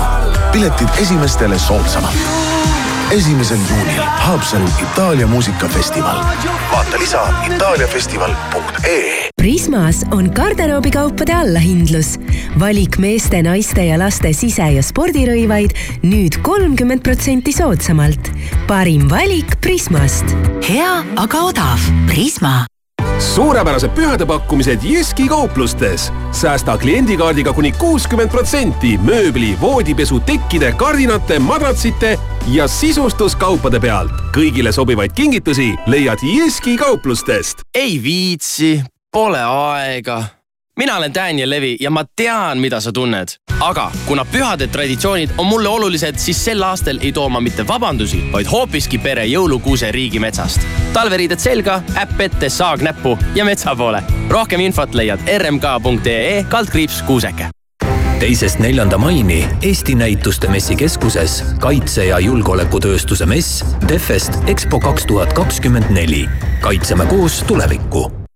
piletid 0.52 0.88
esimestele 0.98 1.58
soodsamalt. 1.58 2.16
esimesel 3.10 3.58
juunil 3.70 4.02
Haapsalu 4.02 4.68
Itaalia 4.82 5.26
muusikafestival. 5.26 6.24
vaata 6.72 6.98
lisa 6.98 7.28
itaaliafestival.ee. 7.54 9.27
Prismas 9.38 10.02
on 10.10 10.30
garderoobikaupade 10.34 11.34
allahindlus. 11.34 12.18
valik 12.60 12.98
meeste, 12.98 13.42
naiste 13.42 13.84
ja 13.84 13.98
laste 13.98 14.32
sise- 14.32 14.72
ja 14.74 14.82
spordirõivaid 14.82 15.70
nüüd 16.02 16.42
kolmkümmend 16.42 17.02
protsenti 17.02 17.52
soodsamalt. 17.52 18.30
parim 18.66 19.08
valik 19.10 19.60
Prismast. 19.60 20.24
hea, 20.68 21.04
aga 21.16 21.38
odav. 21.38 21.78
Prisma 22.06 22.66
suurepärased 23.18 23.90
pühadepakkumised 23.90 24.78
Jyski 24.82 25.28
kauplustes. 25.28 26.12
säästa 26.32 26.78
kliendikaardiga 26.78 27.52
kuni 27.52 27.72
kuuskümmend 27.72 28.30
protsenti 28.30 28.98
mööbli, 28.98 29.56
voodipesu, 29.60 30.20
tekkide, 30.20 30.72
kardinate, 30.72 31.38
madratsite 31.38 32.18
ja 32.52 32.68
sisustuskaupade 32.68 33.80
pealt. 33.80 34.10
kõigile 34.36 34.72
sobivaid 34.72 35.12
kingitusi 35.12 35.74
leiad 35.86 36.18
Jyski 36.22 36.76
kauplustest. 36.76 37.58
ei 37.74 38.02
viitsi, 38.02 38.82
pole 39.12 39.42
aega. 39.42 40.24
mina 40.76 40.96
olen 40.96 41.14
Daniel 41.14 41.50
Levi 41.50 41.76
ja 41.80 41.90
ma 41.90 42.04
tean, 42.16 42.58
mida 42.58 42.80
sa 42.80 42.92
tunned. 42.92 43.28
aga 43.60 43.90
kuna 44.06 44.24
pühade 44.24 44.66
traditsioonid 44.66 45.30
on 45.38 45.46
mulle 45.46 45.68
olulised, 45.68 46.18
siis 46.18 46.44
sel 46.44 46.62
aastal 46.62 46.98
ei 47.00 47.12
too 47.12 47.28
ma 47.28 47.40
mitte 47.40 47.66
vabandusi, 47.66 48.22
vaid 48.32 48.46
hoopiski 48.46 48.98
pere 48.98 49.24
jõulukuuse 49.24 49.92
riigimetsast. 49.92 50.60
talveriided 50.92 51.38
selga, 51.38 51.82
äpp 51.96 52.20
ette, 52.20 52.48
saag 52.48 52.82
näppu 52.82 53.18
ja 53.34 53.44
metsa 53.44 53.76
poole. 53.76 54.02
rohkem 54.28 54.60
infot 54.60 54.94
leiad 54.94 55.20
rmk.ee 55.38 56.44
kaldkriips 56.48 57.02
kuuseke 57.02 57.48
teisest 58.18 58.58
neljanda 58.58 58.98
maini 58.98 59.46
Eesti 59.62 59.94
Näituste 59.94 60.48
Messikeskuses 60.48 61.44
kaitse- 61.60 62.04
ja 62.04 62.18
julgeolekutööstuse 62.18 63.26
mess 63.26 63.64
Defest 63.88 64.32
EXPO 64.46 64.80
kaks 64.80 65.06
tuhat 65.06 65.32
kakskümmend 65.32 65.90
neli. 65.90 66.28
kaitseme 66.60 67.06
koos 67.06 67.44
tulevikku 67.46 68.27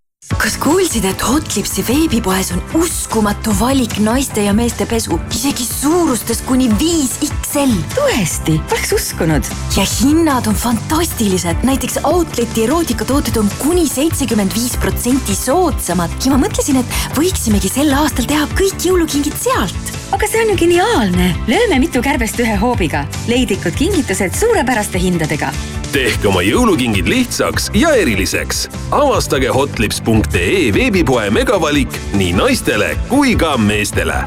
kas 0.43 0.57
kuulsid, 0.59 1.05
et 1.07 1.23
Hotlipsi 1.23 1.85
veebipoes 1.87 2.51
on 2.55 2.63
uskumatu 2.75 3.53
valik 3.61 3.95
naiste 4.03 4.43
ja 4.43 4.55
meeste 4.57 4.87
pesu, 4.91 5.19
isegi 5.31 5.63
suurustes 5.67 6.41
kuni 6.47 6.67
viis 6.81 7.15
XL? 7.23 7.75
tõesti, 7.95 8.57
poleks 8.71 8.91
uskunud. 8.97 9.51
ja 9.77 9.85
hinnad 9.87 10.49
on 10.51 10.59
fantastilised, 10.59 11.63
näiteks 11.69 12.01
Outleti 12.09 12.65
erootikatooted 12.67 13.39
on 13.39 13.51
kuni 13.61 13.87
seitsekümmend 13.87 14.55
viis 14.57 14.75
protsenti 14.83 15.37
soodsamad 15.39 16.17
ja 16.25 16.35
ma 16.35 16.41
mõtlesin, 16.43 16.81
et 16.81 16.99
võiksimegi 17.19 17.71
sel 17.71 17.93
aastal 17.95 18.27
teha 18.27 18.49
kõik 18.59 18.83
jõulukingid 18.89 19.39
sealt. 19.39 19.95
aga 20.11 20.27
see 20.27 20.43
on 20.43 20.55
ju 20.55 20.59
geniaalne, 20.65 21.31
lööme 21.47 21.79
mitu 21.83 22.03
kärbest 22.03 22.43
ühe 22.43 22.59
hoobiga. 22.59 23.07
leidlikud 23.31 23.79
kingitused 23.79 24.35
suurepäraste 24.43 24.99
hindadega 24.99 25.55
tehke 25.93 26.29
oma 26.29 26.41
jõulukingid 26.43 27.09
lihtsaks 27.09 27.71
ja 27.75 27.93
eriliseks. 27.95 28.69
avastage 28.91 29.49
hotlips.ee 29.49 30.73
veebipoe 30.75 31.31
megavalik 31.31 32.01
nii 32.17 32.33
naistele 32.33 32.97
kui 33.09 33.37
ka 33.37 33.57
meestele. 33.59 34.25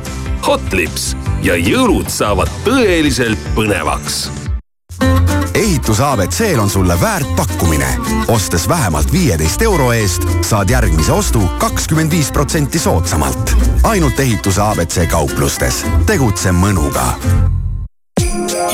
Hotlips 0.47 1.15
ja 1.43 1.57
jõulud 1.57 2.09
saavad 2.09 2.51
tõeliselt 2.65 3.53
põnevaks 3.57 4.27
ehitus 5.55 6.01
abc-l 6.03 6.59
on 6.59 6.69
sulle 6.69 7.01
väärt 7.01 7.35
pakkumine. 7.35 7.87
ostes 8.27 8.67
vähemalt 8.69 9.11
viieteist 9.11 9.61
euro 9.61 9.91
eest, 9.91 10.27
saad 10.41 10.69
järgmise 10.69 11.11
ostu 11.11 11.41
kakskümmend 11.57 12.11
viis 12.11 12.31
protsenti 12.31 12.79
soodsamalt. 12.79 13.55
ainult 13.83 14.19
ehituse 14.19 14.61
abc 14.61 15.09
kauplustes. 15.09 15.85
tegutse 16.05 16.51
mõnuga 16.51 17.13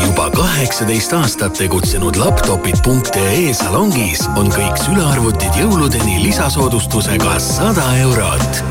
juba 0.05 0.29
kaheksateist 0.33 1.13
aastat 1.13 1.53
tegutsenud 1.57 2.17
laptopid.ee 2.19 3.53
salongis 3.53 4.23
on 4.39 4.49
kõik 4.53 4.79
sülearvutid 4.81 5.59
jõuludeni 5.61 6.19
lisasoodustusega 6.23 7.37
sada 7.43 7.85
eurot. 8.01 8.61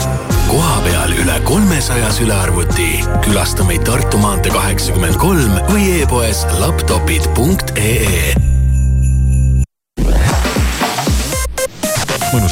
kohapeal 0.51 1.15
üle 1.23 1.41
kolmesaja 1.45 2.13
sülearvuti. 2.13 2.91
külasta 3.25 3.65
meid 3.65 3.85
Tartu 3.87 4.19
maantee 4.19 4.53
kaheksakümmend 4.53 5.17
kolm 5.17 5.59
või 5.71 6.03
e-poes 6.03 6.47
laptopid.ee 6.59 8.35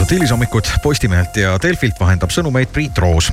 mõnusat 0.08 0.20
hilisommikut 0.20 0.72
Postimehelt 0.82 1.36
ja 1.36 1.58
Delfilt 1.62 2.00
vahendab 2.00 2.30
sõnumeid 2.30 2.72
Priit 2.72 2.98
Roos. 2.98 3.32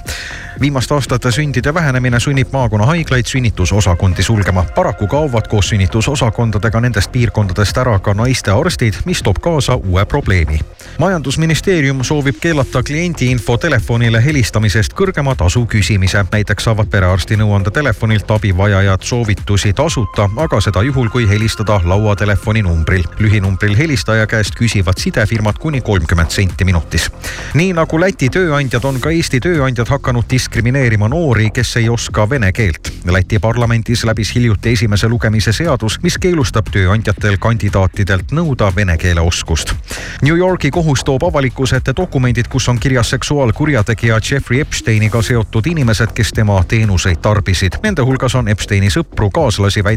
viimaste 0.59 0.93
aastate 0.93 1.31
sündide 1.31 1.73
vähenemine 1.73 2.19
sunnib 2.19 2.47
maakonnahaiglaid 2.51 3.25
sünnitusosakondi 3.25 4.23
sulgema. 4.23 4.63
paraku 4.75 5.07
kaovad 5.07 5.47
koos 5.47 5.69
sünnitusosakondadega 5.69 6.81
nendest 6.81 7.11
piirkondadest 7.11 7.77
ära 7.77 7.99
ka 7.99 8.13
naistearstid, 8.13 8.93
mis 9.05 9.21
toob 9.23 9.39
kaasa 9.41 9.75
uue 9.75 10.05
probleemi. 10.05 10.59
majandusministeerium 10.99 12.03
soovib 12.03 12.35
keelata 12.41 12.83
kliendiinfo 12.83 13.57
telefonile 13.57 14.25
helistamisest 14.25 14.93
kõrgema 14.93 15.35
tasu 15.35 15.65
küsimise. 15.65 16.25
näiteks 16.31 16.63
saavad 16.63 16.87
perearsti 16.87 17.35
nõuandetelefonilt 17.35 18.31
abivajajad 18.31 19.01
soovitusi 19.01 19.73
tasuta, 19.73 20.29
aga 20.37 20.61
seda 20.61 20.81
juhul, 20.81 21.09
kui 21.09 21.29
helistada 21.29 21.81
lauatelefoni 21.83 22.61
numbril. 22.61 23.03
lühinumbril 23.19 23.77
helistaja 23.77 24.27
käest 24.27 24.55
küsivad 24.55 24.97
sidefirmad 24.97 25.57
kuni 25.59 25.81
kolmkümmend 25.81 26.29
senti 26.29 26.64
minutis. 26.65 27.09
nii 27.53 27.73
nagu 27.73 27.99
Läti 27.99 28.29
tööandjad, 28.29 28.85
on 28.85 28.99
ka 28.99 29.09
Eesti 29.09 29.39
tööandjad 29.39 29.89
hakanud 29.89 30.25
diskrimineerima 30.29 31.07
noori, 31.07 31.49
kes 31.53 31.75
ei 31.77 31.89
oska 31.89 32.29
vene 32.29 32.51
keelt. 32.51 32.91
Läti 33.05 33.39
parlamendis 33.39 34.03
läbis 34.05 34.33
hiljuti 34.35 34.73
esimese 34.73 35.07
lugemise 35.07 35.53
seadus, 35.53 35.99
mis 36.03 36.17
keelustab 36.17 36.69
tööandjatel 36.73 37.37
kandidaatidelt 37.39 38.33
nõuda 38.35 38.71
vene 38.75 38.97
keele 38.97 39.21
oskust. 39.21 39.73
New 40.21 40.35
Yorgi 40.37 40.71
kohus 40.71 41.03
toob 41.03 41.23
avalikkuse 41.23 41.79
ette 41.79 41.93
dokumendid, 41.97 42.47
kus 42.51 42.69
on 42.69 42.79
kirjas 42.79 43.09
seksuaalkurjategija 43.15 44.19
Jeffrey 44.31 44.59
Epsteiniga 44.59 45.21
seotud 45.21 45.67
inimesed, 45.67 46.11
kes 46.13 46.33
tema 46.33 46.63
teenuseid 46.67 47.21
tarbisid. 47.21 47.79
Nende 47.83 48.01
hulgas 48.01 48.35
on 48.35 48.47
Epsteini 48.51 48.89
sõpru, 48.89 49.29
kaaslasi, 49.31 49.83
väidetavalt 49.83 49.95